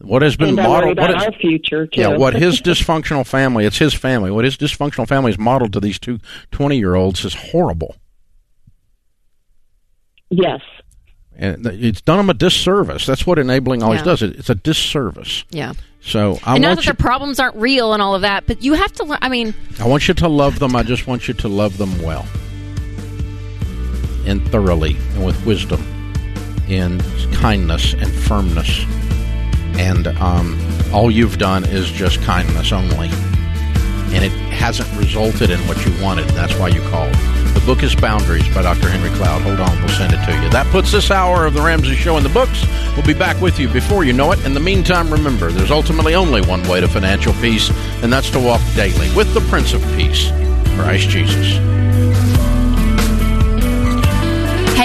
What 0.00 0.22
has 0.22 0.36
been 0.36 0.54
modeled? 0.54 0.98
What 0.98 1.10
is, 1.10 1.24
our 1.24 1.32
future 1.32 1.86
too. 1.86 2.00
Yeah, 2.00 2.16
what 2.16 2.34
his 2.34 2.60
dysfunctional 2.62 3.26
family? 3.26 3.64
It's 3.64 3.78
his 3.78 3.94
family. 3.94 4.30
What 4.30 4.44
his 4.44 4.56
dysfunctional 4.56 5.08
family 5.08 5.32
is 5.32 5.38
modeled 5.38 5.72
to 5.72 5.80
these 5.80 5.98
two 5.98 6.20
20 6.52 6.78
year 6.78 6.94
olds 6.94 7.24
is 7.24 7.34
horrible. 7.34 7.96
Yes. 10.30 10.60
And 11.34 11.66
it's 11.66 12.00
done 12.00 12.18
them 12.18 12.30
a 12.30 12.34
disservice. 12.34 13.06
That's 13.06 13.26
what 13.26 13.38
enabling 13.38 13.82
always 13.82 14.00
yeah. 14.00 14.04
does. 14.04 14.22
It's 14.22 14.50
a 14.50 14.54
disservice. 14.54 15.44
Yeah. 15.50 15.72
So 16.00 16.38
I 16.44 16.54
and 16.54 16.62
not 16.62 16.76
that 16.76 16.84
their 16.84 16.94
problems 16.94 17.40
aren't 17.40 17.56
real 17.56 17.92
and 17.92 18.02
all 18.02 18.14
of 18.14 18.22
that, 18.22 18.46
but 18.46 18.62
you 18.62 18.74
have 18.74 18.92
to 18.94 19.04
learn. 19.04 19.18
I 19.20 19.28
mean, 19.28 19.54
I 19.80 19.86
want 19.86 20.06
you 20.06 20.14
to 20.14 20.28
love 20.28 20.58
them. 20.58 20.76
I 20.76 20.82
just 20.84 21.06
want 21.06 21.26
you 21.26 21.34
to 21.34 21.48
love 21.48 21.76
them 21.76 22.00
well 22.02 22.26
and 24.26 24.46
thoroughly 24.50 24.96
and 25.14 25.24
with 25.24 25.44
wisdom, 25.44 25.82
and 26.68 27.02
kindness 27.32 27.94
and 27.94 28.10
firmness 28.10 28.84
and 29.78 30.08
um, 30.18 30.58
all 30.92 31.10
you've 31.10 31.38
done 31.38 31.64
is 31.64 31.90
just 31.90 32.20
kindness 32.22 32.72
only. 32.72 33.08
And 34.10 34.24
it 34.24 34.32
hasn't 34.50 34.90
resulted 34.98 35.50
in 35.50 35.58
what 35.68 35.84
you 35.84 36.02
wanted. 36.02 36.28
That's 36.30 36.54
why 36.58 36.68
you 36.68 36.80
called. 36.88 37.14
The 37.54 37.62
book 37.66 37.82
is 37.82 37.94
Boundaries 37.94 38.48
by 38.54 38.62
Dr. 38.62 38.88
Henry 38.88 39.10
Cloud. 39.16 39.42
Hold 39.42 39.60
on, 39.60 39.78
we'll 39.78 39.88
send 39.88 40.12
it 40.12 40.24
to 40.24 40.42
you. 40.42 40.48
That 40.50 40.66
puts 40.70 40.92
this 40.92 41.10
hour 41.10 41.46
of 41.46 41.54
The 41.54 41.62
Ramsey 41.62 41.94
Show 41.94 42.16
in 42.16 42.22
the 42.22 42.28
books. 42.30 42.66
We'll 42.96 43.06
be 43.06 43.14
back 43.14 43.40
with 43.40 43.58
you 43.58 43.68
before 43.68 44.04
you 44.04 44.12
know 44.12 44.32
it. 44.32 44.44
In 44.44 44.54
the 44.54 44.60
meantime, 44.60 45.10
remember, 45.10 45.50
there's 45.50 45.70
ultimately 45.70 46.14
only 46.14 46.40
one 46.42 46.66
way 46.68 46.80
to 46.80 46.88
financial 46.88 47.32
peace, 47.34 47.70
and 48.02 48.12
that's 48.12 48.30
to 48.30 48.40
walk 48.40 48.60
daily 48.74 49.14
with 49.14 49.32
the 49.34 49.40
Prince 49.42 49.74
of 49.74 49.82
Peace, 49.96 50.30
Christ 50.76 51.08
Jesus. 51.08 51.87